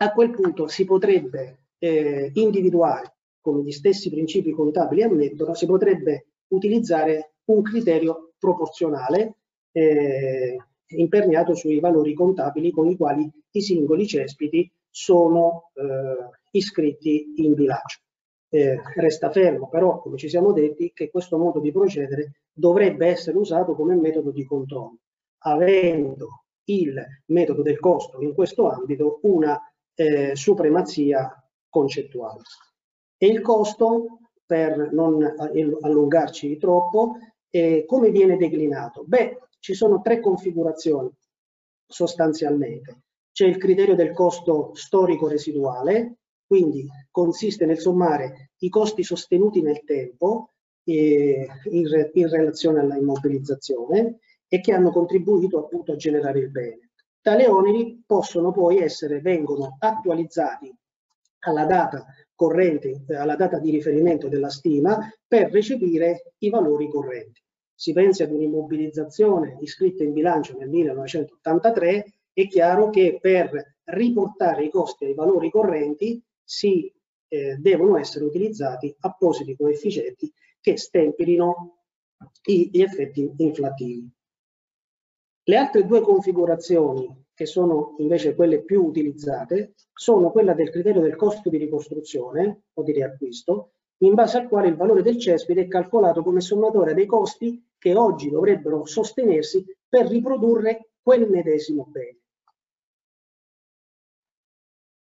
a 0.00 0.12
quel 0.12 0.30
punto 0.30 0.66
si 0.68 0.84
potrebbe 0.84 1.64
eh, 1.78 2.30
individuare, 2.34 3.16
come 3.40 3.62
gli 3.62 3.72
stessi 3.72 4.08
principi 4.08 4.52
contabili 4.52 5.02
ammettono, 5.02 5.54
si 5.54 5.66
potrebbe 5.66 6.28
utilizzare 6.48 7.34
un 7.46 7.62
criterio 7.62 8.27
proporzionale 8.38 9.34
eh, 9.72 10.56
imperniato 10.88 11.54
sui 11.54 11.80
valori 11.80 12.14
contabili 12.14 12.70
con 12.70 12.88
i 12.88 12.96
quali 12.96 13.30
i 13.50 13.60
singoli 13.60 14.06
cespiti 14.06 14.70
sono 14.90 15.70
eh, 15.74 16.30
iscritti 16.52 17.34
in 17.36 17.54
bilancio. 17.54 18.00
Eh, 18.50 18.80
resta 18.94 19.30
fermo 19.30 19.68
però, 19.68 20.00
come 20.00 20.16
ci 20.16 20.28
siamo 20.28 20.52
detti, 20.52 20.92
che 20.94 21.10
questo 21.10 21.36
modo 21.36 21.60
di 21.60 21.70
procedere 21.70 22.40
dovrebbe 22.52 23.06
essere 23.06 23.36
usato 23.36 23.74
come 23.74 23.94
metodo 23.94 24.30
di 24.30 24.44
controllo, 24.46 24.98
avendo 25.40 26.44
il 26.64 27.02
metodo 27.26 27.62
del 27.62 27.78
costo 27.78 28.20
in 28.20 28.34
questo 28.34 28.68
ambito 28.70 29.20
una 29.22 29.60
eh, 29.94 30.34
supremazia 30.34 31.30
concettuale. 31.68 32.40
E 33.18 33.26
il 33.26 33.42
costo, 33.42 34.20
per 34.46 34.92
non 34.92 35.22
allungarci 35.82 36.56
troppo, 36.56 37.16
eh, 37.50 37.84
come 37.86 38.10
viene 38.10 38.36
declinato? 38.36 39.04
Beh, 39.06 39.38
ci 39.58 39.74
sono 39.74 40.00
tre 40.00 40.20
configurazioni 40.20 41.10
sostanzialmente. 41.86 43.02
C'è 43.32 43.46
il 43.46 43.56
criterio 43.56 43.94
del 43.94 44.12
costo 44.12 44.72
storico 44.74 45.28
residuale, 45.28 46.16
quindi 46.46 46.86
consiste 47.10 47.66
nel 47.66 47.78
sommare 47.78 48.50
i 48.58 48.68
costi 48.68 49.02
sostenuti 49.02 49.62
nel 49.62 49.84
tempo 49.84 50.52
eh, 50.84 51.46
in, 51.70 51.88
re, 51.88 52.10
in 52.14 52.28
relazione 52.28 52.80
alla 52.80 52.96
immobilizzazione 52.96 54.18
e 54.48 54.60
che 54.60 54.72
hanno 54.72 54.90
contribuito 54.90 55.58
appunto 55.58 55.92
a 55.92 55.96
generare 55.96 56.40
il 56.40 56.50
bene. 56.50 56.90
Tali 57.20 57.44
oneri 57.44 58.02
possono 58.06 58.50
poi 58.50 58.78
essere, 58.78 59.20
vengono 59.20 59.76
attualizzati 59.78 60.74
alla 61.40 61.66
data 61.66 62.06
corrente, 62.38 63.02
alla 63.08 63.34
data 63.34 63.58
di 63.58 63.72
riferimento 63.72 64.28
della 64.28 64.48
stima 64.48 64.96
per 65.26 65.50
recepire 65.50 66.34
i 66.38 66.50
valori 66.50 66.88
correnti. 66.88 67.42
Si 67.74 67.92
pensi 67.92 68.22
ad 68.22 68.30
un'immobilizzazione 68.30 69.58
iscritta 69.60 70.04
in 70.04 70.12
bilancio 70.12 70.56
nel 70.56 70.68
1983, 70.68 72.04
è 72.32 72.46
chiaro 72.46 72.90
che 72.90 73.18
per 73.20 73.78
riportare 73.86 74.64
i 74.64 74.70
costi 74.70 75.06
ai 75.06 75.14
valori 75.14 75.50
correnti 75.50 76.22
si 76.44 76.92
eh, 77.26 77.56
devono 77.56 77.98
essere 77.98 78.24
utilizzati 78.24 78.94
appositi 79.00 79.56
coefficienti 79.56 80.32
che 80.60 80.76
stempilino 80.76 81.80
gli 82.44 82.80
effetti 82.80 83.32
inflattivi. 83.36 84.08
Le 85.42 85.56
altre 85.56 85.84
due 85.84 86.02
configurazioni, 86.02 87.26
che 87.38 87.46
sono 87.46 87.94
invece 87.98 88.34
quelle 88.34 88.64
più 88.64 88.84
utilizzate, 88.84 89.74
sono 89.92 90.32
quella 90.32 90.54
del 90.54 90.70
criterio 90.70 91.00
del 91.00 91.14
costo 91.14 91.48
di 91.48 91.56
ricostruzione 91.56 92.64
o 92.74 92.82
di 92.82 92.90
riacquisto, 92.90 93.74
in 93.98 94.14
base 94.14 94.38
al 94.38 94.48
quale 94.48 94.66
il 94.66 94.74
valore 94.74 95.02
del 95.02 95.20
cespite 95.20 95.60
è 95.60 95.68
calcolato 95.68 96.24
come 96.24 96.40
sommatoria 96.40 96.94
dei 96.94 97.06
costi 97.06 97.64
che 97.78 97.94
oggi 97.94 98.28
dovrebbero 98.28 98.84
sostenersi 98.86 99.64
per 99.88 100.08
riprodurre 100.08 100.94
quel 101.00 101.30
medesimo 101.30 101.86
bene. 101.88 102.18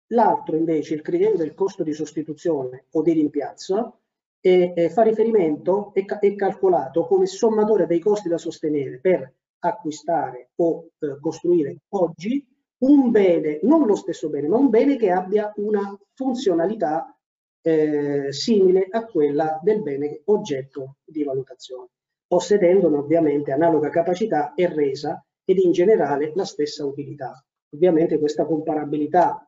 L'altro 0.09 0.57
invece, 0.57 0.93
il 0.93 1.01
criterio 1.01 1.39
del 1.39 1.55
costo 1.55 1.83
di 1.83 1.95
sostituzione 1.95 2.85
o 2.91 3.01
di 3.01 3.13
rimpiazzo, 3.13 4.01
è, 4.41 4.75
è, 4.75 4.91
fa 4.91 5.05
riferimento, 5.05 5.95
è, 5.95 6.05
è 6.05 6.35
calcolato 6.35 7.07
come 7.07 7.25
sommatoria 7.25 7.87
dei 7.87 7.99
costi 7.99 8.29
da 8.29 8.37
sostenere 8.37 8.99
per 8.99 9.37
acquistare 9.61 10.51
o 10.57 10.91
eh, 10.99 11.19
costruire 11.21 11.83
oggi 11.91 12.47
un 12.79 13.11
bene, 13.11 13.61
non 13.63 13.87
lo 13.87 13.95
stesso 13.95 14.29
bene, 14.29 14.49
ma 14.49 14.57
un 14.57 14.71
bene 14.71 14.97
che 14.97 15.11
abbia 15.11 15.53
una 15.57 15.97
funzionalità 16.15 17.15
eh, 17.63 18.33
simile 18.33 18.87
a 18.91 19.05
quella 19.05 19.61
del 19.63 19.83
bene 19.83 20.23
oggetto 20.27 20.97
di 21.05 21.23
valutazione, 21.23 21.89
possedendone 22.27 22.97
ovviamente 22.97 23.53
analoga 23.53 23.91
capacità 23.91 24.55
e 24.55 24.73
resa 24.73 25.23
ed 25.45 25.59
in 25.59 25.73
generale 25.73 26.33
la 26.35 26.45
stessa 26.45 26.85
utilità. 26.87 27.45
Ovviamente 27.75 28.19
questa 28.19 28.47
comparabilità 28.47 29.47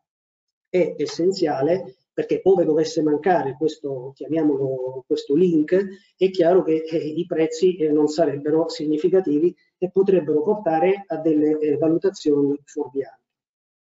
è 0.68 0.94
essenziale 0.98 1.96
perché 2.12 2.40
ove 2.44 2.64
dovesse 2.64 3.02
mancare 3.02 3.56
questo, 3.56 4.12
chiamiamolo 4.14 5.04
questo 5.06 5.34
link, 5.34 5.74
è 6.16 6.30
chiaro 6.30 6.62
che 6.62 6.84
eh, 6.86 6.96
i 6.98 7.24
prezzi 7.24 7.76
eh, 7.76 7.90
non 7.90 8.08
sarebbero 8.08 8.68
significativi 8.68 9.54
e 9.82 9.90
potrebbero 9.90 10.44
portare 10.44 11.02
a 11.08 11.16
delle 11.16 11.58
eh, 11.58 11.76
valutazioni 11.76 12.56
fuorvianti. 12.64 13.26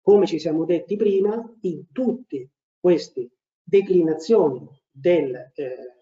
Come 0.00 0.26
ci 0.26 0.38
siamo 0.38 0.64
detti 0.64 0.94
prima, 0.94 1.42
in 1.62 1.90
tutte 1.90 2.50
queste 2.78 3.30
declinazioni 3.64 4.64
del 4.88 5.34
eh, 5.34 5.96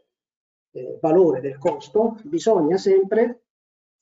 eh, 0.72 0.98
valore 1.00 1.40
del 1.40 1.56
costo 1.56 2.18
bisogna 2.24 2.76
sempre 2.76 3.44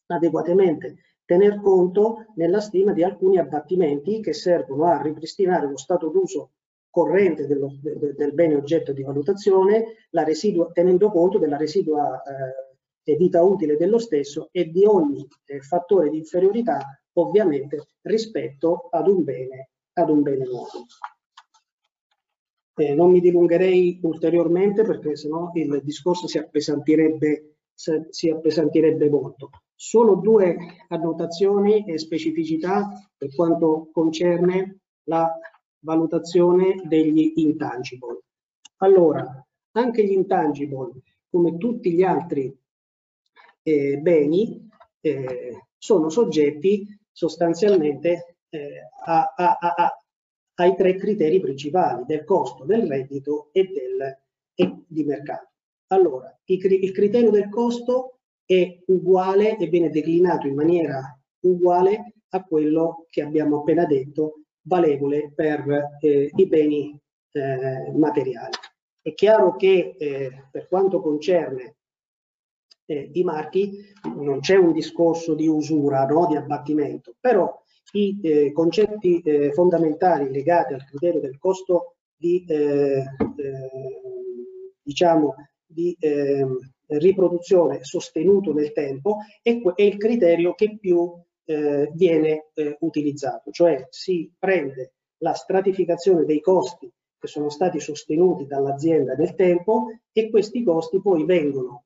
adeguatamente 0.07 0.97
tener 1.25 1.61
conto 1.61 2.27
nella 2.35 2.61
stima 2.61 2.93
di 2.93 3.05
alcuni 3.05 3.39
abbattimenti 3.39 4.21
che 4.21 4.33
servono 4.33 4.87
a 4.87 5.01
ripristinare 5.01 5.69
lo 5.69 5.77
stato 5.77 6.09
d'uso 6.09 6.55
corrente 6.91 7.47
dello, 7.47 7.71
de, 7.81 8.15
del 8.17 8.35
bene 8.35 8.57
oggetto 8.57 8.93
di 8.93 9.05
valutazione, 9.05 10.09
residua, 10.11 10.73
tenendo 10.73 11.09
conto 11.13 11.39
della 11.39 11.57
residua 11.57 12.21
eh, 12.21 12.74
vita 13.05 13.43
utile 13.43 13.77
dello 13.77 13.99
stesso 13.99 14.49
e 14.51 14.71
di 14.71 14.85
ogni 14.85 15.27
eh, 15.45 15.61
fattore 15.61 16.09
di 16.09 16.19
inferiorità 16.19 16.79
ovviamente 17.15 17.89
rispetto 18.03 18.89
ad 18.91 19.09
un 19.09 19.23
bene, 19.23 19.71
ad 19.93 20.09
un 20.09 20.23
bene 20.23 20.45
nuovo. 20.45 20.87
Eh, 22.77 22.95
non 22.95 23.11
mi 23.11 23.21
dilungherei 23.21 24.01
ulteriormente 24.03 24.83
perché 24.83 25.15
sennò 25.15 25.51
il 25.55 25.81
discorso 25.85 26.27
si 26.27 26.39
appesantirebbe, 26.39 27.59
si 27.75 28.31
appesantirebbe 28.31 29.09
molto. 29.09 29.51
Solo 29.77 30.17
due 30.17 30.57
annotazioni 30.89 31.85
e 31.85 31.99
specificità 31.99 32.89
per 33.17 33.33
quanto 33.35 33.91
concerne 33.93 34.79
la 35.05 35.31
valutazione 35.81 36.81
degli 36.85 37.35
intangible. 37.37 38.23
Allora, 38.79 39.47
anche 39.73 40.05
gli 40.05 40.13
intangible, 40.13 41.03
come 41.29 41.57
tutti 41.57 41.93
gli 41.93 42.03
altri 42.03 42.57
eh, 43.65 43.99
beni, 43.99 44.69
eh, 45.01 45.67
sono 45.77 46.09
soggetti 46.09 46.87
sostanzialmente 47.11 48.37
eh, 48.51 48.89
a, 49.05 49.35
a, 49.37 49.59
a, 49.59 50.03
ai 50.57 50.77
tre 50.77 50.97
criteri 50.97 51.41
principali 51.41 52.05
del 52.07 52.25
costo, 52.25 52.65
del 52.65 52.87
reddito 52.87 53.49
e, 53.53 53.65
del, 53.65 54.19
e 54.55 54.85
di 54.87 55.05
mercato. 55.05 55.49
Allora, 55.89 56.37
il, 56.45 56.93
criterio 56.93 57.31
del 57.31 57.49
costo 57.49 58.19
è 58.45 58.79
uguale 58.87 59.57
e 59.57 59.67
viene 59.67 59.91
declinato 59.91 60.47
in 60.47 60.55
maniera 60.55 61.19
uguale 61.41 62.15
a 62.31 62.43
quello 62.45 63.07
che 63.11 63.23
abbiamo 63.23 63.61
appena 63.61 63.85
detto 63.85 64.45
valevole 64.63 65.33
per 65.35 65.99
eh, 66.01 66.31
i 66.35 66.47
beni 66.47 66.99
eh, 67.33 67.93
materiali. 67.95 68.53
È 69.03 69.13
chiaro 69.15 69.57
che 69.57 69.97
eh, 69.99 70.45
per 70.51 70.67
quanto 70.69 71.01
concerne 71.01 71.77
eh, 72.87 73.11
i 73.13 73.23
marchi 73.25 73.79
non 74.17 74.41
c'è 74.41 74.57
un 74.57 74.73
discorso 74.73 75.35
di 75.35 75.47
usura, 75.47 76.05
no, 76.07 76.27
di 76.27 76.37
abbattimento, 76.37 77.15
però 77.21 77.63
i 77.93 78.19
eh, 78.23 78.53
concetti 78.53 79.21
eh, 79.21 79.53
fondamentali 79.53 80.31
legati 80.31 80.75
al 80.75 80.85
criterio 80.85 81.21
del 81.21 81.39
costo 81.39 81.97
di, 82.17 82.45
diciamo, 84.83 85.35
di 85.67 85.97
riproduzione 86.87 87.83
sostenuto 87.83 88.53
nel 88.53 88.73
tempo 88.73 89.19
è, 89.43 89.61
è 89.75 89.83
il 89.83 89.97
criterio 89.99 90.55
che 90.55 90.79
più 90.79 91.13
eh, 91.45 91.91
viene 91.93 92.49
eh, 92.55 92.77
utilizzato, 92.81 93.51
cioè 93.51 93.87
si 93.91 94.33
prende 94.39 94.95
la 95.19 95.35
stratificazione 95.35 96.25
dei 96.25 96.41
costi 96.41 96.91
che 97.19 97.27
sono 97.27 97.49
stati 97.49 97.81
sostenuti 97.81 98.47
dall'azienda 98.47 99.15
nel 99.15 99.35
tempo 99.35 99.87
e 100.13 100.31
questi 100.31 100.63
costi 100.63 101.01
poi 101.01 101.25
vengono 101.25 101.84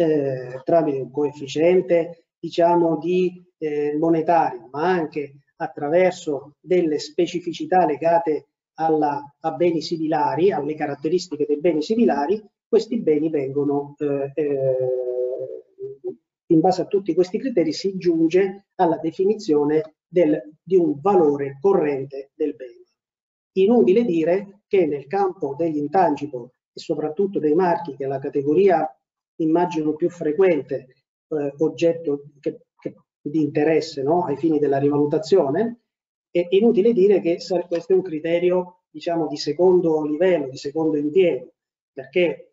eh, 0.00 0.60
tramite 0.64 1.00
un 1.00 1.10
coefficiente 1.10 2.26
diciamo 2.38 2.98
di 2.98 3.44
eh, 3.58 3.96
monetario 3.98 4.68
ma 4.70 4.88
anche 4.88 5.40
attraverso 5.56 6.54
delle 6.60 6.98
specificità 7.00 7.84
legate 7.84 8.46
alla, 8.74 9.20
a 9.40 9.52
beni 9.52 9.82
similari, 9.82 10.52
alle 10.52 10.74
caratteristiche 10.74 11.46
dei 11.46 11.58
beni 11.58 11.82
similari, 11.82 12.40
questi 12.68 13.00
beni 13.00 13.28
vengono 13.28 13.96
eh, 13.98 14.30
eh 14.34 14.76
in 16.50 16.60
base 16.60 16.82
a 16.82 16.86
tutti 16.86 17.12
questi 17.12 17.38
criteri 17.38 17.72
si 17.72 17.98
giunge 17.98 18.68
alla 18.76 18.96
definizione 18.96 19.96
del, 20.06 20.40
di 20.62 20.76
un 20.76 20.98
valore 20.98 21.58
corrente 21.60 22.30
del 22.34 22.54
bene. 22.54 22.84
Inutile 23.58 24.04
dire 24.04 24.62
che 24.66 24.86
nel 24.86 25.06
campo 25.06 25.54
degli 25.58 25.76
intangible 25.76 26.52
e 26.72 26.80
soprattutto 26.80 27.38
dei 27.38 27.54
marchi, 27.54 27.96
che 27.96 28.04
è 28.04 28.06
la 28.06 28.18
categoria 28.18 28.88
immagino 29.38 29.94
più 29.94 30.08
frequente 30.10 30.86
eh, 31.28 31.54
oggetto 31.58 32.24
che, 32.40 32.66
che, 32.78 32.94
di 33.20 33.42
interesse 33.42 34.02
no? 34.02 34.24
ai 34.24 34.36
fini 34.36 34.58
della 34.58 34.78
rivalutazione, 34.78 35.80
è 36.30 36.46
inutile 36.50 36.92
dire 36.92 37.20
che 37.20 37.38
questo 37.66 37.92
è 37.92 37.96
un 37.96 38.02
criterio 38.02 38.82
diciamo 38.90 39.26
di 39.26 39.36
secondo 39.36 40.04
livello, 40.04 40.48
di 40.48 40.56
secondo 40.56 40.96
impiego, 40.96 41.52
perché 41.92 42.52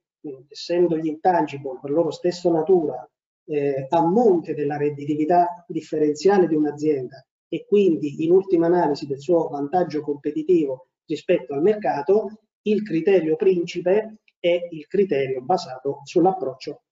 essendo 0.50 0.98
gli 0.98 1.08
intangible 1.08 1.80
per 1.82 1.92
loro 1.92 2.12
stessa 2.12 2.50
natura 2.50 3.08
eh, 3.48 3.86
a 3.90 4.06
monte 4.06 4.56
della 4.56 4.78
redditività 4.78 5.66
differenziale 5.68 6.48
di 6.48 6.56
un'azienda 6.56 7.24
e 7.48 7.66
quindi 7.68 8.24
in 8.24 8.32
ultima 8.32 8.66
analisi 8.66 9.06
del 9.06 9.20
suo 9.20 9.48
vantaggio 9.50 10.02
competitivo 10.02 10.88
rispetto 11.06 11.54
al 11.54 11.62
mercato, 11.62 12.40
il 12.64 12.82
criterio 12.82 13.36
principe 13.36 14.18
è 14.48 14.68
il 14.70 14.86
criterio 14.86 15.42
basato 15.42 16.02
sull'approccio 16.04 16.84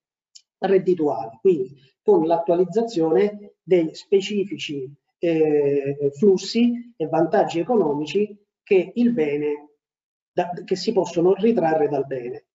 reddituale, 0.57 1.37
quindi 1.39 1.75
con 2.01 2.25
l'attualizzazione 2.25 3.57
dei 3.61 3.93
specifici 3.93 4.91
eh, 5.19 6.09
flussi 6.13 6.93
e 6.97 7.07
vantaggi 7.07 7.59
economici 7.59 8.35
che 8.63 8.91
il 8.95 9.13
bene 9.13 9.77
da, 10.31 10.49
che 10.65 10.75
si 10.75 10.91
possono 10.93 11.33
ritrarre 11.35 11.87
dal 11.87 12.07
bene. 12.07 12.47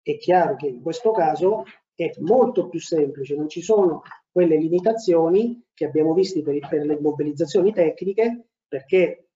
È 0.00 0.16
chiaro 0.16 0.56
che 0.56 0.68
in 0.68 0.80
questo 0.80 1.10
caso 1.10 1.64
è 1.94 2.10
molto 2.20 2.68
più 2.68 2.80
semplice, 2.80 3.34
non 3.34 3.48
ci 3.48 3.60
sono 3.60 4.02
quelle 4.30 4.56
limitazioni 4.56 5.62
che 5.74 5.84
abbiamo 5.84 6.14
visto 6.14 6.40
per, 6.42 6.66
per 6.66 6.86
le 6.86 6.98
mobilizzazioni 6.98 7.72
tecniche, 7.72 8.48
perché 8.66 9.28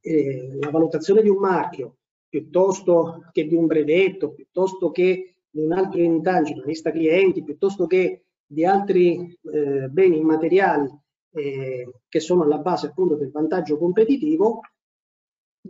eh, 0.00 0.58
la 0.60 0.70
valutazione 0.70 1.22
di 1.22 1.28
un 1.28 1.38
marchio 1.38 1.96
piuttosto 2.28 3.24
che 3.32 3.46
di 3.46 3.54
un 3.54 3.66
brevetto, 3.66 4.32
piuttosto 4.32 4.90
che 4.90 5.34
di 5.50 5.60
un 5.60 5.72
altro 5.72 6.00
intangibile, 6.00 6.66
lista 6.66 6.90
clienti, 6.90 7.42
piuttosto 7.42 7.86
che 7.86 8.24
di 8.46 8.64
altri 8.64 9.38
eh, 9.52 9.88
beni 9.88 10.18
immateriali 10.18 10.88
eh, 11.32 11.90
che 12.08 12.20
sono 12.20 12.42
alla 12.42 12.58
base 12.58 12.88
appunto 12.88 13.16
del 13.16 13.30
vantaggio 13.30 13.78
competitivo, 13.78 14.60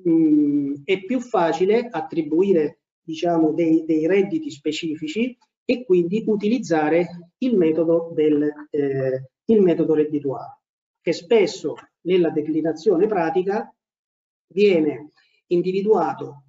mh, 0.02 0.10
mm, 0.10 0.74
è 0.84 1.04
più 1.04 1.20
facile 1.20 1.88
attribuire 1.90 2.80
diciamo 3.02 3.52
dei, 3.52 3.84
dei 3.84 4.06
redditi 4.06 4.50
specifici 4.50 5.36
e 5.64 5.84
quindi 5.84 6.24
utilizzare 6.26 7.32
il 7.38 7.56
metodo, 7.56 8.10
del, 8.14 8.50
eh, 8.70 9.30
il 9.46 9.60
metodo 9.62 9.94
reddituale, 9.94 10.60
che 11.00 11.12
spesso 11.12 11.74
nella 12.02 12.30
declinazione 12.30 13.06
pratica 13.06 13.72
viene 14.52 15.12
individuato 15.48 16.44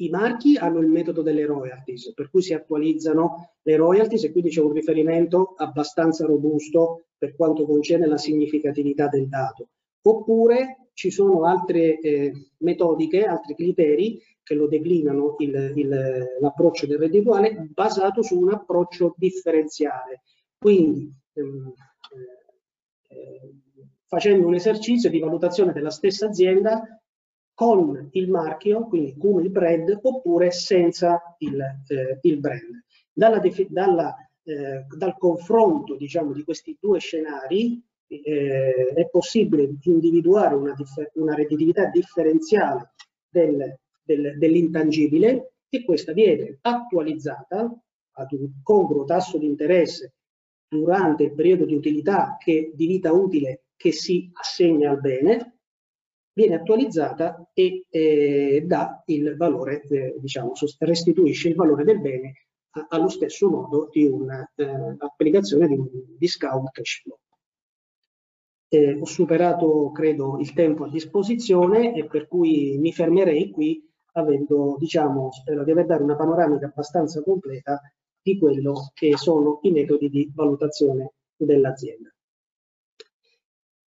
i 0.00 0.08
marchi 0.10 0.56
hanno 0.56 0.78
il 0.80 0.88
metodo 0.88 1.22
delle 1.22 1.44
royalties, 1.44 2.12
per 2.14 2.30
cui 2.30 2.42
si 2.42 2.54
attualizzano 2.54 3.54
le 3.62 3.76
royalties 3.76 4.24
e 4.24 4.32
quindi 4.32 4.50
c'è 4.50 4.60
un 4.60 4.72
riferimento 4.72 5.54
abbastanza 5.56 6.24
robusto 6.24 7.06
per 7.16 7.34
quanto 7.34 7.64
concerne 7.64 8.06
la 8.06 8.16
significatività 8.16 9.08
del 9.08 9.28
dato. 9.28 9.70
Oppure 10.02 10.90
ci 10.92 11.10
sono 11.10 11.44
altre 11.44 11.98
eh, 11.98 12.32
metodiche, 12.58 13.24
altri 13.24 13.54
criteri 13.54 14.20
che 14.42 14.54
lo 14.54 14.66
declinano 14.66 15.36
l'approccio 16.40 16.86
del 16.86 16.98
reddituale 16.98 17.68
basato 17.72 18.22
su 18.22 18.38
un 18.38 18.52
approccio 18.52 19.14
differenziale. 19.16 20.22
Quindi 20.56 21.12
ehm, 21.34 21.72
eh, 23.08 23.54
facendo 24.06 24.46
un 24.46 24.54
esercizio 24.54 25.10
di 25.10 25.18
valutazione 25.18 25.72
della 25.72 25.90
stessa 25.90 26.26
azienda 26.26 26.82
con 27.58 28.08
il 28.12 28.30
marchio, 28.30 28.86
quindi 28.86 29.16
con 29.18 29.42
il 29.42 29.50
brand, 29.50 29.98
oppure 30.00 30.52
senza 30.52 31.34
il, 31.38 31.60
eh, 31.88 32.18
il 32.22 32.38
brand. 32.38 32.84
Dalla, 33.12 33.42
dalla, 33.68 34.14
eh, 34.44 34.86
dal 34.96 35.18
confronto 35.18 35.96
diciamo, 35.96 36.32
di 36.32 36.44
questi 36.44 36.76
due 36.80 37.00
scenari 37.00 37.82
eh, 38.06 38.92
è 38.94 39.08
possibile 39.10 39.76
individuare 39.82 40.54
una, 40.54 40.72
una 41.14 41.34
redditività 41.34 41.86
differenziale 41.86 42.92
del, 43.28 43.76
del, 44.04 44.38
dell'intangibile 44.38 45.54
e 45.68 45.84
questa 45.84 46.12
viene 46.12 46.58
attualizzata 46.60 47.76
ad 48.12 48.32
un 48.34 48.52
congruo 48.62 49.02
tasso 49.02 49.36
di 49.36 49.46
interesse 49.46 50.14
durante 50.68 51.24
il 51.24 51.34
periodo 51.34 51.64
di 51.64 51.74
utilità 51.74 52.36
che, 52.38 52.70
di 52.72 52.86
vita 52.86 53.10
utile 53.10 53.64
che 53.74 53.90
si 53.90 54.30
assegna 54.32 54.90
al 54.90 55.00
bene 55.00 55.57
viene 56.38 56.54
attualizzata 56.54 57.50
e 57.52 57.84
eh, 57.90 58.62
dà 58.64 59.02
il 59.06 59.36
valore, 59.36 59.82
eh, 59.82 60.14
diciamo, 60.20 60.52
restituisce 60.78 61.48
il 61.48 61.56
valore 61.56 61.82
del 61.82 62.00
bene 62.00 62.32
a, 62.70 62.86
allo 62.90 63.08
stesso 63.08 63.50
modo 63.50 63.88
di 63.90 64.06
un'applicazione 64.06 65.64
eh, 65.64 65.68
di 65.68 65.74
un 65.74 65.88
discount 66.16 66.70
cash 66.70 67.00
flow. 67.02 67.18
Eh, 68.68 68.98
ho 69.00 69.04
superato, 69.04 69.90
credo, 69.90 70.38
il 70.38 70.52
tempo 70.52 70.84
a 70.84 70.88
disposizione 70.88 71.92
e 71.96 72.06
per 72.06 72.28
cui 72.28 72.78
mi 72.78 72.92
fermerei 72.92 73.50
qui 73.50 73.84
avendo, 74.12 74.76
diciamo, 74.78 75.32
spero 75.32 75.64
di 75.64 75.72
aver 75.72 75.86
dato 75.86 76.04
una 76.04 76.16
panoramica 76.16 76.66
abbastanza 76.66 77.20
completa 77.20 77.80
di 78.22 78.38
quello 78.38 78.92
che 78.94 79.16
sono 79.16 79.58
i 79.62 79.72
metodi 79.72 80.08
di 80.08 80.30
valutazione 80.32 81.14
dell'azienda. 81.36 82.12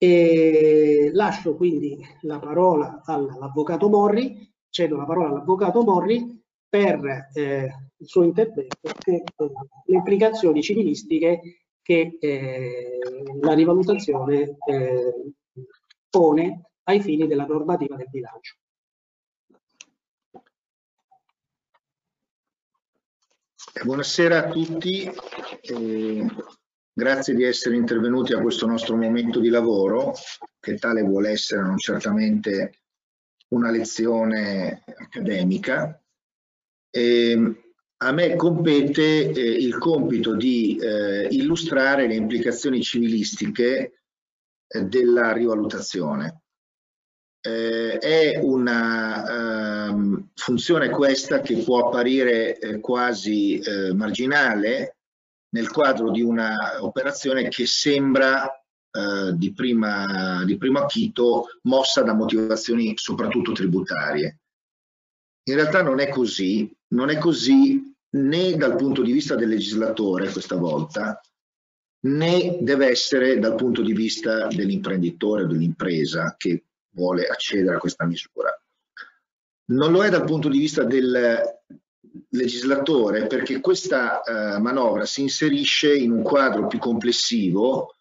E 0.04 1.12
lascio 1.14 1.56
quindi 1.56 1.96
la 2.22 2.40
parola 2.40 3.04
all'avvocato 3.06 3.88
Morri, 3.88 4.52
cedo 4.68 4.98
la 4.98 5.06
parola 5.06 5.30
all'avvocato 5.30 5.84
Morri 5.84 6.44
per 6.68 7.30
eh, 7.36 7.72
il 7.98 8.08
suo 8.08 8.24
intervento 8.24 8.78
e 8.82 9.14
eh, 9.14 9.24
le 9.86 9.96
implicazioni 9.96 10.64
civilistiche 10.64 11.68
che 11.84 12.18
eh, 12.20 12.98
la 13.42 13.54
rivalutazione 13.54 14.58
eh, 14.66 15.34
pone 16.10 16.72
ai 16.86 17.00
fini 17.00 17.28
della 17.28 17.46
normativa 17.46 17.96
del 17.96 18.10
bilancio. 18.10 18.56
Buonasera 23.84 24.48
a 24.48 24.50
tutti. 24.50 25.04
Eh, 25.62 26.26
Grazie 26.94 27.34
di 27.34 27.44
essere 27.44 27.78
intervenuti 27.78 28.34
a 28.34 28.42
questo 28.42 28.68
nostro 28.68 28.98
momento 28.98 29.40
di 29.40 29.48
lavoro, 29.48 30.14
che 30.60 30.76
tale 30.76 31.02
vuole 31.02 31.30
essere 31.30 31.62
non 31.62 31.78
certamente 31.78 32.82
una 33.50 33.72
lezione 33.72 34.84
accademica. 34.86 35.98
E 36.90 37.56
a 38.04 38.12
me 38.12 38.36
compete 38.36 39.32
eh, 39.32 39.42
il 39.42 39.78
compito 39.78 40.36
di 40.36 40.78
eh, 40.78 41.28
illustrare 41.32 42.08
le 42.08 42.16
implicazioni 42.16 42.82
civilistiche 42.82 44.02
eh, 44.68 44.84
della 44.84 45.32
rivalutazione. 45.32 46.42
È 47.42 48.40
una 48.40 49.88
ehm, 49.88 50.30
funzione 50.36 50.90
questa 50.90 51.40
che 51.42 51.58
può 51.64 51.88
apparire 51.88 52.80
quasi 52.82 53.60
marginale 53.96 54.98
nel 55.54 55.70
quadro 55.70 56.12
di 56.12 56.22
una 56.22 56.78
operazione 56.80 57.48
che 57.50 57.66
sembra 57.66 58.50
eh, 58.92 59.32
di, 59.36 59.54
prima, 59.54 60.44
di 60.46 60.58
primo 60.58 60.80
acchito 60.80 61.60
mossa 61.64 62.02
da 62.02 62.14
motivazioni 62.14 62.94
soprattutto 62.96 63.52
tributarie. 63.52 64.40
In 65.44 65.56
realtà 65.56 65.82
non 65.82 66.00
è 66.00 66.10
così, 66.10 66.72
non 66.90 67.10
è 67.10 67.18
così 67.18 67.96
né 68.14 68.56
dal 68.56 68.76
punto 68.76 69.02
di 69.02 69.12
vista 69.12 69.36
del 69.36 69.50
legislatore 69.50 70.32
questa 70.32 70.56
volta, 70.56 71.20
né 72.04 72.58
deve 72.62 72.88
essere 72.90 73.40
dal 73.40 73.56
punto 73.56 73.82
di 73.82 73.94
vista 73.94 74.48
dell'imprenditore 74.48 75.44
o 75.44 75.48
dell'impresa 75.48 76.36
che 76.38 76.66
vuole 76.94 77.28
accedere 77.28 77.76
a 77.76 77.80
questa 77.80 78.06
misura. 78.06 78.50
Non 79.72 79.92
lo 79.92 80.04
è 80.04 80.10
dal 80.10 80.26
punto 80.26 80.50
di 80.50 80.60
vista 80.60 80.84
del 80.84 81.42
legislatore 82.32 83.28
perché 83.28 83.60
questa 83.60 84.22
eh, 84.22 84.60
manovra 84.60 85.06
si 85.06 85.22
inserisce 85.22 85.94
in 85.94 86.12
un 86.12 86.22
quadro 86.22 86.68
più 86.68 86.80
complessivo 86.80 87.96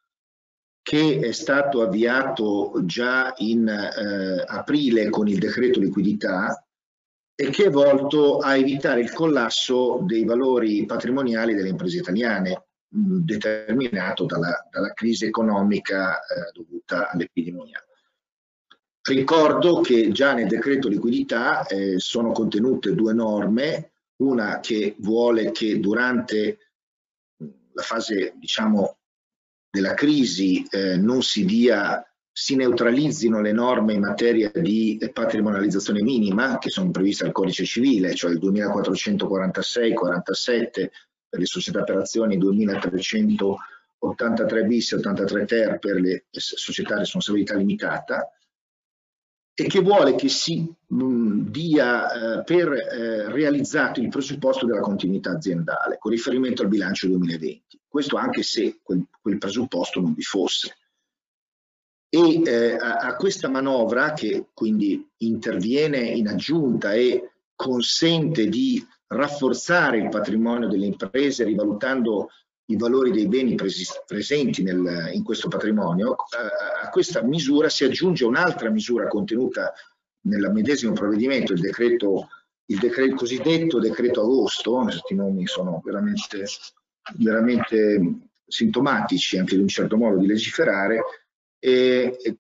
che 0.83 1.21
è 1.21 1.33
stato 1.33 1.83
avviato 1.83 2.73
già 2.85 3.35
in 3.39 3.69
eh, 3.69 4.45
aprile 4.47 5.09
con 5.11 5.29
il 5.29 5.39
decreto 5.39 5.79
liquidità 5.79 6.65
e 7.35 7.51
che 7.51 7.67
è 7.67 7.71
volto 7.71 8.39
a 8.39 8.57
evitare 8.57 9.01
il 9.01 9.13
collasso 9.13 10.01
dei 10.03 10.25
valori 10.25 10.85
patrimoniali 10.87 11.55
delle 11.55 11.69
imprese 11.69 11.99
italiane 11.99 12.67
mh, 12.89 13.19
determinato 13.19 14.25
dalla, 14.27 14.67
dalla, 14.71 14.93
crisi 14.93 15.27
economica 15.27 16.19
eh, 16.19 16.51
dovuta 16.53 17.11
all'epidemia. 17.11 17.83
Ricordo 19.03 19.81
che 19.81 20.11
già 20.11 20.35
nel 20.35 20.47
decreto 20.47 20.89
liquidità 20.89 21.67
eh, 21.67 21.99
sono 21.99 22.33
contenute 22.33 22.95
due 22.95 23.15
norme 23.15 23.90
una 24.21 24.61
che 24.61 24.95
vuole 24.99 25.51
che 25.51 25.81
durante 25.81 26.59
la 27.73 27.83
fase 27.83 28.35
diciamo 28.37 28.99
della 29.71 29.95
crisi 29.95 30.65
eh, 30.71 30.97
non 30.97 31.23
si 31.23 31.45
dia 31.45 32.05
si 32.33 32.55
neutralizzino 32.57 33.41
le 33.41 33.53
norme 33.53 33.95
in 33.95 34.01
materia 34.01 34.51
di 34.55 34.99
patrimonializzazione 35.13 36.03
minima 36.03 36.59
che 36.59 36.71
sono 36.71 36.91
previste 36.91 37.25
dal 37.25 37.33
codice 37.33 37.65
civile, 37.65 38.15
cioè 38.15 38.31
il 38.31 38.39
2446-47 38.39 40.91
per 41.29 41.39
le 41.39 41.47
società 41.47 41.83
per 41.83 41.97
azioni, 41.97 42.39
2383 42.39 44.65
bis 44.65 44.93
e 44.93 44.97
83 44.97 45.45
ter 45.45 45.79
per 45.79 46.01
le 46.01 46.25
società 46.31 46.95
a 46.95 47.01
responsabilità 47.01 47.57
limitata, 47.57 48.31
e 49.61 49.67
che 49.67 49.81
vuole 49.81 50.15
che 50.15 50.29
si 50.29 50.67
mh, 50.87 51.05
mm, 51.05 51.47
dia 51.49 52.39
eh, 52.39 52.45
per 52.45 52.73
eh, 52.73 53.31
realizzato 53.31 54.01
il 54.01 54.09
presupposto 54.09 54.65
della 54.65 54.81
continuità 54.81 55.33
aziendale 55.33 55.99
con 55.99 56.11
riferimento 56.11 56.63
al 56.63 56.69
bilancio 56.69 57.09
2020. 57.09 57.79
Questo 57.87 58.17
anche 58.17 58.43
se 58.43 58.79
quel, 58.83 59.07
quel 59.21 59.37
presupposto 59.37 60.01
non 60.01 60.15
vi 60.15 60.23
fosse. 60.23 60.77
E 62.09 62.43
eh, 62.43 62.73
a, 62.75 62.97
a 62.97 63.17
questa 63.17 63.51
manovra 63.51 64.15
che 64.15 64.47
quindi 64.55 65.07
interviene 65.19 65.99
in 65.99 66.29
aggiunta 66.29 66.95
e 66.95 67.33
consente 67.55 68.49
di 68.49 68.83
rafforzare 69.09 69.99
il 69.99 70.09
patrimonio 70.09 70.69
delle 70.69 70.87
imprese 70.87 71.45
rivalutando 71.45 72.31
i 72.71 72.77
valori 72.77 73.11
dei 73.11 73.27
beni 73.27 73.57
presenti 74.07 74.63
nel, 74.63 75.11
in 75.13 75.23
questo 75.25 75.49
patrimonio, 75.49 76.13
a, 76.13 76.87
a 76.87 76.89
questa 76.89 77.23
misura 77.23 77.69
si 77.69 77.85
aggiunge 77.85 78.25
un'altra 78.25 78.71
misura 78.71 79.09
contenuta 79.09 79.73
nel 80.23 80.51
medesimo 80.53 80.93
provvedimento, 80.93 81.53
il 81.53 81.61
decreto, 81.61 82.29
il 82.67 82.79
decreto 82.79 83.17
cosiddetto 83.17 83.79
decreto 83.81 84.23
agosto, 84.23 84.83
questi 84.83 85.15
nomi 85.15 85.47
sono 85.47 85.81
veramente, 85.85 86.45
veramente 87.17 88.19
sintomatici 88.47 89.39
anche 89.39 89.57
di 89.57 89.63
un 89.63 89.69
certo 89.69 89.97
modo 89.97 90.19
di 90.19 90.27
legiferare, 90.27 91.03
e, 91.59 92.17
e 92.23 92.37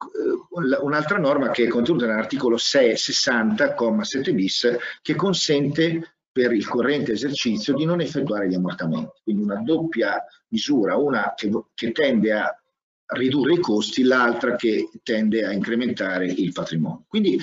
un'altra 0.80 1.18
norma 1.18 1.50
che 1.50 1.64
è 1.64 1.68
contenuta 1.68 2.06
nell'articolo 2.06 2.56
60,7 2.56 4.34
bis 4.34 4.76
che 5.02 5.14
consente 5.14 6.14
per 6.32 6.52
il 6.52 6.66
corrente 6.66 7.12
esercizio 7.12 7.74
di 7.74 7.84
non 7.84 8.00
effettuare 8.00 8.48
gli 8.48 8.54
ammortamenti. 8.54 9.20
Quindi 9.22 9.42
una 9.42 9.60
doppia 9.62 10.24
misura, 10.48 10.96
una 10.96 11.32
che, 11.34 11.50
che 11.74 11.92
tende 11.92 12.32
a 12.32 12.60
ridurre 13.12 13.54
i 13.54 13.60
costi, 13.60 14.02
l'altra 14.02 14.54
che 14.54 14.88
tende 15.02 15.44
a 15.44 15.52
incrementare 15.52 16.26
il 16.26 16.52
patrimonio. 16.52 17.04
Quindi 17.08 17.38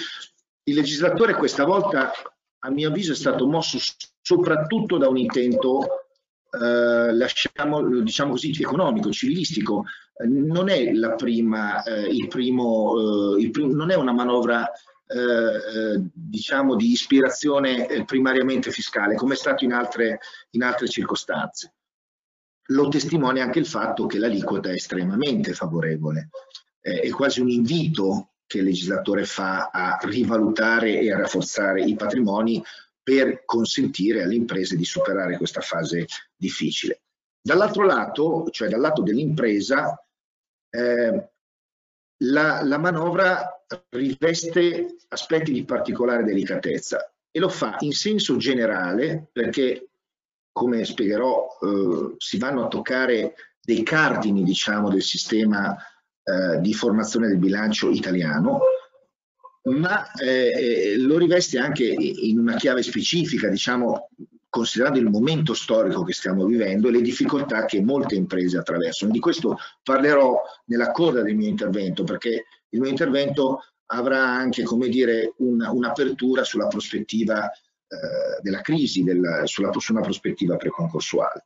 il 0.64 0.76
legislatore 0.76 1.36
questa 1.36 1.66
volta, 1.66 2.12
a 2.60 2.70
mio 2.70 2.90
avviso, 2.90 3.12
è 3.12 3.16
stato 3.16 3.48
mosso 3.48 3.78
soprattutto 4.22 4.98
da 4.98 5.08
un 5.08 5.18
intento, 5.18 5.86
eh, 6.52 7.14
lasciamo, 7.14 8.02
diciamo 8.02 8.32
così, 8.32 8.56
economico, 8.60 9.12
civilistico. 9.12 9.86
non 10.26 10.70
è 10.70 10.92
prima, 11.16 11.84
eh, 11.84 12.28
primo, 12.28 13.38
eh, 13.38 13.50
prim 13.50 13.72
non 13.72 13.92
è 13.92 13.96
una 13.96 14.14
manovra 14.14 14.70
eh, 15.08 16.10
diciamo 16.14 16.76
di 16.76 16.92
ispirazione 16.92 17.88
eh, 17.88 18.04
primariamente 18.06 18.72
fiscale, 18.72 19.16
come 19.16 19.34
è 19.34 19.38
stato 19.38 19.64
in 19.64 19.74
altre, 19.74 20.20
in 20.52 20.64
altre 20.64 20.88
circostanze. 20.88 21.74
Lo 22.70 22.90
testimonia 22.90 23.44
anche 23.44 23.60
il 23.60 23.66
fatto 23.66 24.06
che 24.06 24.20
l'aliquota 24.20 24.70
è 24.70 24.74
estremamente 24.74 25.54
favorevole, 25.54 26.30
eh, 26.82 27.00
è 27.00 27.10
quasi 27.10 27.40
un 27.40 27.50
invito 27.50 28.34
che 28.46 28.60
il 28.60 28.66
legislatore 28.66 29.26
fa 29.26 29.70
a 29.72 29.98
rivalutare 30.02 31.00
e 31.00 31.12
a 31.12 31.18
rafforzare 31.18 31.84
i 31.84 31.96
patrimoni 31.96 32.62
per 33.02 33.46
consentire 33.46 34.24
alle 34.24 34.36
imprese 34.36 34.76
di 34.76 34.84
superare 34.84 35.38
questa 35.38 35.62
fase 35.62 36.06
difficile. 36.36 37.02
Dall'altro 37.42 37.86
lato, 37.86 38.48
cioè 38.52 38.68
dal 38.68 38.82
lato 38.82 39.02
dell'impresa, 39.02 39.98
eh, 40.70 41.30
la, 42.24 42.62
la 42.64 42.78
manovra 42.78 43.57
riveste 43.90 44.96
aspetti 45.10 45.52
di 45.52 45.66
particolare 45.66 46.24
delicatezza 46.24 47.12
e 47.30 47.40
lo 47.40 47.50
fa 47.50 47.76
in 47.80 47.92
senso 47.92 48.38
generale 48.38 49.28
perché, 49.32 49.90
come 50.52 50.86
spiegherò, 50.86 51.48
eh, 51.62 52.16
si 52.18 52.38
vanno 52.38 52.66
a 52.66 52.68
toccare 52.68 53.36
dei 53.62 53.84
cardini 53.84 54.44
diciamo, 54.44 54.90
del 54.90 55.02
sistema 55.02 55.76
eh, 56.24 56.60
di 56.62 56.74
formazione 56.74 57.28
del 57.28 57.38
bilancio 57.38 57.90
italiano, 57.90 58.62
ma 59.64 60.10
eh, 60.14 60.94
eh 60.94 60.98
lo 60.98 61.18
riveste 61.18 61.60
anche 61.60 61.84
in 61.84 62.40
una 62.40 62.56
chiave 62.56 62.82
specifica, 62.82 63.50
diciamo, 63.50 64.10
considerando 64.50 65.00
il 65.00 65.10
momento 65.10 65.54
storico 65.54 66.04
che 66.04 66.14
stiamo 66.14 66.46
vivendo 66.46 66.88
e 66.88 66.92
le 66.92 67.02
difficoltà 67.02 67.66
che 67.66 67.82
molte 67.82 68.16
imprese 68.16 68.58
attraversano. 68.58 69.12
Di 69.12 69.20
questo 69.20 69.58
parlerò 69.84 70.42
nella 70.66 70.92
coda 70.92 71.22
del 71.22 71.36
mio 71.36 71.50
intervento, 71.50 72.04
perché 72.04 72.46
il 72.70 72.80
mio 72.80 72.90
intervento 72.90 73.64
avrà 73.88 74.24
anche, 74.24 74.64
come 74.64 74.90
dire, 74.90 75.34
un'apertura 75.38 76.44
sulla 76.44 76.68
prospettiva 76.68 77.50
eh, 77.50 78.42
della 78.42 78.62
crisi, 78.62 79.04
del, 79.04 79.44
sulla, 79.46 79.72
su 79.78 79.94
una 79.94 80.02
prospettiva 80.02 80.58
preconcorsuale. 80.58 81.46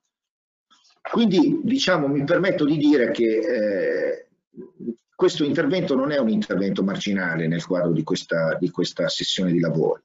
Quindi, 1.11 1.61
diciamo, 1.63 2.07
mi 2.07 2.23
permetto 2.23 2.65
di 2.65 2.77
dire 2.77 3.11
che 3.11 3.37
eh, 3.37 4.27
questo 5.15 5.43
intervento 5.43 5.95
non 5.95 6.11
è 6.11 6.17
un 6.17 6.29
intervento 6.29 6.83
marginale 6.83 7.47
nel 7.47 7.65
quadro 7.65 7.91
di 7.91 8.03
questa, 8.03 8.57
di 8.59 8.69
questa 8.69 9.07
sessione 9.07 9.51
di 9.51 9.59
lavoro 9.59 10.03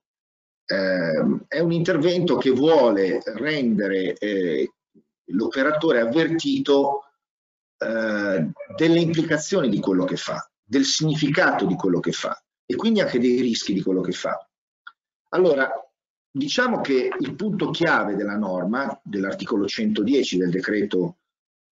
eh, 0.67 1.41
è 1.47 1.61
un 1.61 1.73
intervento 1.73 2.37
che 2.37 2.51
vuole 2.51 3.23
rendere 3.25 4.15
eh, 4.15 4.73
l'operatore 5.27 6.01
avvertito 6.01 7.05
eh, 7.79 8.51
delle 8.77 8.99
implicazioni 8.99 9.69
di 9.69 9.79
quello 9.79 10.05
che 10.05 10.17
fa, 10.17 10.49
del 10.69 10.85
significato 10.85 11.65
di 11.65 11.77
quello 11.77 12.01
che 12.01 12.13
fa 12.13 12.43
e 12.67 12.75
quindi 12.75 13.01
anche 13.01 13.21
dei 13.21 13.41
rischi 13.41 13.73
di 13.73 13.81
quello 13.81 14.01
che 14.01 14.13
fa. 14.13 14.37
Allora, 15.31 15.71
diciamo 16.29 16.81
che 16.81 17.11
il 17.19 17.35
punto 17.37 17.71
chiave 17.71 18.17
della 18.17 18.37
norma, 18.37 19.01
dell'articolo 19.05 19.67
110 19.67 20.39
del 20.39 20.51
decreto, 20.51 21.19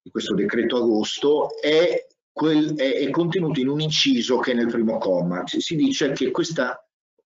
di 0.01 0.11
questo 0.11 0.35
decreto 0.35 0.77
agosto, 0.77 1.61
è, 1.61 2.07
quel, 2.31 2.77
è, 2.77 2.99
è 2.99 3.11
contenuto 3.11 3.59
in 3.59 3.69
un 3.69 3.81
inciso 3.81 4.39
che 4.39 4.53
è 4.53 4.55
nel 4.55 4.69
primo 4.71 4.99
comma. 4.99 5.43
Si 5.47 5.75
dice 5.75 6.13
che 6.13 6.31
questa 6.31 6.79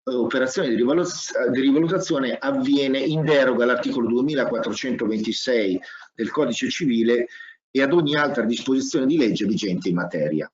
operazione 0.04 0.68
di, 0.68 0.74
di 0.74 1.60
rivalutazione 1.60 2.36
avviene 2.36 2.98
in 2.98 3.22
deroga 3.22 3.62
all'articolo 3.62 4.08
2426 4.08 5.80
del 6.14 6.30
codice 6.30 6.68
civile 6.68 7.28
e 7.70 7.82
ad 7.82 7.92
ogni 7.92 8.16
altra 8.16 8.44
disposizione 8.44 9.06
di 9.06 9.16
legge 9.16 9.46
vigente 9.46 9.88
in 9.88 9.94
materia. 9.94 10.50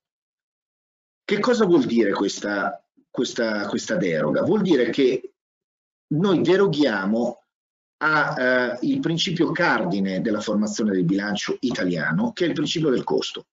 Che 1.29 1.41
cosa 1.41 1.67
vuol 1.67 1.85
dire 1.85 2.13
questa, 2.13 2.83
questa, 3.11 3.69
questa 3.69 3.97
deroga? 3.97 4.41
Vuol 4.45 4.63
dire 4.63 4.89
che 4.89 5.35
noi 6.15 6.41
deroghiamo 6.41 7.43
al 7.99 8.79
eh, 8.81 8.99
principio 8.99 9.53
cardine 9.53 10.23
della 10.23 10.41
formazione 10.41 10.93
del 10.93 11.05
bilancio 11.05 11.59
italiano, 11.61 12.33
che 12.33 12.47
è 12.47 12.49
il 12.49 12.55
principio 12.55 12.89
del 12.89 13.05
costo 13.05 13.45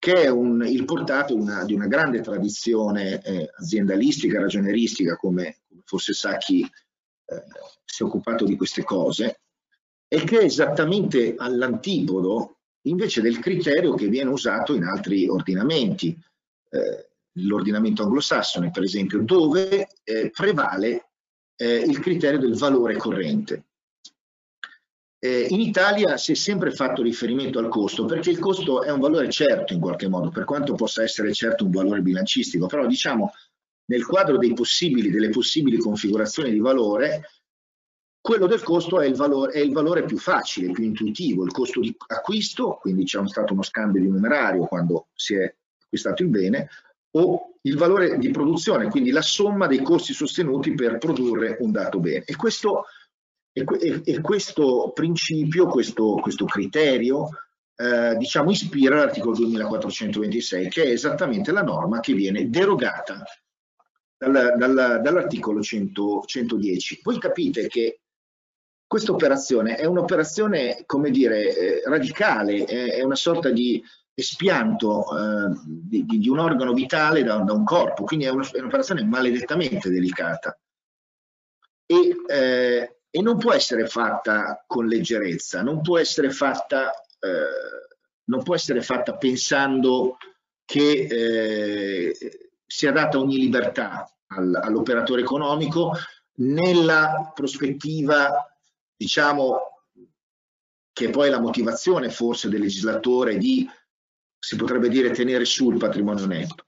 che 0.00 0.14
è 0.14 0.28
un, 0.28 0.66
il 0.66 0.84
portato 0.84 1.36
una, 1.36 1.64
di 1.64 1.74
una 1.74 1.86
grande 1.86 2.22
tradizione 2.22 3.22
eh, 3.22 3.50
aziendalistica, 3.56 4.40
ragioneristica, 4.40 5.14
come, 5.14 5.60
forse 5.84 6.12
sa 6.12 6.36
chi 6.38 6.62
eh, 6.62 7.42
si 7.84 8.02
è 8.02 8.04
occupato 8.04 8.44
di 8.44 8.56
queste 8.56 8.82
cose, 8.82 9.42
e 10.08 10.24
che 10.24 10.40
è 10.40 10.44
esattamente 10.44 11.36
all'antipodo 11.38 12.56
invece 12.86 13.20
del 13.20 13.38
criterio 13.38 13.94
che 13.94 14.08
viene 14.08 14.30
usato 14.30 14.74
in 14.74 14.82
altri 14.82 15.28
ordinamenti, 15.28 16.20
eh, 16.70 17.08
l'ordinamento 17.38 18.02
anglosassone 18.02 18.70
per 18.70 18.82
esempio, 18.82 19.20
dove 19.22 19.88
eh, 20.04 20.30
prevale 20.30 21.10
eh, 21.56 21.76
il 21.76 21.98
criterio 22.00 22.38
del 22.38 22.56
valore 22.56 22.96
corrente. 22.96 23.64
Eh, 25.18 25.46
in 25.50 25.60
Italia 25.60 26.16
si 26.18 26.32
è 26.32 26.34
sempre 26.34 26.70
fatto 26.70 27.02
riferimento 27.02 27.58
al 27.58 27.68
costo 27.68 28.04
perché 28.04 28.30
il 28.30 28.38
costo 28.38 28.82
è 28.82 28.90
un 28.90 29.00
valore 29.00 29.30
certo 29.30 29.72
in 29.72 29.80
qualche 29.80 30.08
modo, 30.08 30.30
per 30.30 30.44
quanto 30.44 30.74
possa 30.74 31.02
essere 31.02 31.32
certo 31.32 31.64
un 31.64 31.70
valore 31.70 32.02
bilancistico, 32.02 32.66
però 32.66 32.86
diciamo 32.86 33.32
nel 33.86 34.04
quadro 34.04 34.38
possibili, 34.54 35.10
delle 35.10 35.30
possibili 35.30 35.78
configurazioni 35.78 36.50
di 36.50 36.58
valore, 36.58 37.30
quello 38.20 38.46
del 38.46 38.62
costo 38.62 39.00
è 39.00 39.06
il, 39.06 39.14
valore, 39.14 39.52
è 39.52 39.60
il 39.60 39.72
valore 39.72 40.04
più 40.04 40.18
facile, 40.18 40.72
più 40.72 40.82
intuitivo, 40.82 41.44
il 41.44 41.52
costo 41.52 41.80
di 41.80 41.96
acquisto, 42.08 42.78
quindi 42.80 43.04
c'è 43.04 43.24
stato 43.26 43.52
uno 43.52 43.62
scambio 43.62 44.00
di 44.00 44.08
numerario 44.08 44.66
quando 44.66 45.06
si 45.14 45.34
è 45.34 45.54
acquistato 45.96 46.22
il 46.22 46.28
bene, 46.28 46.68
o 47.12 47.54
il 47.62 47.76
valore 47.76 48.18
di 48.18 48.30
produzione, 48.30 48.88
quindi 48.88 49.10
la 49.10 49.22
somma 49.22 49.66
dei 49.66 49.82
costi 49.82 50.12
sostenuti 50.12 50.74
per 50.74 50.98
produrre 50.98 51.56
un 51.60 51.72
dato 51.72 51.98
bene. 51.98 52.24
E 52.24 52.36
questo 52.36 52.84
e, 53.52 54.02
e, 54.04 54.20
questo 54.20 54.92
principio, 54.94 55.66
questo, 55.66 56.18
questo 56.20 56.44
criterio, 56.44 57.30
eh, 57.74 58.14
diciamo, 58.16 58.50
ispira 58.50 58.96
l'articolo 58.96 59.34
2426, 59.34 60.68
che 60.68 60.84
è 60.84 60.88
esattamente 60.88 61.52
la 61.52 61.62
norma 61.62 62.00
che 62.00 62.12
viene 62.12 62.50
derogata 62.50 63.24
dal, 64.18 64.54
dal, 64.58 65.00
dall'articolo 65.02 65.62
110. 65.62 67.00
Voi 67.02 67.18
capite 67.18 67.66
che 67.68 68.00
questa 68.86 69.12
operazione 69.12 69.76
è 69.76 69.86
un'operazione, 69.86 70.82
come 70.84 71.10
dire, 71.10 71.56
eh, 71.56 71.82
radicale, 71.86 72.64
è, 72.64 72.92
è, 72.92 73.02
una 73.02 73.16
sorta 73.16 73.50
di 73.50 73.82
espianto 74.18 75.04
eh, 75.16 75.60
di, 75.64 76.06
di, 76.06 76.28
un 76.28 76.38
organo 76.38 76.72
vitale 76.72 77.22
da, 77.22 77.36
da 77.36 77.52
un 77.52 77.64
corpo, 77.64 78.04
quindi 78.04 78.24
è 78.24 78.30
un'operazione 78.30 79.04
maledettamente 79.04 79.90
delicata. 79.90 80.58
E 81.84 82.16
eh, 82.26 82.96
e 83.16 83.22
non 83.22 83.38
può 83.38 83.54
essere 83.54 83.86
fatta 83.86 84.62
con 84.66 84.86
leggerezza, 84.86 85.62
non 85.62 85.80
può 85.80 85.96
essere 85.96 86.28
fatta, 86.28 86.90
eh, 87.18 87.88
non 88.24 88.42
può 88.42 88.54
essere 88.54 88.82
fatta 88.82 89.16
pensando 89.16 90.18
che 90.66 91.06
eh, 91.08 92.50
sia 92.66 92.92
data 92.92 93.18
ogni 93.18 93.38
libertà 93.38 94.06
al, 94.26 94.60
all'operatore 94.62 95.22
economico 95.22 95.92
nella 96.40 97.32
prospettiva, 97.34 98.54
diciamo, 98.94 99.60
che 100.92 101.08
poi 101.08 101.28
è 101.28 101.30
la 101.30 101.40
motivazione 101.40 102.10
forse 102.10 102.50
del 102.50 102.60
legislatore 102.60 103.38
di, 103.38 103.66
si 104.46 104.54
potrebbe 104.54 104.88
dire, 104.88 105.10
tenere 105.10 105.44
su 105.44 105.72
il 105.72 105.76
patrimonio 105.76 106.24
netto 106.24 106.66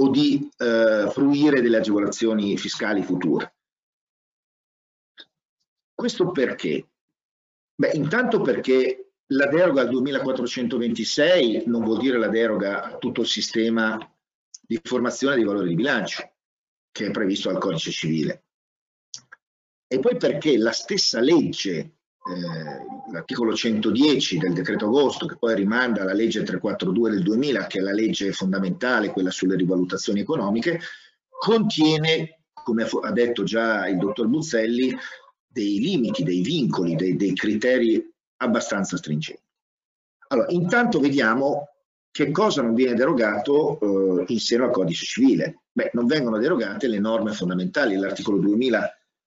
o 0.00 0.08
di 0.08 0.50
eh, 0.56 1.08
fruire 1.12 1.62
delle 1.62 1.76
agevolazioni 1.76 2.58
fiscali 2.58 3.04
future. 3.04 3.54
Questo 5.94 6.32
perché? 6.32 6.88
Beh, 7.72 7.92
intanto 7.94 8.40
perché 8.40 9.12
la 9.26 9.46
deroga 9.46 9.82
al 9.82 9.90
2426 9.90 11.66
non 11.66 11.84
vuol 11.84 12.00
dire 12.00 12.18
la 12.18 12.26
deroga 12.26 12.82
a 12.82 12.98
tutto 12.98 13.20
il 13.20 13.28
sistema 13.28 13.96
di 14.60 14.80
formazione 14.82 15.36
dei 15.36 15.44
valori 15.44 15.68
di 15.68 15.76
bilancio 15.76 16.32
che 16.90 17.06
è 17.06 17.10
previsto 17.12 17.52
dal 17.52 17.60
codice 17.60 17.92
civile. 17.92 18.44
E 19.86 20.00
poi 20.00 20.16
perché 20.16 20.58
la 20.58 20.72
stessa 20.72 21.20
legge, 21.20 21.98
eh, 22.22 23.12
l'articolo 23.12 23.54
110 23.54 24.38
del 24.38 24.52
decreto 24.52 24.86
agosto, 24.86 25.26
che 25.26 25.36
poi 25.38 25.54
rimanda 25.54 26.02
alla 26.02 26.12
legge 26.12 26.42
342 26.42 27.10
del 27.10 27.22
2000, 27.22 27.66
che 27.66 27.78
è 27.78 27.82
la 27.82 27.92
legge 27.92 28.32
fondamentale, 28.32 29.10
quella 29.10 29.30
sulle 29.30 29.56
rivalutazioni 29.56 30.20
economiche, 30.20 30.80
contiene, 31.28 32.42
come 32.52 32.86
ha 33.02 33.12
detto 33.12 33.42
già 33.42 33.88
il 33.88 33.96
dottor 33.96 34.26
Buzzelli, 34.26 34.94
dei 35.46 35.78
limiti, 35.80 36.22
dei 36.22 36.42
vincoli, 36.42 36.94
dei, 36.94 37.16
dei 37.16 37.34
criteri 37.34 38.06
abbastanza 38.36 38.96
stringenti. 38.96 39.42
Allora, 40.28 40.50
intanto 40.50 41.00
vediamo 41.00 41.68
che 42.10 42.30
cosa 42.30 42.62
non 42.62 42.74
viene 42.74 42.94
derogato 42.94 43.78
eh, 43.80 44.24
in 44.28 44.38
seno 44.38 44.64
al 44.64 44.70
codice 44.70 45.04
civile. 45.04 45.62
Beh, 45.72 45.90
non 45.94 46.06
vengono 46.06 46.38
derogate 46.38 46.86
le 46.86 46.98
norme 46.98 47.32
fondamentali, 47.32 47.96
l'articolo 47.96 48.38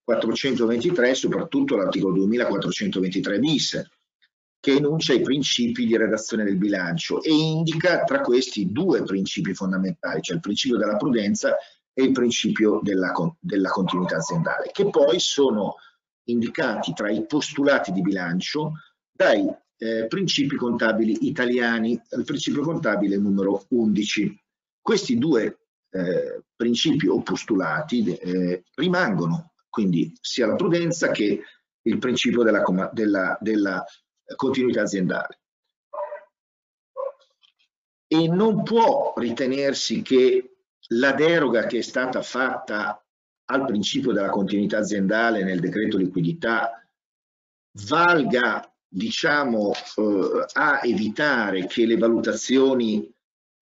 2423, 0.06 1.14
soprattutto 1.14 1.76
l'articolo 1.76 2.16
2423 2.16 3.39
bis, 3.39 3.89
che 4.60 4.72
enuncia 4.72 5.14
i 5.14 5.22
principi 5.22 5.86
di 5.86 5.97
redazione 5.97 6.43
del 6.45 6.58
bilancio 6.58 7.22
e 7.22 7.32
indica 7.32 8.04
tra 8.04 8.22
questi 8.22 8.72
due 8.72 9.04
principi 9.04 9.54
fondamentali, 9.54 10.22
cioè 10.22 10.36
il 10.36 10.41
principio 10.41 10.78
della 10.78 10.95
prudenza 10.95 11.58
e 11.93 12.04
il 12.04 12.12
principio 12.12 12.80
della, 12.82 13.12
della 13.39 13.70
continuità 13.70 14.18
aziendale, 14.18 14.72
che 14.72 14.89
poi 14.89 15.20
sono 15.20 15.76
indicati 16.26 16.93
tra 16.93 17.10
i 17.10 17.26
postulati 17.26 17.91
di 17.91 18.01
bilancio 18.01 18.72
dai 19.12 19.45
eh, 19.78 20.08
principi 20.08 20.56
contabili 20.56 21.28
italiani, 21.28 22.01
il 22.12 22.24
principio 22.24 22.62
contabile 22.62 23.18
numero 23.18 23.66
11. 23.70 24.41
Questi 24.82 25.18
due 25.18 25.58
eh, 25.89 26.43
principi 26.56 27.08
o 27.08 27.22
postulati 27.22 28.16
eh, 28.16 28.64
rimangono, 28.76 29.53
quindi 29.74 30.15
sia 30.21 30.45
la 30.45 30.53
prudenza 30.53 31.09
che 31.09 31.41
il 31.82 31.97
principio 31.97 32.43
della, 32.43 32.63
della, 32.93 33.36
della 33.41 33.84
continuità 34.36 34.84
aziendale. 34.84 35.39
E 38.05 38.28
non 38.28 38.61
può 38.61 39.13
ritenersi 39.15 40.03
che 40.03 40.57
la 40.89 41.13
deroga 41.13 41.65
che 41.65 41.80
è 41.80 41.82
stata 41.82 42.21
fatta 42.21 43.03
al 43.45 43.65
principio 43.65 44.11
della 44.11 44.30
continuità 44.30 44.78
aziendale 44.78 45.43
nel 45.43 45.59
decreto 45.59 45.97
liquidità 45.97 46.88
valga 47.88 48.71
diciamo 48.88 49.71
eh, 49.71 50.45
a 50.53 50.82
evitare 50.84 51.65
che 51.65 51.88
le 51.88 51.97
valutazioni 51.97 53.11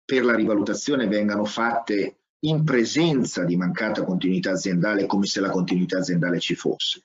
per 0.05 0.23
la 0.23 0.35
rivalutazione 0.35 1.07
vengano 1.07 1.45
fatte 1.45 2.19
in 2.47 2.63
presenza 2.63 3.43
di 3.43 3.55
mancata 3.55 4.03
continuità 4.03 4.51
aziendale 4.51 5.05
come 5.05 5.25
se 5.25 5.39
la 5.39 5.49
continuità 5.49 5.99
aziendale 5.99 6.39
ci 6.39 6.55
fosse. 6.55 7.03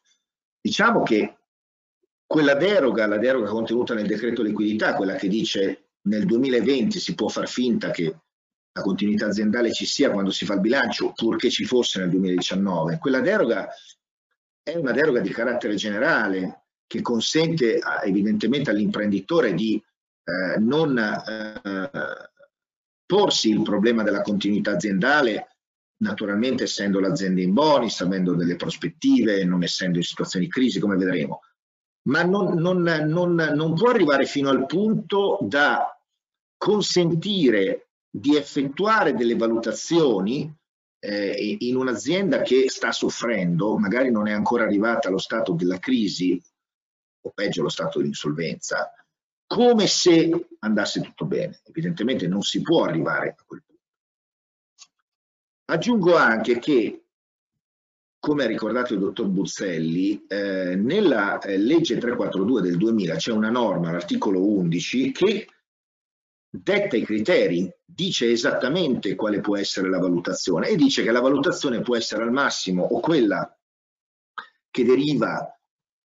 Diciamo 0.60 1.02
che 1.02 1.36
quella 2.26 2.54
deroga, 2.54 3.06
la 3.06 3.18
deroga 3.18 3.48
contenuta 3.50 3.94
nel 3.94 4.06
decreto 4.06 4.42
liquidità, 4.42 4.94
quella 4.94 5.14
che 5.14 5.28
dice 5.28 5.90
nel 6.02 6.26
2020 6.26 6.98
si 6.98 7.14
può 7.14 7.28
far 7.28 7.48
finta 7.48 7.90
che 7.90 8.14
la 8.72 8.82
continuità 8.82 9.26
aziendale 9.26 9.72
ci 9.72 9.84
sia 9.84 10.10
quando 10.10 10.30
si 10.30 10.44
fa 10.44 10.54
il 10.54 10.60
bilancio, 10.60 11.12
purché 11.14 11.50
ci 11.50 11.64
fosse 11.64 11.98
nel 11.98 12.10
2019, 12.10 12.98
quella 12.98 13.20
deroga 13.20 13.68
è 14.62 14.76
una 14.76 14.92
deroga 14.92 15.20
di 15.20 15.30
carattere 15.30 15.74
generale 15.74 16.66
che 16.86 17.02
consente 17.02 17.80
evidentemente 18.04 18.70
all'imprenditore 18.70 19.54
di 19.54 19.82
eh, 20.22 20.58
non 20.58 20.98
eh, 20.98 22.30
porsi 23.10 23.48
il 23.48 23.62
problema 23.62 24.04
della 24.04 24.20
continuità 24.20 24.74
aziendale, 24.74 25.56
naturalmente 26.04 26.62
essendo 26.62 27.00
l'azienda 27.00 27.40
in 27.40 27.52
bonus, 27.52 28.00
avendo 28.02 28.36
delle 28.36 28.54
prospettive, 28.54 29.42
non 29.42 29.64
essendo 29.64 29.98
in 29.98 30.04
situazioni 30.04 30.44
di 30.44 30.50
crisi, 30.52 30.78
come 30.78 30.96
vedremo, 30.96 31.40
ma 32.08 32.22
non, 32.22 32.54
non, 32.54 32.82
non, 32.82 33.34
non 33.34 33.74
può 33.74 33.90
arrivare 33.90 34.26
fino 34.26 34.48
al 34.48 34.64
punto 34.64 35.38
da 35.42 35.92
consentire 36.56 37.88
di 38.08 38.36
effettuare 38.36 39.14
delle 39.14 39.34
valutazioni 39.34 40.56
eh, 41.00 41.56
in 41.58 41.74
un'azienda 41.74 42.42
che 42.42 42.70
sta 42.70 42.92
soffrendo, 42.92 43.76
magari 43.76 44.12
non 44.12 44.28
è 44.28 44.32
ancora 44.32 44.62
arrivata 44.62 45.08
allo 45.08 45.18
stato 45.18 45.54
della 45.54 45.80
crisi 45.80 46.40
o 47.22 47.32
peggio 47.34 47.62
allo 47.62 47.70
stato 47.70 48.00
di 48.00 48.06
insolvenza, 48.06 48.88
come 49.50 49.88
se 49.88 50.46
andasse 50.60 51.00
tutto 51.00 51.24
bene. 51.24 51.60
Evidentemente 51.64 52.28
non 52.28 52.40
si 52.42 52.62
può 52.62 52.84
arrivare 52.84 53.34
a 53.36 53.44
quel 53.44 53.64
punto. 53.66 53.82
Aggiungo 55.64 56.14
anche 56.14 56.60
che, 56.60 57.06
come 58.20 58.44
ha 58.44 58.46
ricordato 58.46 58.94
il 58.94 59.00
dottor 59.00 59.26
Buzzelli, 59.26 60.24
eh, 60.28 60.76
nella 60.76 61.40
eh, 61.40 61.56
legge 61.56 61.98
342 61.98 62.60
del 62.62 62.76
2000 62.76 63.16
c'è 63.16 63.32
una 63.32 63.50
norma, 63.50 63.90
l'articolo 63.90 64.46
11, 64.46 65.10
che 65.10 65.48
detta 66.48 66.96
i 66.96 67.04
criteri, 67.04 67.68
dice 67.84 68.30
esattamente 68.30 69.16
quale 69.16 69.40
può 69.40 69.56
essere 69.56 69.88
la 69.88 69.98
valutazione 69.98 70.68
e 70.68 70.76
dice 70.76 71.02
che 71.02 71.10
la 71.10 71.20
valutazione 71.20 71.80
può 71.80 71.96
essere 71.96 72.22
al 72.22 72.30
massimo 72.30 72.84
o 72.84 73.00
quella 73.00 73.52
che 74.70 74.84
deriva 74.84 75.59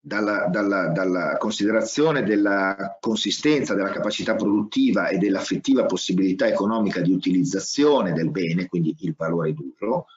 dalla, 0.06 0.48
dalla, 0.48 0.90
dalla, 0.90 1.38
considerazione 1.38 2.24
della 2.24 2.98
consistenza, 3.00 3.74
della 3.74 3.90
capacità 3.90 4.36
produttiva 4.36 5.08
e 5.08 5.18
dell'affettiva 5.18 5.86
possibilità 5.86 6.46
economica 6.46 7.00
di 7.00 7.14
utilizzazione 7.14 8.12
del 8.12 8.30
bene, 8.30 8.68
quindi 8.68 8.94
il 9.00 9.16
valore 9.18 9.54
duro, 9.54 10.08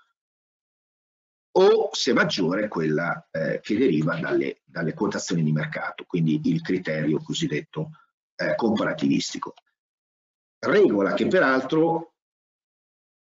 o 1.53 1.91
se 1.93 2.13
maggiore 2.13 2.67
quella 2.67 3.29
eh, 3.31 3.61
che 3.63 3.79
deriva 3.79 4.19
dalle, 4.19 4.63
dalle, 4.65 4.93
quotazioni 4.93 5.45
di 5.45 5.53
mercato, 5.53 6.05
quindi 6.05 6.41
il 6.45 6.63
criterio 6.63 7.23
cosiddetto 7.23 7.91
eh, 8.35 8.57
comparativistico. 8.57 9.55
Regola 10.59 11.15
che 11.15 11.29
peraltro 11.29 12.15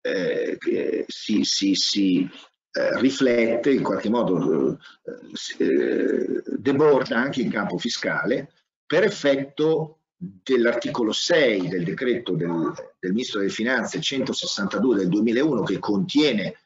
eh, 0.00 0.58
si, 1.06 1.44
si, 1.44 1.74
si 1.76 2.28
eh, 2.76 3.00
riflette 3.00 3.70
in 3.70 3.82
qualche 3.82 4.10
modo, 4.10 4.78
eh, 5.02 5.64
eh, 5.64 6.42
deborda 6.58 7.16
anche 7.16 7.40
in 7.40 7.50
campo 7.50 7.78
fiscale 7.78 8.52
per 8.84 9.02
effetto 9.02 10.00
dell'articolo 10.14 11.10
6 11.10 11.68
del 11.68 11.84
decreto 11.84 12.34
del, 12.34 12.74
del, 12.98 13.12
Ministro 13.12 13.40
delle 13.40 13.50
Finanze 13.50 13.98
162 13.98 14.96
del 14.96 15.08
2001 15.08 15.62
che 15.62 15.78
contiene 15.78 16.44
eh, 16.48 16.56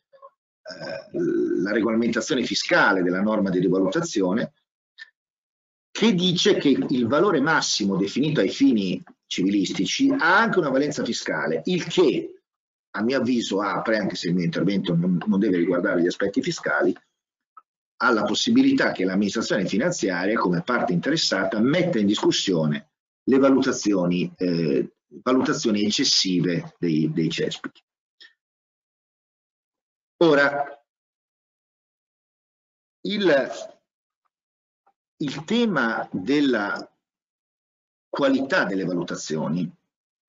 la 1.63 1.71
regolamentazione 1.71 2.43
fiscale 2.43 3.05
della 3.05 3.23
norma 3.23 3.51
di 3.51 3.61
rivalutazione 3.61 4.53
che 5.93 6.13
dice 6.15 6.57
che 6.57 6.77
il 6.89 7.07
valore 7.07 7.41
massimo 7.41 7.97
definito 7.97 8.41
ai 8.41 8.51
fini 8.51 9.01
civilistici 9.27 10.11
ha 10.11 10.41
anche 10.41 10.59
una 10.59 10.71
valenza 10.71 11.05
fiscale, 11.05 11.63
il 11.67 11.85
che 11.85 12.40
a 12.93 13.03
mio 13.03 13.19
avviso 13.19 13.61
apre, 13.61 13.99
anche 13.99 14.17
se 14.17 14.29
il 14.29 14.35
mio 14.35 14.45
intervento 14.45 14.95
non, 14.95 15.19
non 15.27 15.39
deve 15.39 15.57
riguardare 15.57 16.03
gli 16.03 16.07
aspetti 16.07 16.43
fiscali, 16.43 16.95
alla 18.03 18.25
possibilità 18.25 18.93
che 18.93 19.05
l'amministrazione 19.05 19.67
finanziaria 19.67 20.39
come 20.39 20.63
parte 20.63 20.93
interessata 20.93 21.61
metta 21.61 21.99
in 21.99 22.07
discussione 22.07 22.91
le 23.25 23.39
valutazioni, 23.39 24.33
eh, 24.37 24.97
valutazioni 25.23 25.85
eccessive 25.85 26.75
dei, 26.79 27.13
dei 27.13 27.29
cespiti. 27.29 27.83
Ora, 30.23 30.85
il, 33.03 33.51
il 35.17 35.45
tema 35.45 36.09
della 36.13 36.91
qualità 38.09 38.65
delle 38.65 38.85
valutazioni 38.85 39.71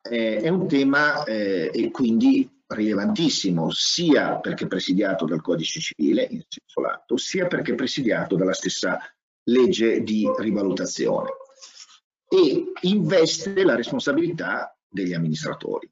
eh, 0.02 0.38
è 0.38 0.47
un 0.49 0.68
tema 0.68 1.24
eh, 1.24 1.72
e 1.74 1.91
quindi 1.91 2.49
rilevantissimo 2.68 3.70
sia 3.72 4.39
perché 4.39 4.68
presidiato 4.68 5.26
dal 5.26 5.41
codice 5.41 5.80
civile 5.80 6.24
in 6.24 6.41
senso 6.47 6.82
lato 6.82 7.18
sia 7.18 7.47
perché 7.47 7.76
presidiato 7.76 8.36
dalla 8.36 8.54
stessa 8.54 8.99
legge 9.43 10.02
di 10.04 10.30
rivalutazione 10.38 11.30
e 12.28 12.72
investe 12.82 13.64
la 13.64 13.76
responsabilità 13.76 14.76
degli 14.88 15.14
amministratori. 15.14 15.89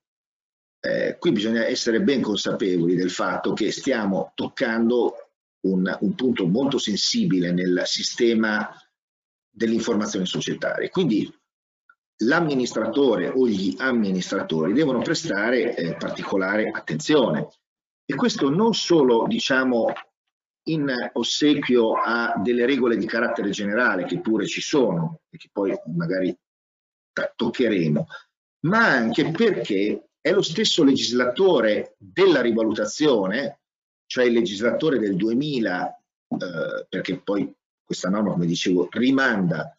Eh, 0.82 1.18
qui 1.20 1.34
bisogna 1.34 1.66
essere 1.66 2.01
ben 2.01 2.22
consapevoli 2.22 2.95
del 2.95 3.12
fatto 3.12 3.51
che 3.51 3.72
stiamo 3.72 4.32
toccando 4.36 5.16
un, 5.62 5.97
un 5.99 6.16
punto 6.16 6.47
molto 6.47 6.78
sensibile 6.78 7.51
nel 7.51 7.82
sistema 7.84 8.74
dell'informazione 9.49 10.26
societaria. 10.26 10.88
Quindi 10.88 11.30
l'amministratore 12.24 13.30
o 13.30 13.47
gli 13.47 13.76
amministratori 13.78 14.74
devono 14.74 15.01
prestare 15.01 15.76
eh, 15.76 15.95
particolare 15.95 16.70
attenzione. 16.70 17.47
E 18.05 18.15
questo 18.15 18.49
non 18.49 18.74
solo 18.74 19.26
diciamo 19.28 19.91
in 20.70 20.93
ossequio 21.13 21.93
a 21.93 22.34
delle 22.43 22.65
regole 22.65 22.97
di 22.97 23.05
carattere 23.05 23.49
generale 23.49 24.05
che 24.05 24.20
pure 24.20 24.45
ci 24.45 24.61
sono 24.61 25.22
e 25.30 25.38
che 25.38 25.49
poi 25.51 25.74
magari 25.95 26.36
toccheremo, 27.36 28.07
ma 28.61 28.88
anche 28.88 29.32
perché 29.32 30.09
è 30.22 30.32
lo 30.32 30.41
stesso 30.41 30.84
legislatore 30.84 31.95
della 31.97 32.41
rivalutazione, 32.41 33.61
cioè 34.05 34.26
il 34.26 34.34
legislatore 34.34 34.99
del 34.99 35.15
2000, 35.15 36.03
eh, 36.28 36.86
perché 36.88 37.20
poi 37.22 37.51
questa 37.84 38.09
norma, 38.09 38.32
come 38.32 38.45
dicevo, 38.45 38.88
rimanda 38.91 39.76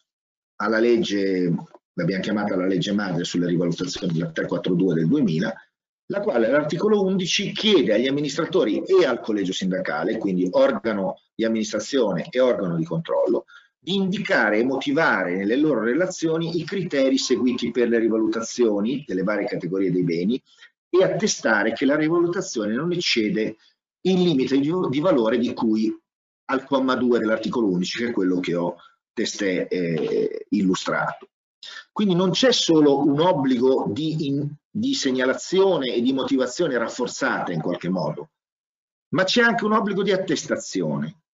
alla 0.57 0.79
legge 0.79 1.53
l'abbiamo 1.95 2.23
chiamata 2.23 2.57
la 2.57 2.67
legge 2.67 2.93
madre 2.93 3.25
sulle 3.25 3.47
rivalutazioni 3.47 4.13
della 4.13 4.31
342 4.31 4.95
del 4.95 5.09
2000, 5.09 5.55
la 6.07 6.21
quale 6.21 6.47
all'articolo 6.47 7.03
11 7.03 7.53
chiede 7.53 7.95
agli 7.95 8.09
amministratori 8.09 8.83
e 8.83 9.05
al 9.05 9.21
collegio 9.21 9.53
sindacale, 9.53 10.19
quindi 10.19 10.49
organo 10.51 11.21
di 11.35 11.45
amministrazione 11.45 12.27
e 12.31 12.41
organo 12.41 12.77
di 12.77 12.85
controllo, 12.85 13.45
di 13.79 13.95
indicare 13.95 14.59
e 14.59 14.65
motivare 14.65 15.37
nelle 15.37 15.57
loro 15.57 15.83
relazioni 15.83 16.59
i 16.59 16.65
criteri 16.65 17.17
seguiti 17.17 17.71
per 17.71 17.89
le 17.89 17.99
rivalutazioni 17.99 19.05
delle 19.07 19.23
varie 19.23 19.47
categorie 19.47 19.91
dei 19.91 20.03
beni 20.03 20.43
e 20.91 21.05
attestare 21.05 21.73
che 21.73 21.87
la 21.87 21.97
rivalutazione 21.97 22.75
non 22.75 22.93
eccede 22.93 23.57
il 24.03 24.21
limite 24.21 24.59
di, 24.59 25.01
valore 25.01 25.39
di 25.39 25.53
cui 25.55 25.97
al 26.47 26.65
comma 26.65 26.95
2 26.97 27.19
dell'articolo 27.21 27.69
11, 27.69 27.99
che 27.99 28.09
è 28.09 28.13
quello 28.13 28.41
che 28.41 28.55
ho 28.55 28.77
testé 29.13 29.69
eh, 29.69 30.47
illustrato. 30.51 31.30
Quindi 32.01 32.17
non 32.17 32.31
c'è 32.31 32.51
solo 32.51 33.01
un 33.01 33.21
obbligo 33.21 33.85
di, 33.91 34.27
in, 34.27 34.51
di 34.71 34.95
segnalazione 34.95 35.93
e 35.93 36.01
di 36.01 36.15
motivazione 36.15 36.79
rafforzata 36.79 37.53
in 37.53 37.61
qualche 37.61 37.91
modo, 37.91 38.31
ma 39.09 39.25
c'è 39.25 39.43
anche 39.43 39.67
un 39.67 39.73
obbligo 39.73 40.03
di 40.03 40.11
attestazione. 40.11 41.25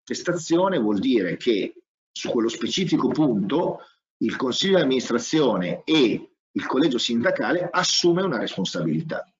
Attestazione 0.00 0.78
vuol 0.78 0.98
dire 0.98 1.36
che 1.36 1.74
su 2.10 2.30
quello 2.30 2.48
specifico 2.48 3.08
punto 3.08 3.80
il 4.22 4.34
consiglio 4.36 4.76
di 4.76 4.84
amministrazione 4.84 5.82
e 5.84 6.36
il 6.50 6.66
collegio 6.66 6.96
sindacale 6.96 7.68
assume 7.70 8.22
una 8.22 8.38
responsabilità. 8.38 9.30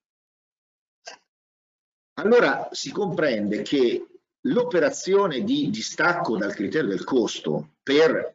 Allora 2.19 2.69
si 2.73 2.93
comprende 2.93 3.63
che 3.63 4.07
l'operazione 4.43 5.45
di 5.45 5.71
distacco 5.71 6.37
dal 6.37 6.53
criterio 6.53 6.91
del 6.91 7.05
costo 7.05 7.77
per 7.83 8.34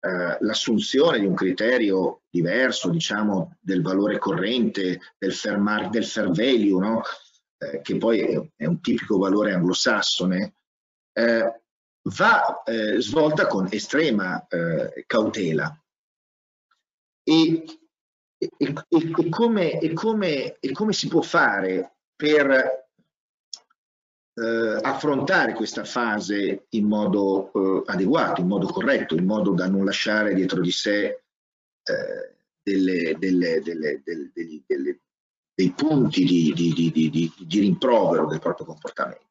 eh, 0.00 0.36
l'assunzione 0.40 1.18
di 1.18 1.26
un 1.26 1.34
criterio 1.34 2.22
diverso, 2.30 2.88
diciamo, 2.90 3.56
del 3.60 3.82
valore 3.82 4.18
corrente, 4.18 5.00
del 5.18 5.32
fair, 5.32 5.58
mark, 5.58 5.90
del 5.90 6.04
fair 6.04 6.30
value, 6.30 6.80
no? 6.80 7.02
eh, 7.58 7.80
che 7.80 7.96
poi 7.96 8.20
è, 8.56 8.66
un 8.66 8.80
tipico 8.80 9.18
valore 9.18 9.52
anglosassone, 9.52 10.54
eh, 11.12 11.60
va 12.02 12.62
eh, 12.64 13.00
svolta 13.00 13.46
con 13.46 13.68
estrema 13.70 14.46
eh, 14.46 15.04
cautela. 15.06 15.76
E, 17.24 17.64
e, 18.38 18.74
e, 18.88 19.10
come, 19.30 19.92
come, 19.92 20.58
e 20.60 20.72
come 20.72 20.92
si 20.92 21.08
può 21.08 21.20
fare 21.20 21.96
per 22.14 22.87
eh, 24.38 24.78
affrontare 24.80 25.52
questa 25.52 25.84
fase 25.84 26.66
in 26.70 26.86
modo 26.86 27.50
eh, 27.52 27.82
adeguato, 27.86 28.40
in 28.40 28.46
modo 28.46 28.68
corretto, 28.68 29.16
in 29.16 29.24
modo 29.24 29.52
da 29.52 29.68
non 29.68 29.84
lasciare 29.84 30.34
dietro 30.34 30.60
di 30.60 30.70
sé 30.70 31.22
eh, 31.82 32.34
delle, 32.62 33.16
delle, 33.18 33.60
delle, 33.62 34.02
dei 35.54 35.72
punti 35.72 36.24
di, 36.24 36.52
di, 36.54 36.72
di, 36.72 37.32
di, 37.36 37.60
rimprovero 37.60 38.26
del 38.26 38.38
proprio 38.38 38.66
comportamento. 38.66 39.26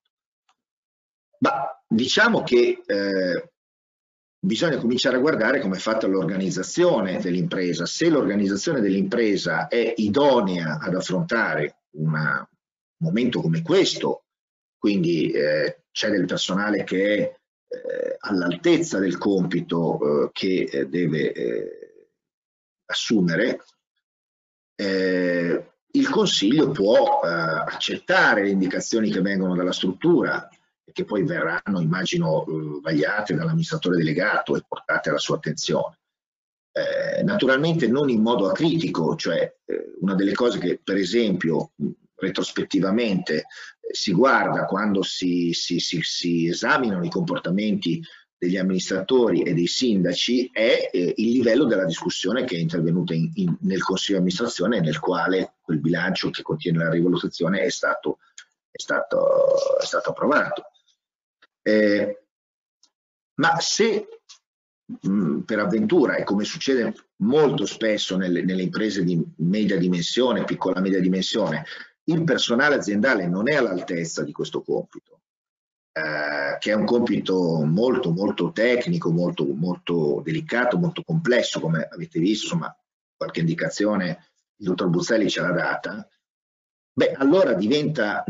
Ma 1.39 1.81
diciamo 1.87 2.43
che 2.43 2.81
eh, 2.85 3.51
bisogna 4.39 4.77
cominciare 4.77 5.17
a 5.17 5.21
guardare 5.21 5.61
come 5.61 5.77
è 5.77 5.79
fatta 5.79 6.07
l'organizzazione 6.07 7.19
dell'impresa. 7.21 7.85
Se 7.85 8.09
l'organizzazione 8.09 8.81
dell'impresa 8.81 9.67
è 9.67 9.93
idonea 9.97 10.79
ad 10.79 10.95
affrontare 10.95 11.83
una, 11.91 12.39
un 12.39 13.07
momento 13.07 13.39
come 13.39 13.61
questo, 13.61 14.23
quindi 14.77 15.31
eh, 15.31 15.83
c'è 15.91 16.09
del 16.09 16.25
personale 16.25 16.83
che 16.83 17.15
è 17.15 17.35
eh, 17.69 18.15
all'altezza 18.19 18.99
del 18.99 19.17
compito 19.17 20.25
eh, 20.25 20.29
che 20.31 20.69
eh, 20.71 20.85
deve 20.87 21.31
eh, 21.33 22.09
assumere, 22.85 23.63
eh, 24.75 25.71
il 25.91 26.09
Consiglio 26.09 26.69
può 26.69 27.21
accettare 27.21 28.43
le 28.43 28.51
indicazioni 28.51 29.09
che 29.09 29.21
vengono 29.21 29.55
dalla 29.55 29.71
struttura 29.71 30.47
e 30.83 30.91
che 30.91 31.05
poi 31.05 31.23
verranno, 31.23 31.81
immagino, 31.81 32.45
vagliate 32.81 33.33
dall'amministratore 33.33 33.97
delegato 33.97 34.55
e 34.55 34.63
portate 34.67 35.09
alla 35.09 35.17
sua 35.17 35.37
attenzione. 35.37 35.97
naturalmente 37.23 37.87
non 37.87 38.09
in 38.09 38.21
modo 38.21 38.47
acritico, 38.47 39.15
cioè 39.15 39.51
una 40.01 40.13
delle 40.13 40.33
cose 40.33 40.59
che 40.59 40.79
per 40.83 40.97
esempio 40.97 41.71
retrospettivamente 42.17 43.45
si 43.89 44.11
guarda 44.13 44.65
quando 44.65 45.01
si, 45.01 45.53
si, 45.53 45.79
si, 45.79 46.01
si, 46.01 46.47
esaminano 46.47 47.03
i 47.03 47.09
comportamenti 47.09 48.01
degli 48.37 48.57
amministratori 48.57 49.41
e 49.41 49.53
dei 49.53 49.65
sindaci 49.65 50.49
è 50.53 50.89
eh, 50.91 51.13
il 51.17 51.31
livello 51.31 51.65
della 51.65 51.85
discussione 51.85 52.43
che 52.43 52.55
è 52.55 52.59
intervenuta 52.59 53.13
in, 53.13 53.31
in, 53.35 53.57
nel 53.61 53.81
Consiglio 53.81 54.17
di 54.17 54.23
amministrazione 54.23 54.79
nel 54.79 54.99
quale 54.99 55.55
quel 55.61 55.79
bilancio 55.79 56.29
che 56.29 56.43
contiene 56.43 56.83
la 56.83 56.91
rivalutazione 56.91 57.61
è 57.61 57.69
stato, 57.69 58.19
è 58.69 58.79
stato, 58.79 59.79
è 59.79 59.85
stato 59.85 60.09
approvato. 60.11 60.71
Eh, 61.63 62.21
ma 63.35 63.59
se 63.59 64.07
mh, 64.85 65.09
mm, 65.09 65.39
per 65.41 65.59
avventura, 65.59 66.15
e 66.15 66.23
come 66.23 66.43
succede 66.43 66.93
molto 67.17 67.65
spesso 67.65 68.15
nelle, 68.17 68.43
nelle 68.43 68.63
imprese 68.63 69.03
di 69.03 69.19
media 69.37 69.77
dimensione, 69.77 70.43
piccola 70.43 70.79
media 70.79 70.99
dimensione, 70.99 71.65
il 72.09 72.23
personale 72.23 72.75
aziendale 72.75 73.27
non 73.27 73.49
è 73.49 73.55
all'altezza 73.55 74.23
di 74.23 74.31
questo 74.31 74.61
compito, 74.61 75.21
eh, 75.91 76.57
che 76.59 76.71
è 76.71 76.73
un 76.73 76.85
compito 76.85 77.63
molto 77.65 78.11
molto 78.11 78.51
tecnico, 78.51 79.11
molto, 79.11 79.45
molto 79.45 80.21
delicato, 80.23 80.77
molto 80.77 81.03
complesso, 81.03 81.59
come 81.59 81.87
avete 81.91 82.19
visto, 82.19 82.45
insomma, 82.45 82.75
qualche 83.15 83.41
indicazione 83.41 84.31
il 84.59 84.67
dottor 84.67 84.89
Buzzelli 84.89 85.29
ce 85.29 85.41
l'ha 85.41 85.51
data, 85.51 86.07
beh, 86.93 87.13
allora 87.13 87.53
diventa 87.53 88.23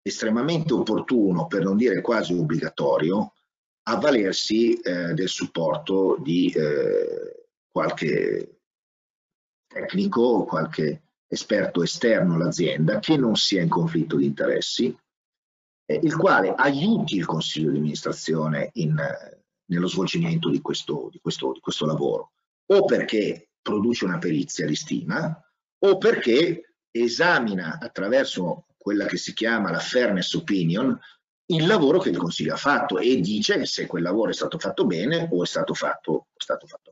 estremamente 0.00 0.72
opportuno, 0.72 1.46
per 1.46 1.62
non 1.62 1.76
dire 1.76 2.00
quasi 2.00 2.32
obbligatorio, 2.32 3.34
avvalersi 3.84 4.74
eh, 4.74 5.12
del 5.12 5.28
supporto 5.28 6.16
di 6.20 6.50
eh, 6.50 7.48
qualche 7.70 8.60
tecnico, 9.66 10.44
qualche 10.44 11.02
esperto 11.32 11.82
esterno 11.82 12.34
all'azienda 12.34 12.98
che 12.98 13.16
non 13.16 13.36
sia 13.36 13.62
in 13.62 13.68
conflitto 13.70 14.16
di 14.16 14.26
interessi, 14.26 14.94
eh, 15.86 16.00
il 16.02 16.14
quale 16.14 16.52
aiuti 16.54 17.16
il 17.16 17.24
consiglio 17.24 17.70
di 17.70 17.78
amministrazione 17.78 18.68
in, 18.74 18.98
eh, 18.98 19.42
nello 19.70 19.88
svolgimento 19.88 20.50
di 20.50 20.60
questo, 20.60 21.08
di, 21.10 21.18
questo, 21.20 21.52
di 21.52 21.60
questo 21.60 21.86
lavoro, 21.86 22.32
o 22.66 22.84
perché 22.84 23.48
produce 23.62 24.04
una 24.04 24.18
perizia 24.18 24.66
di 24.66 24.74
stima, 24.74 25.42
o 25.84 25.96
perché 25.96 26.74
esamina 26.90 27.78
attraverso 27.80 28.66
quella 28.76 29.06
che 29.06 29.16
si 29.16 29.32
chiama 29.32 29.70
la 29.70 29.78
fairness 29.78 30.34
opinion 30.34 30.98
il 31.46 31.66
lavoro 31.66 31.98
che 31.98 32.10
il 32.10 32.16
Consiglio 32.16 32.54
ha 32.54 32.58
fatto 32.58 32.98
e 32.98 33.20
dice 33.20 33.66
se 33.66 33.86
quel 33.86 34.02
lavoro 34.02 34.30
è 34.30 34.34
stato 34.34 34.58
fatto 34.58 34.86
bene 34.86 35.28
o 35.30 35.42
è 35.42 35.46
stato 35.46 35.74
fatto, 35.74 36.28
è 36.34 36.42
stato 36.42 36.66
fatto 36.66 36.91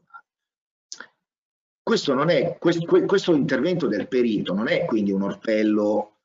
questo, 1.83 2.21
è, 2.27 2.57
questo, 2.59 3.05
questo 3.07 3.35
intervento 3.35 3.87
del 3.87 4.09
perito 4.09 4.55
non 4.55 4.69
è 4.69 4.85
quindi 4.85 5.11
un 5.11 5.23
orpello, 5.23 6.19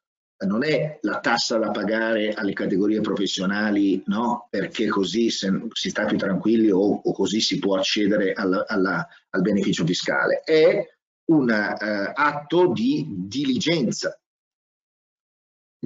non 0.46 0.64
è 0.64 1.00
la 1.02 1.20
tassa 1.20 1.58
da 1.58 1.72
pagare 1.72 2.34
alle 2.34 2.54
categorie 2.54 3.02
professionali, 3.02 4.04
no? 4.08 4.48
perché 4.50 4.88
così 4.88 5.30
se, 5.30 5.68
si 5.72 5.90
sta 5.90 6.06
più 6.06 6.18
tranquilli 6.18 6.70
o, 6.70 6.80
o 6.80 7.14
così 7.14 7.40
si 7.40 7.58
può 7.60 7.78
accedere 7.78 8.34
alla, 8.34 8.66
alla, 8.68 9.08
al 9.30 9.42
beneficio 9.42 9.86
fiscale, 9.86 10.42
è 10.42 10.86
un 11.32 11.50
uh, 11.50 12.12
atto 12.14 12.72
di 12.72 13.06
diligenza. 13.10 14.20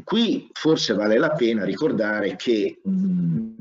Qui 0.04 0.50
forse 0.54 0.94
vale 0.94 1.18
la 1.18 1.32
pena 1.32 1.64
ricordare 1.64 2.36
che 2.36 2.80
mh, 2.84 2.92
mm, 2.92 3.56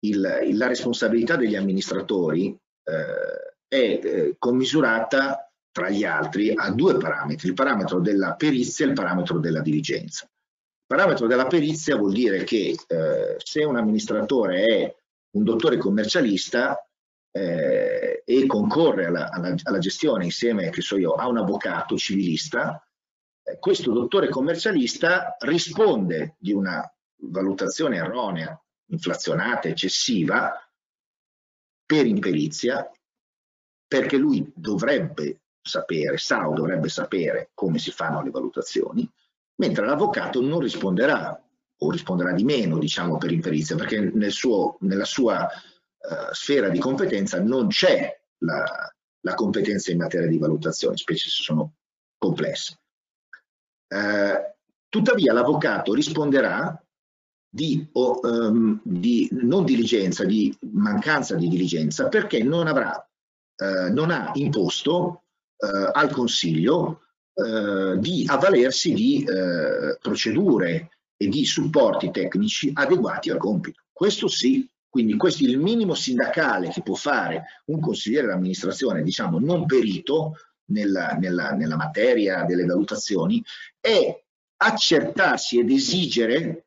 il, 0.00 0.38
la 0.52 0.66
responsabilità 0.66 1.36
degli 1.36 1.54
amministratori 1.54 2.48
eh, 2.84 3.53
è 3.74 4.00
eh, 4.02 4.36
commisurata 4.38 5.50
tra 5.72 5.90
gli 5.90 6.04
altri 6.04 6.52
a 6.54 6.70
due 6.70 6.96
parametri, 6.96 7.48
il 7.48 7.54
parametro 7.54 7.98
della 7.98 8.34
perizia 8.34 8.86
e 8.86 8.88
il 8.88 8.94
parametro 8.94 9.40
della 9.40 9.60
diligenza. 9.60 10.24
Il 10.24 10.86
parametro 10.86 11.26
della 11.26 11.46
perizia 11.46 11.96
vuol 11.96 12.12
dire 12.12 12.44
che 12.44 12.76
eh, 12.86 13.34
se 13.38 13.64
un 13.64 13.76
amministratore 13.76 14.64
è 14.64 14.96
un 15.32 15.42
dottore 15.42 15.76
commercialista 15.78 16.78
eh, 17.32 18.22
e 18.24 18.46
concorre 18.46 19.06
alla, 19.06 19.30
alla, 19.30 19.54
alla, 19.64 19.78
gestione 19.78 20.24
insieme, 20.24 20.70
so 20.72 20.96
io, 20.96 21.14
a 21.14 21.26
un 21.26 21.38
avvocato 21.38 21.96
civilista, 21.96 22.86
eh, 23.42 23.58
questo 23.58 23.90
dottore 23.90 24.28
commercialista 24.28 25.36
risponde 25.40 26.36
di 26.38 26.52
una 26.52 26.88
valutazione 27.16 27.96
erronea, 27.96 28.56
inflazionata, 28.90 29.66
eccessiva, 29.66 30.52
per 31.84 32.06
imperizia 32.06 32.88
perché 33.98 34.16
lui 34.16 34.50
dovrebbe 34.52 35.42
sapere, 35.62 36.18
sa 36.18 36.48
o 36.48 36.52
dovrebbe 36.52 36.88
sapere 36.88 37.50
come 37.54 37.78
si 37.78 37.92
fanno 37.92 38.22
le 38.22 38.30
valutazioni, 38.30 39.08
mentre 39.60 39.86
l'avvocato 39.86 40.40
non 40.40 40.58
risponderà 40.58 41.40
o 41.76 41.90
risponderà 41.92 42.32
di 42.32 42.42
meno, 42.42 42.78
diciamo, 42.78 43.18
per 43.18 43.30
imperizia, 43.30 43.76
perché 43.76 44.00
nel 44.00 44.32
suo, 44.32 44.78
nella 44.80 45.04
sua 45.04 45.46
uh, 45.46 46.32
sfera 46.32 46.70
di 46.70 46.80
competenza 46.80 47.40
non 47.40 47.68
c'è 47.68 48.20
la, 48.38 48.64
la, 49.20 49.34
competenza 49.34 49.92
in 49.92 49.98
materia 49.98 50.26
di 50.26 50.38
valutazione, 50.38 50.96
specie 50.96 51.28
se 51.28 51.42
sono 51.42 51.74
complesse. 52.18 52.80
Uh, 53.88 54.54
tuttavia 54.88 55.32
l'avvocato 55.32 55.94
risponderà 55.94 56.84
di, 57.48 57.88
o, 57.92 58.18
um, 58.22 58.80
di 58.82 59.28
non 59.30 59.64
diligenza, 59.64 60.24
di 60.24 60.56
mancanza 60.72 61.36
di 61.36 61.46
diligenza, 61.46 62.08
perché 62.08 62.42
non 62.42 62.66
avrà 62.66 63.08
eh, 63.56 63.90
non 63.90 64.10
ha 64.10 64.30
imposto 64.34 65.24
eh, 65.56 65.90
al 65.92 66.10
Consiglio 66.10 67.00
eh, 67.34 67.98
di 67.98 68.24
avvalersi 68.28 68.92
di 68.92 69.24
eh, 69.24 69.96
procedure 70.00 70.90
e 71.16 71.28
di 71.28 71.44
supporti 71.44 72.10
tecnici 72.10 72.70
adeguati 72.72 73.30
al 73.30 73.38
compito. 73.38 73.82
Questo 73.92 74.28
sì, 74.28 74.68
quindi 74.88 75.16
questo 75.16 75.44
è 75.44 75.48
il 75.48 75.58
minimo 75.58 75.94
sindacale 75.94 76.68
che 76.68 76.82
può 76.82 76.94
fare 76.94 77.62
un 77.66 77.80
consigliere 77.80 78.28
d'amministrazione, 78.28 79.02
diciamo 79.02 79.38
non 79.38 79.66
perito 79.66 80.36
nella, 80.66 81.12
nella, 81.12 81.52
nella 81.52 81.76
materia 81.76 82.44
delle 82.44 82.64
valutazioni, 82.64 83.42
è 83.80 84.22
accertarsi 84.56 85.58
ed 85.58 85.70
esigere 85.70 86.66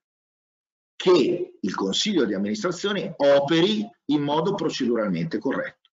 che 0.95 1.57
il 1.59 1.75
consiglio 1.75 2.25
di 2.25 2.33
amministrazione 2.33 3.13
operi 3.17 3.87
in 4.05 4.21
modo 4.21 4.55
proceduralmente 4.55 5.37
corretto, 5.37 5.86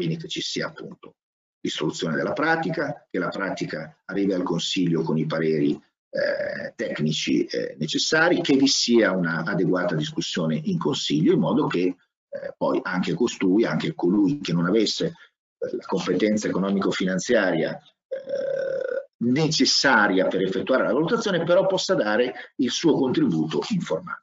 quindi 0.00 0.16
che 0.16 0.28
ci 0.28 0.40
sia 0.40 0.68
appunto 0.68 1.16
l'istruzione 1.60 2.16
della 2.16 2.32
pratica, 2.32 3.06
che 3.10 3.18
la 3.18 3.28
pratica 3.28 4.00
arrivi 4.06 4.32
al 4.32 4.42
consiglio 4.42 5.02
con 5.02 5.18
i 5.18 5.26
pareri 5.26 5.72
eh, 5.72 6.72
tecnici 6.74 7.44
eh, 7.44 7.76
necessari, 7.78 8.40
che 8.40 8.56
vi 8.56 8.66
sia 8.66 9.12
un'adeguata 9.12 9.94
discussione 9.94 10.58
in 10.64 10.78
consiglio 10.78 11.34
in 11.34 11.40
modo 11.40 11.66
che 11.66 11.80
eh, 11.80 12.54
poi 12.56 12.80
anche 12.82 13.12
costui, 13.12 13.66
anche 13.66 13.94
colui 13.94 14.40
che 14.40 14.54
non 14.54 14.64
avesse 14.64 15.06
eh, 15.06 15.76
la 15.76 15.84
competenza 15.84 16.48
economico-finanziaria 16.48 17.76
eh, 17.76 19.08
necessaria 19.18 20.28
per 20.28 20.40
effettuare 20.40 20.84
la 20.84 20.94
valutazione, 20.94 21.44
però 21.44 21.66
possa 21.66 21.94
dare 21.94 22.52
il 22.56 22.70
suo 22.70 22.94
contributo 22.94 23.60
informato. 23.68 24.22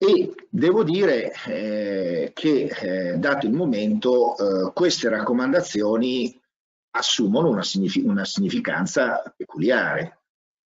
E 0.00 0.32
devo 0.48 0.84
dire 0.84 1.32
eh, 1.46 2.30
che, 2.32 2.64
eh, 2.66 3.16
dato 3.16 3.46
il 3.46 3.52
momento, 3.52 4.36
eh, 4.36 4.72
queste 4.72 5.08
raccomandazioni 5.08 6.40
assumono 6.90 7.48
una, 7.48 7.64
signific 7.64 8.04
una 8.06 8.24
significanza 8.24 9.34
peculiare. 9.36 10.20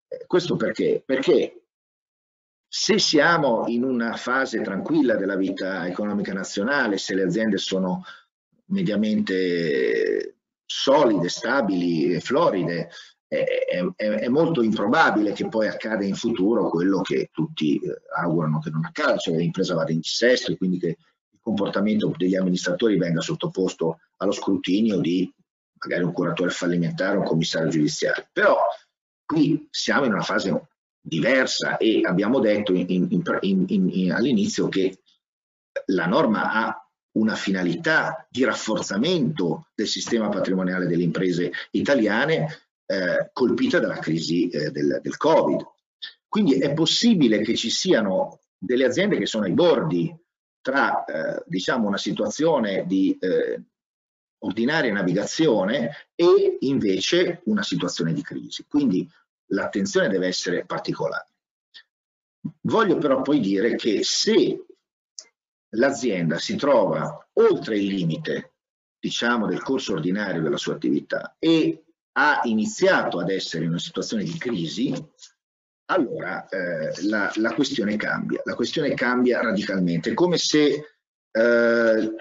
Eh, 0.06 0.24
questo 0.26 0.56
perché? 0.56 1.02
Perché 1.04 1.62
se 2.68 2.98
siamo 2.98 3.66
in 3.68 3.84
una 3.84 4.16
fase 4.16 4.60
tranquilla 4.60 5.16
della 5.16 5.36
vita 5.36 5.86
economica 5.86 6.34
nazionale, 6.34 6.98
se 6.98 7.14
le 7.14 7.22
aziende 7.22 7.56
sono 7.56 8.04
mediamente 8.66 10.36
solide, 10.64 11.28
stabili 11.28 12.14
e 12.14 12.20
floride, 12.20 12.90
è, 13.32 13.80
è, 13.96 14.04
è, 14.04 14.28
molto 14.28 14.60
improbabile 14.60 15.32
che 15.32 15.48
poi 15.48 15.66
accada 15.66 16.04
in 16.04 16.14
futuro 16.14 16.68
quello 16.68 17.00
che 17.00 17.30
tutti 17.32 17.78
eh, 17.78 18.02
augurano 18.14 18.58
che 18.58 18.68
non 18.68 18.84
accada, 18.84 19.16
cioè 19.16 19.34
che 19.34 19.40
l'impresa 19.40 19.74
vada 19.74 19.90
in 19.90 20.00
dissesto 20.00 20.52
e 20.52 20.58
quindi 20.58 20.78
che 20.78 20.98
il 21.30 21.38
comportamento 21.40 22.12
degli 22.14 22.36
amministratori 22.36 22.98
venga 22.98 23.22
sottoposto 23.22 24.00
allo 24.18 24.32
scrutinio 24.32 24.98
di 24.98 25.32
magari 25.78 26.04
un 26.04 26.12
curatore 26.12 26.50
fallimentare 26.50 27.16
o 27.16 27.20
un 27.20 27.26
commissario 27.26 27.70
giudiziario. 27.70 28.26
Però 28.30 28.58
qui 29.24 29.66
siamo 29.70 30.04
in 30.04 30.12
una 30.12 30.22
fase 30.22 30.68
diversa 31.00 31.78
e 31.78 32.02
abbiamo 32.04 32.38
detto 32.38 32.72
all'inizio 32.72 34.68
che 34.68 34.98
la 35.86 36.04
norma 36.04 36.52
ha 36.52 36.86
una 37.12 37.34
finalità 37.34 38.26
di 38.30 38.44
rafforzamento 38.44 39.68
del 39.74 39.86
sistema 39.86 40.28
patrimoniale 40.28 40.86
delle 40.86 41.02
imprese 41.02 41.50
italiane 41.70 42.71
eh, 42.92 43.30
colpita 43.32 43.78
dalla 43.78 43.98
crisi 43.98 44.48
eh, 44.48 44.70
del, 44.70 45.00
del, 45.02 45.16
Covid. 45.16 45.66
Quindi 46.28 46.58
è 46.58 46.74
possibile 46.74 47.40
che 47.40 47.56
ci 47.56 47.70
siano 47.70 48.40
delle 48.58 48.84
aziende 48.84 49.16
che 49.16 49.24
sono 49.24 49.44
ai 49.44 49.52
bordi 49.52 50.14
tra 50.60 51.04
eh, 51.04 51.42
diciamo 51.46 51.88
una 51.88 51.96
situazione 51.96 52.84
di 52.86 53.16
eh, 53.18 53.62
ordinaria 54.40 54.92
navigazione 54.92 56.08
e 56.14 56.58
invece 56.60 57.40
una 57.44 57.62
situazione 57.62 58.12
di 58.12 58.22
crisi. 58.22 58.66
Quindi 58.68 59.08
l'attenzione 59.46 60.08
deve 60.08 60.26
essere 60.26 60.66
particolare. 60.66 61.28
Voglio 62.62 62.98
però 62.98 63.22
poi 63.22 63.40
dire 63.40 63.74
che 63.76 64.02
se 64.02 64.66
l'azienda 65.76 66.38
si 66.38 66.56
trova 66.56 67.26
oltre 67.34 67.78
il 67.78 67.86
limite, 67.86 68.52
diciamo, 68.98 69.46
del 69.46 69.62
corso 69.62 69.94
ordinario 69.94 70.42
della 70.42 70.58
sua 70.58 70.74
attività 70.74 71.36
e 71.38 71.84
ha 72.12 72.40
iniziato 72.44 73.18
ad 73.18 73.30
essere 73.30 73.64
in 73.64 73.70
una 73.70 73.78
situazione 73.78 74.24
di 74.24 74.36
crisi, 74.36 74.92
allora 75.86 76.46
eh, 76.48 76.92
la, 77.06 77.30
la, 77.36 77.54
questione 77.54 77.96
cambia, 77.96 78.40
la 78.44 78.54
questione 78.54 78.94
cambia 78.94 79.40
radicalmente, 79.40 80.10
è 80.10 80.14
come 80.14 80.38
se, 80.38 80.96
eh, 81.30 82.14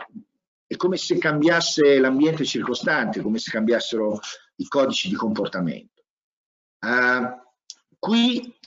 è 0.65 0.75
come 0.75 0.97
se 0.97 1.17
cambiasse 1.17 1.99
l'ambiente 1.99 2.45
circostante, 2.45 3.21
come 3.21 3.37
se 3.37 3.51
cambiassero 3.51 4.19
i 4.55 4.67
codici 4.67 5.09
di 5.09 5.15
comportamento. 5.15 6.03
Qui 8.01 8.57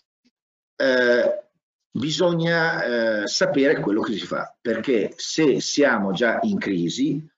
eh, 0.77 1.45
bisogna 1.91 2.85
eh, 3.23 3.27
sapere 3.27 3.81
quello 3.81 4.01
che 4.01 4.13
si 4.13 4.27
fa, 4.27 4.57
perché 4.61 5.13
se 5.17 5.61
siamo 5.61 6.13
già 6.13 6.39
in 6.43 6.59
crisi, 6.59 7.29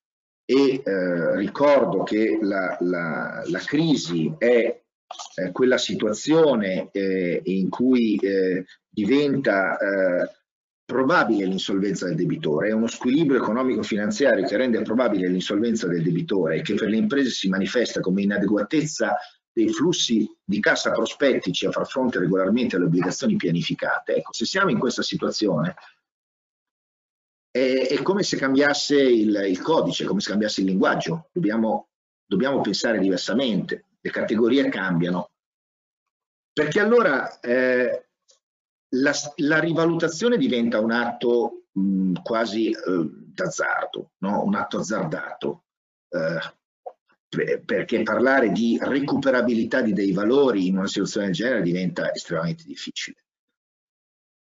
e 0.48 0.80
eh, 0.84 1.36
ricordo 1.36 2.04
che 2.04 2.38
la, 2.40 2.76
la, 2.80 3.42
la, 3.44 3.58
crisi 3.58 4.32
è 4.38 4.80
eh, 5.34 5.52
quella 5.52 5.76
situazione 5.76 6.88
eh, 6.92 7.40
in 7.44 7.68
cui 7.68 8.16
eh, 8.16 8.64
diventa 8.88 9.76
eh, 9.76 10.30
probabile 10.84 11.46
l'insolvenza 11.46 12.06
del 12.06 12.14
debitore, 12.14 12.68
è 12.68 12.72
uno 12.72 12.86
squilibrio 12.86 13.40
economico-finanziario 13.42 14.46
che 14.46 14.56
rende 14.56 14.82
probabile 14.82 15.28
l'insolvenza 15.28 15.88
del 15.88 16.02
debitore 16.02 16.56
e 16.56 16.62
che 16.62 16.74
per 16.74 16.88
le 16.88 16.96
imprese 16.96 17.30
si 17.30 17.48
manifesta 17.48 17.98
come 17.98 18.22
inadeguatezza 18.22 19.16
dei 19.52 19.68
flussi 19.70 20.30
di 20.44 20.60
cassa 20.60 20.92
prospettici 20.92 21.66
a 21.66 21.72
far 21.72 21.88
fronte 21.88 22.20
regolarmente 22.20 22.76
alle 22.76 22.84
obbligazioni 22.84 23.34
pianificate. 23.34 24.16
Ecco, 24.16 24.32
se 24.32 24.44
siamo 24.44 24.70
in 24.70 24.78
questa 24.78 25.02
situazione, 25.02 25.74
è, 27.56 27.88
è 27.88 28.02
come 28.02 28.22
se 28.22 28.36
cambiasse 28.36 29.00
il, 29.00 29.34
il, 29.48 29.60
codice, 29.62 30.04
come 30.04 30.20
se 30.20 30.30
cambiasse 30.30 30.60
il 30.60 30.66
linguaggio. 30.66 31.28
Dobbiamo, 31.32 31.88
dobbiamo 32.26 32.60
pensare 32.60 32.98
diversamente, 32.98 33.84
le 34.00 34.10
categorie 34.10 34.68
cambiano. 34.68 35.30
Perché 36.52 36.80
allora 36.80 37.40
eh, 37.40 38.08
la, 38.90 39.12
la, 39.36 39.58
rivalutazione 39.58 40.36
diventa 40.36 40.80
un 40.80 40.90
atto 40.90 41.64
mh, 41.72 42.22
quasi 42.22 42.70
eh, 42.70 42.76
d'azzardo, 43.34 44.12
no? 44.18 44.42
un 44.44 44.54
atto 44.54 44.78
azzardato. 44.78 45.64
Eh, 46.08 46.54
perché 47.66 48.02
parlare 48.02 48.50
di 48.50 48.78
recuperabilità 48.80 49.82
di 49.82 49.92
dei 49.92 50.12
valori 50.12 50.68
in 50.68 50.78
una 50.78 50.86
situazione 50.86 51.26
del 51.26 51.34
genere 51.34 51.62
diventa 51.62 52.14
estremamente 52.14 52.64
difficile. 52.64 53.24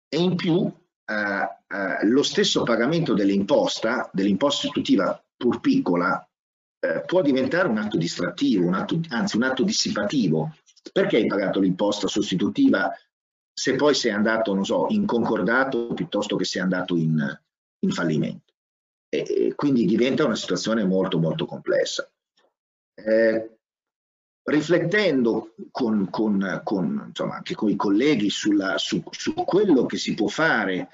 E 0.09 0.18
in 0.18 0.36
più 0.36 0.70
lo 1.06 2.22
stesso 2.22 2.62
pagamento 2.62 3.14
dell'imposta, 3.14 4.10
dell'imposta 4.12 4.66
istitutiva 4.66 5.22
pur 5.36 5.60
piccola, 5.60 6.26
eh, 6.80 7.02
può 7.04 7.22
diventare 7.22 7.68
un 7.68 7.78
atto 7.78 7.96
distrattivo, 7.96 8.66
un 8.66 8.74
atto, 8.74 9.00
anzi 9.10 9.36
un 9.36 9.44
atto 9.44 9.62
dissipativo. 9.62 10.54
Perché 10.92 11.16
hai 11.16 11.26
pagato 11.26 11.58
l'imposta 11.60 12.06
sostitutiva 12.06 12.92
se 13.52 13.74
poi 13.74 13.94
sei 13.94 14.12
andato, 14.12 14.54
non 14.54 14.64
so, 14.64 14.86
in 14.90 15.06
concordato 15.06 15.94
piuttosto 15.94 16.36
che 16.36 16.44
sei 16.44 16.60
andato 16.62 16.94
in, 16.94 17.40
in 17.80 17.90
fallimento? 17.90 18.52
E, 19.08 19.24
e 19.26 19.54
quindi 19.54 19.86
diventa 19.86 20.24
una 20.24 20.36
situazione 20.36 20.84
molto 20.84 21.18
molto 21.18 21.46
complessa. 21.46 22.08
Eh, 22.94 23.55
riflettendo 24.47 25.55
con, 25.70 26.09
con, 26.10 26.60
con, 26.62 27.05
insomma, 27.09 27.36
anche 27.36 27.55
con 27.55 27.68
i 27.68 27.77
colleghi 27.77 28.31
sulla, 28.31 28.78
su, 28.78 29.02
su, 29.10 29.35
quello 29.35 29.86
che 29.86 29.97
si 29.97 30.14
può 30.14 30.28
fare 30.28 30.89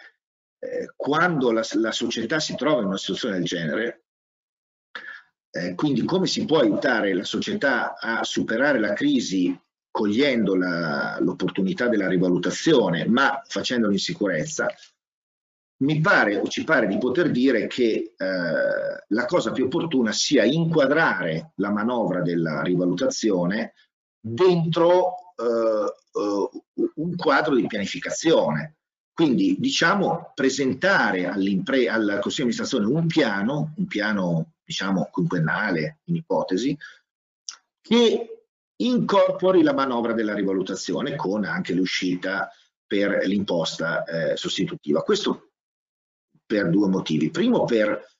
eh, 0.59 0.93
quando 0.97 1.53
la, 1.53 1.67
la, 1.75 1.93
società 1.93 2.41
si 2.41 2.55
trova 2.55 2.81
in 2.81 2.87
una 2.87 2.97
situazione 2.97 3.37
del 3.37 3.45
genere, 3.45 4.05
eh, 5.51 5.75
quindi 5.75 6.05
come 6.05 6.27
si 6.27 6.47
può 6.47 6.61
aiutare 6.61 7.13
la 7.13 7.25
società 7.25 7.99
a 7.99 8.25
superare 8.25 8.79
la 8.79 8.95
crisi 8.95 9.59
cogliendo 9.91 10.55
l'opportunità 10.55 11.89
della 11.89 12.09
rivalutazione 12.09 13.05
ma 13.07 13.43
facendolo 13.47 13.93
in 13.93 13.99
sicurezza, 13.99 14.67
mi 15.83 16.01
pare 16.01 16.37
o 16.37 16.47
ci 16.49 16.65
pare 16.65 16.87
di 16.87 16.97
poter 16.97 17.31
dire 17.31 17.67
che 17.67 18.15
eh, 18.17 19.05
la 19.09 19.25
cosa 19.27 19.51
più 19.51 19.65
opportuna 19.65 20.13
sia 20.13 20.45
inquadrare 20.45 21.53
la 21.57 21.71
manovra 21.71 22.23
della 22.23 22.63
rivalutazione 22.63 23.75
dentro 24.21 25.15
eh, 25.37 25.95
eh, 26.13 26.91
un 26.95 27.17
quadro 27.17 27.55
di 27.55 27.67
pianificazione. 27.67 28.77
Quindi 29.13 29.57
diciamo 29.59 30.33
presentare 30.35 31.27
al 31.27 31.43
Consiglio 31.45 32.21
di 32.21 32.41
amministrazione 32.41 32.87
un 32.87 33.07
piano, 33.07 33.75
un 33.77 33.87
piano 33.87 34.53
diciamo 34.65 35.09
quinquennale 35.11 35.99
in 36.05 36.17
ipotesi, 36.17 36.77
che 37.81 38.47
incorpori 38.77 39.63
la 39.63 39.75
manovra 39.75 40.13
della 40.13 40.35
rivalutazione 40.35 41.15
con 41.15 41.45
anche 41.45 41.75
l'uscita 41.75 42.51
per 42.87 43.27
l'imposta 43.27 44.05
eh, 44.05 44.37
sostitutiva. 44.37 45.03
Questo 45.03 45.52
per 46.45 46.69
due 46.69 46.89
motivi. 46.89 47.31
Primo 47.31 47.65
per 47.65 48.11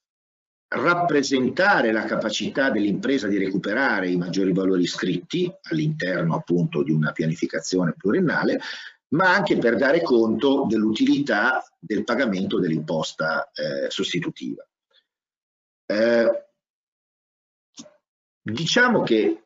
rappresentare 0.75 1.93
la 1.93 2.05
capacità 2.05 2.71
dell'impresa 2.71 3.29
di 3.29 3.37
recuperare 3.37 4.11
i 4.11 4.17
maggiori 4.17 4.53
valori 4.53 4.83
iscritti 4.83 5.53
all'interno 5.71 6.35
appunto 6.35 6.83
di 6.83 6.93
una 6.93 7.13
pianificazione 7.13 7.95
pluriennale, 7.97 8.61
ma 9.09 9.35
anche 9.35 9.59
per 9.59 9.77
dare 9.77 10.03
conto 10.03 10.65
dell'utilità 10.67 11.63
del 11.79 12.05
pagamento 12.05 12.59
dell'imposta 12.59 13.51
eh, 13.53 13.91
sostitutiva. 13.91 14.67
Eh, 15.87 16.47
diciamo 18.41 19.03
che 19.03 19.45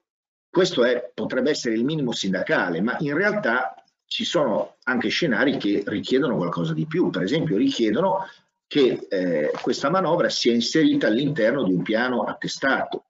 questo 0.49 0.85
è, 0.85 1.11
potrebbe 1.13 1.51
essere 1.51 1.75
il 1.75 1.85
minimo 1.85 2.13
sindacale, 2.13 2.81
ma 2.81 2.97
in 3.01 3.15
realtà 3.15 3.75
ci 4.07 4.25
sono 4.25 4.77
anche 4.85 5.09
scenari 5.09 5.57
che 5.59 5.83
richiedono 5.87 6.37
qualcosa 6.37 6.73
di 6.73 6.87
più, 6.87 7.11
per 7.11 7.23
esempio 7.23 7.57
richiedono 7.57 8.27
che 8.67 9.07
eh, 9.09 9.51
questa 9.61 9.91
manovra 9.91 10.29
sia 10.29 10.53
inserita 10.53 11.07
all'interno 11.07 11.63
di 11.63 11.73
un 11.73 11.83
piano 11.83 12.23
attestato, 12.23 13.05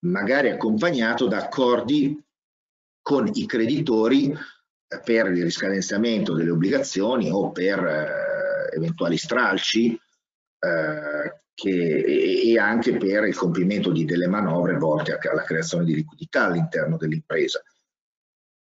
magari 0.00 0.50
accompagnato 0.50 1.26
da 1.26 1.38
accordi 1.38 2.22
con 3.02 3.28
i 3.32 3.46
creditori 3.46 4.30
eh, 4.30 5.00
per 5.04 5.26
il 5.32 5.42
riscadenziamento 5.42 6.34
delle 6.34 6.50
obbligazioni 6.50 7.30
o 7.30 7.50
per 7.50 7.84
eh, 7.84 8.76
eventuali 8.76 9.16
stralci 9.16 9.98
eh, 10.60 11.42
che, 11.54 12.04
e 12.44 12.58
anche 12.58 12.96
per 12.96 13.24
il 13.24 13.36
compimento 13.36 13.90
di 13.90 14.04
delle 14.04 14.28
manovre 14.28 14.76
volte 14.76 15.18
alla 15.18 15.42
creazione 15.42 15.84
di 15.84 15.94
liquidità 15.94 16.44
all'interno 16.44 16.96
dell'impresa. 16.96 17.60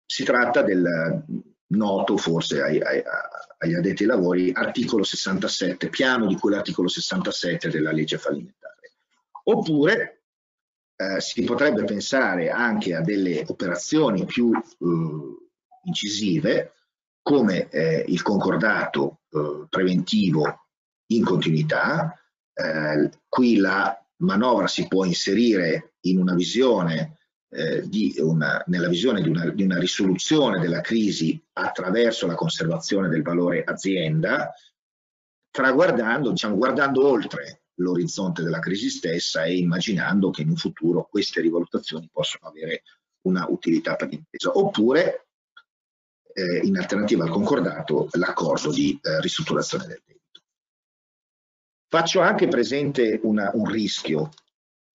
Si 0.05 0.25
tratta 0.25 0.63
del 0.63 1.25
noto 1.71 2.17
forse 2.17 2.63
ai, 2.63 2.81
ai, 2.81 3.03
agli 3.59 3.75
addetti 3.75 4.03
ai 4.03 4.09
lavori 4.09 4.53
articolo 4.53 5.03
67, 5.03 5.89
piano 5.89 6.27
di 6.27 6.37
quell'articolo 6.37 6.89
67 6.89 7.69
della 7.69 7.93
legge 7.93 8.19
fallimentare. 8.19 8.95
Oppure 9.45 10.23
eh, 10.97 11.21
si 11.21 11.43
potrebbe 11.43 11.85
pensare 11.85 12.51
anche 12.51 12.95
a 12.95 13.01
delle 13.01 13.45
operazioni 13.47 14.25
più 14.25 14.53
eh, 14.53 14.61
incisive 15.85 16.75
come 17.23 17.69
eh, 17.69 18.05
il 18.09 18.23
concordato 18.23 19.21
eh, 19.31 19.67
preventivo 19.69 20.67
in 21.07 21.25
continuità. 21.25 22.15
Eh, 22.53 23.11
qui 23.29 23.57
la 23.57 23.97
manovra 24.19 24.67
si 24.67 24.87
può 24.89 25.05
inserire 25.05 25.95
in 26.01 26.19
una 26.19 26.35
visione 26.35 27.20
eh, 27.51 28.15
una, 28.19 28.63
nella 28.67 28.89
visione 28.89 29.21
di 29.23 29.29
una, 29.29 29.49
di 29.51 29.63
una, 29.65 29.79
risoluzione 29.79 30.61
della 30.61 30.81
crisi 30.81 31.43
attraverso 31.55 32.27
la 32.27 32.35
conservazione 32.35 33.09
del 33.09 33.23
valore 33.23 33.65
azienda, 33.65 34.53
traguardando, 35.51 36.31
diciamo, 36.31 36.57
guardando 36.57 37.07
oltre 37.07 37.63
l'orizzonte 37.81 38.43
della 38.43 38.61
crisi 38.61 38.89
stessa 38.89 39.45
e 39.45 39.57
immaginando 39.57 40.31
che 40.31 40.43
in 40.43 40.51
un 40.51 40.57
futuro 40.57 41.09
queste 41.11 41.41
rivalutazioni 41.41 42.09
possono 42.13 42.49
avere 42.49 42.83
una 43.23 43.47
utilità 43.49 43.97
per 43.97 44.09
l'impresa. 44.09 44.51
Oppure, 44.57 45.27
eh, 46.33 46.61
in 46.63 46.77
alternativa 46.79 47.25
al 47.25 47.31
concordato, 47.31 48.09
l'accordo 48.13 48.71
di 48.71 48.99
eh, 49.03 49.21
ristrutturazione 49.21 49.87
del 49.87 50.03
debito. 50.07 50.41
Faccio 51.89 52.21
anche 52.21 52.47
presente 52.47 53.19
una, 53.25 53.51
un 53.55 53.69
rischio 53.69 54.31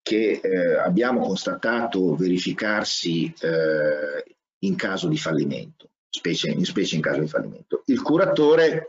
che 0.06 0.40
eh, 0.40 0.76
abbiamo 0.76 1.22
constatato 1.22 2.16
verificarsi 2.16 3.34
eh, 3.42 4.36
in 4.60 4.76
caso 4.76 5.08
di 5.08 5.18
fallimento, 5.18 5.90
specie, 6.08 6.52
in 6.52 6.64
specie 6.64 6.96
in 6.96 7.02
caso 7.02 7.22
di 7.22 7.28
fallimento. 7.28 7.82
Il 7.86 8.04
curatore 8.04 8.86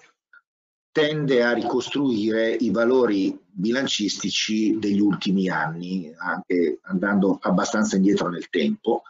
tende 0.92 1.42
a 1.42 1.54
ricostruire 1.54 2.50
i 2.50 2.70
valori 2.70 3.34
bilancistici 3.46 4.78
degli 4.78 5.00
ultimi 5.00 5.48
anni, 5.48 6.14
anche 6.18 6.80
andando 6.82 7.38
abbastanza 7.40 7.96
indietro 7.96 8.28
nel 8.28 8.50
tempo, 8.50 9.00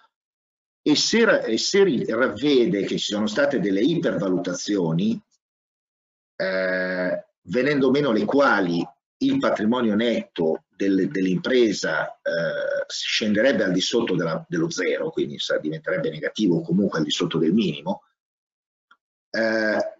e 0.82 0.94
se, 0.94 1.40
e 1.40 1.58
se 1.58 2.04
ravvede 2.06 2.84
che 2.84 2.98
ci 2.98 3.12
sono 3.12 3.26
state 3.26 3.58
delle 3.58 3.80
ipervalutazioni, 3.80 5.20
eh, 6.36 7.24
venendo 7.42 7.90
meno 7.90 8.12
le 8.12 8.24
quali 8.24 8.86
il 9.18 9.38
patrimonio 9.38 9.94
netto 9.94 10.64
del, 10.68 11.09
dell'impresa 11.09 12.09
eh, 12.16 12.84
scenderebbe 12.86 13.64
al 13.64 13.72
di 13.72 13.80
sotto 13.80 14.14
della, 14.14 14.44
dello 14.48 14.70
zero, 14.70 15.10
quindi 15.10 15.38
diventerebbe 15.60 16.10
negativo 16.10 16.56
o 16.56 16.62
comunque 16.62 16.98
al 16.98 17.05
di 17.05 17.10
sotto 17.10 17.38
del 17.38 17.55
minimo, 17.55 18.02
eh, 19.30 19.94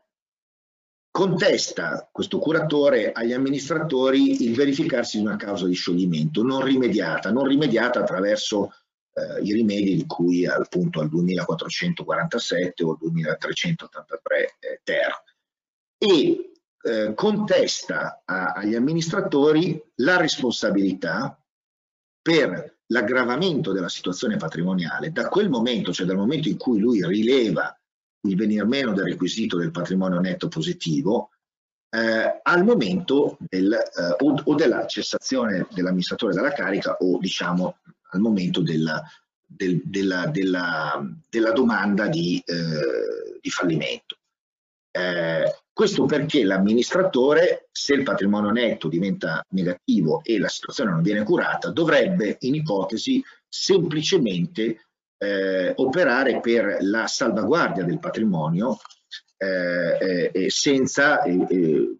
contesta 1.11 2.09
questo 2.13 2.39
curatore 2.39 3.13
agli 3.13 3.33
amministratori 3.33 4.45
il 4.45 4.55
verificarsi 4.55 5.19
di 5.19 5.25
una 5.25 5.37
causa 5.37 5.67
di 5.67 5.73
scioglimento 5.73 6.43
non 6.43 6.63
rimediata, 6.63 7.31
non 7.31 7.47
rimediata 7.47 8.01
attraverso 8.01 8.71
eh, 9.15 9.43
i 9.43 9.53
rimedi 9.55 9.97
di 9.97 10.05
cui 10.07 10.45
appunto 10.47 11.01
al 11.01 11.09
2447 11.09 12.85
o 12.85 12.91
al 12.91 12.99
2383 13.01 14.57
eh, 14.59 14.81
ter. 14.85 15.23
E 15.97 16.56
eh, 16.83 17.15
contesta 17.15 18.23
a, 18.25 18.53
agli 18.53 18.75
amministratori 18.75 19.83
la 19.97 20.17
responsabilità 20.17 21.39
per 22.21 22.79
l'aggravamento 22.87 23.73
della 23.73 23.89
situazione 23.89 24.37
patrimoniale 24.37 25.11
da 25.11 25.29
quel 25.29 25.49
momento, 25.49 25.93
cioè 25.93 26.07
dal 26.07 26.17
momento 26.17 26.49
in 26.49 26.57
cui 26.57 26.79
lui 26.79 27.05
rileva 27.05 27.77
il 28.27 28.37
venir 28.37 28.65
meno 28.65 28.93
del 28.93 29.05
requisito 29.05 29.57
del 29.57 29.71
patrimonio 29.71 30.21
netto 30.21 30.49
positivo, 30.49 31.31
eh, 31.89 32.41
al 32.43 32.65
momento 32.65 33.37
del, 33.41 33.73
eh, 33.73 34.25
o, 34.25 34.43
o, 34.45 34.55
della 34.55 34.87
cessazione 34.87 35.67
dell'amministratore 35.71 36.35
dalla 36.35 36.53
carica 36.53 36.97
o 36.97 37.19
diciamo 37.19 37.79
al 38.11 38.21
momento 38.21 38.61
della, 38.61 39.03
del, 39.45 39.81
della, 39.85 40.27
della, 40.27 41.01
della 41.29 41.53
domanda 41.53 42.09
di, 42.09 42.43
eh, 42.45 43.39
di 43.41 43.51
fallimento. 43.51 44.19
Eh, 44.97 45.55
questo 45.75 46.07
perché 46.07 46.43
l'amministratore, 46.43 47.69
se 47.71 47.93
il 47.93 48.03
patrimonio 48.03 48.51
netto 48.51 48.89
diventa 48.89 49.45
negativo 49.51 50.23
e 50.25 50.39
la 50.39 50.49
situazione 50.49 50.91
non 50.91 51.03
viene 51.03 51.23
curata, 51.23 51.71
dovrebbe 51.71 52.39
in 52.41 52.55
ipotesi 52.55 53.23
semplicemente 53.47 54.87
eh, 55.19 55.75
operare 55.77 56.41
per 56.41 56.79
la 56.81 57.07
salvaguardia 57.07 57.85
del 57.85 57.99
patrimonio 57.99 58.79
eh, 59.37 60.31
eh, 60.33 60.51
senza, 60.51 61.23
eh, 61.25 61.97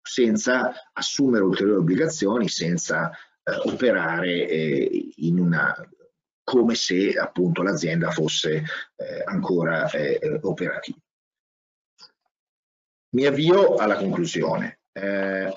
senza, 0.00 0.72
assumere 0.92 1.42
ulteriori 1.42 1.80
obbligazioni, 1.80 2.48
senza 2.48 3.10
eh, 3.10 3.52
operare 3.64 4.48
eh, 4.48 5.08
in 5.16 5.40
una, 5.40 5.74
come 6.44 6.76
se 6.76 7.14
appunto 7.14 7.62
l'azienda 7.64 8.10
fosse 8.12 8.62
ancora 9.24 9.90
operativa. 10.42 10.96
Mi 13.16 13.24
avvio 13.24 13.76
alla 13.76 13.96
conclusione. 13.96 14.80
Eh, 14.92 15.50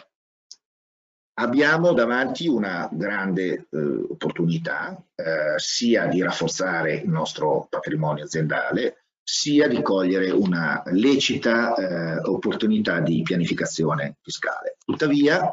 abbiamo 1.33 1.91
davanti 1.91 2.47
una 2.47 2.87
grande 2.89 3.67
eh, 3.69 3.77
opportunità 4.09 4.95
eh, 5.13 5.55
sia 5.57 6.05
di 6.05 6.21
rafforzare 6.21 6.95
il 6.95 7.09
nostro 7.09 7.67
patrimonio 7.69 8.23
aziendale, 8.23 9.07
sia 9.21 9.67
di 9.67 9.81
cogliere 9.81 10.31
una 10.31 10.83
lecita 10.85 11.75
eh, 11.75 12.19
opportunità 12.29 13.01
di 13.01 13.23
pianificazione 13.23 14.15
fiscale. 14.21 14.77
Tuttavia, 14.85 15.51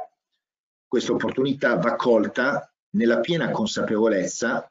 questa 0.86 1.10
opportunità 1.10 1.74
va 1.74 1.96
colta 1.96 2.72
nella 2.90 3.18
piena 3.18 3.50
consapevolezza 3.50 4.64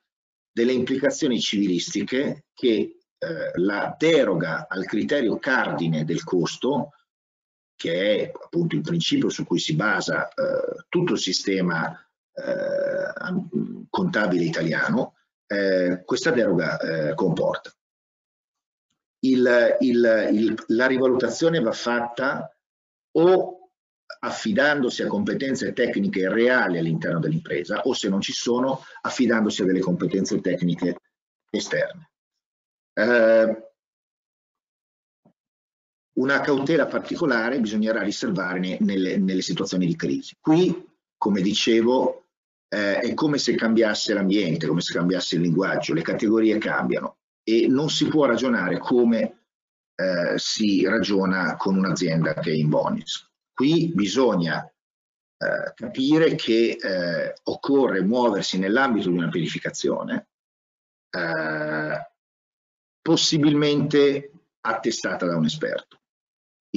delle 0.54 0.72
implicazioni 0.72 1.42
civilistiche 1.42 2.46
che 2.54 3.02
eh, 3.18 3.52
la 3.56 3.94
deroga 4.00 4.68
al 4.70 4.86
criterio 4.86 5.38
cardine 5.38 6.06
del 6.06 6.24
costo 6.24 6.92
che 7.76 8.18
è 8.18 8.32
appunto 8.34 8.76
il 8.76 8.82
principio 8.82 9.30
su 9.30 9.46
cui 9.46 9.60
si 9.60 9.76
basa 9.76 10.28
eh, 10.30 10.86
tutto 10.90 11.14
il 11.14 11.20
sistema 11.20 11.92
eh, 12.34 13.86
contabile 13.90 14.44
italiano, 14.44 15.16
eh, 15.48 16.04
questa 16.06 16.32
deroga 16.32 16.78
eh, 16.80 17.14
comporta. 17.16 17.72
Il, 19.20 19.78
il, 19.80 20.30
il, 20.32 20.64
la 20.68 20.86
rivalutazione 20.86 21.60
va 21.60 21.72
fatta 21.72 22.56
o 23.18 23.72
affidandosi 24.20 25.02
a 25.04 25.08
competenze 25.08 25.74
tecniche 25.74 26.30
reali 26.30 26.78
all'interno 26.78 27.20
dell'impresa 27.20 27.82
o 27.82 27.94
se 27.94 28.08
non 28.10 28.22
ci 28.22 28.34
sono 28.34 28.84
affidandosi 29.02 29.62
a 29.62 29.66
delle 29.66 29.80
competenze 29.80 30.40
tecniche 30.42 31.00
esterne. 31.50 32.12
Eh, 32.94 33.75
una 36.16 36.40
cautela 36.40 36.86
particolare 36.86 37.60
bisognerà 37.60 38.02
riservare 38.02 38.78
nelle, 38.80 39.18
nelle 39.18 39.42
situazioni 39.42 39.86
di 39.86 39.96
crisi. 39.96 40.36
Qui, 40.40 40.86
come 41.18 41.42
dicevo, 41.42 42.26
eh, 42.70 43.00
è 43.00 43.14
come 43.14 43.38
se 43.38 43.56
cambiasse 43.56 44.14
l'ambiente, 44.14 44.68
come 44.68 44.82
se 44.82 44.94
cambiasse 44.94 45.36
il 45.36 45.42
linguaggio, 45.42 45.94
le 45.94 46.02
categorie 46.02 46.58
cambiano 46.58 47.18
e 47.44 47.68
non 47.68 47.90
si 47.90 48.08
può 48.08 48.26
ragionare 48.26 48.78
come 48.78 49.46
eh, 49.96 50.34
si 50.38 50.86
ragiona 50.86 51.56
con 51.58 51.78
un'azienda 51.78 52.34
che 52.36 52.52
è 52.52 52.56
in 52.56 52.70
bonus. 52.70 53.30
Qui 53.54 53.92
bisogna 53.94 54.64
eh, 54.66 55.74
capire 55.74 56.36
che 56.36 56.78
eh, 56.80 57.34
occorre 57.44 58.02
muoversi 58.02 58.58
nell'ambito 58.58 59.10
di 59.10 59.18
una 59.18 59.30
pianificazione, 59.30 60.30
eh, 61.10 62.12
possibilmente 63.02 64.32
attestata 64.62 65.26
da 65.26 65.36
un 65.38 65.46
esperto 65.46 66.00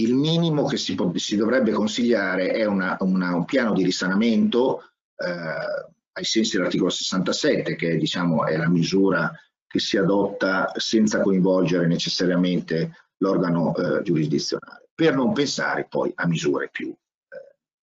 il 0.02 0.14
minimo 0.14 0.64
che 0.66 0.76
si, 0.76 0.96
si 1.14 1.36
dovrebbe 1.36 1.72
consigliare 1.72 2.50
è 2.50 2.64
una, 2.64 2.96
una, 3.00 3.34
un 3.34 3.44
piano 3.44 3.72
di 3.72 3.82
risanamento 3.82 4.82
eh, 5.16 5.92
ai 6.12 6.24
sensi 6.24 6.56
dell'articolo 6.56 6.90
67, 6.90 7.76
che 7.76 7.96
diciamo, 7.96 8.46
è 8.46 8.56
la 8.56 8.68
misura 8.68 9.32
che 9.66 9.78
si 9.78 9.96
adotta 9.96 10.72
senza 10.76 11.20
coinvolgere 11.20 11.86
necessariamente 11.86 12.92
l'organo 13.18 13.74
eh, 13.74 14.02
giurisdizionale, 14.02 14.88
per 14.94 15.14
non 15.14 15.32
pensare 15.32 15.86
poi 15.88 16.10
a 16.14 16.26
misure 16.26 16.70
più 16.70 16.88
eh, 16.88 17.56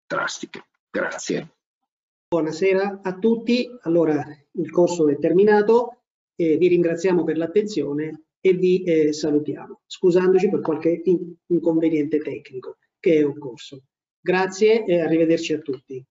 drastiche. 0.08 0.66
Grazie. 0.90 1.56
Buonasera 2.30 3.00
a 3.04 3.18
tutti, 3.18 3.70
allora 3.82 4.26
il 4.52 4.72
corso 4.72 5.10
è 5.10 5.18
terminato, 5.18 6.04
eh, 6.36 6.58
vi 6.58 6.68
ringraziamo 6.68 7.24
per 7.24 7.38
l'attenzione 7.38 8.29
e 8.41 8.53
vi 8.53 8.84
eh, 8.84 9.14
salutiamo, 9.14 9.82
scusandoci 9.86 10.49
per 10.49 10.61
qualche 10.61 11.02
inconveniente 11.48 12.20
tecnico 12.20 12.78
che 12.99 13.18
è 13.18 13.26
occorso. 13.26 13.84
Grazie 14.20 14.86
e 14.86 14.99
arrivederci 14.99 15.53
a 15.53 15.60
tutti. 15.60 16.03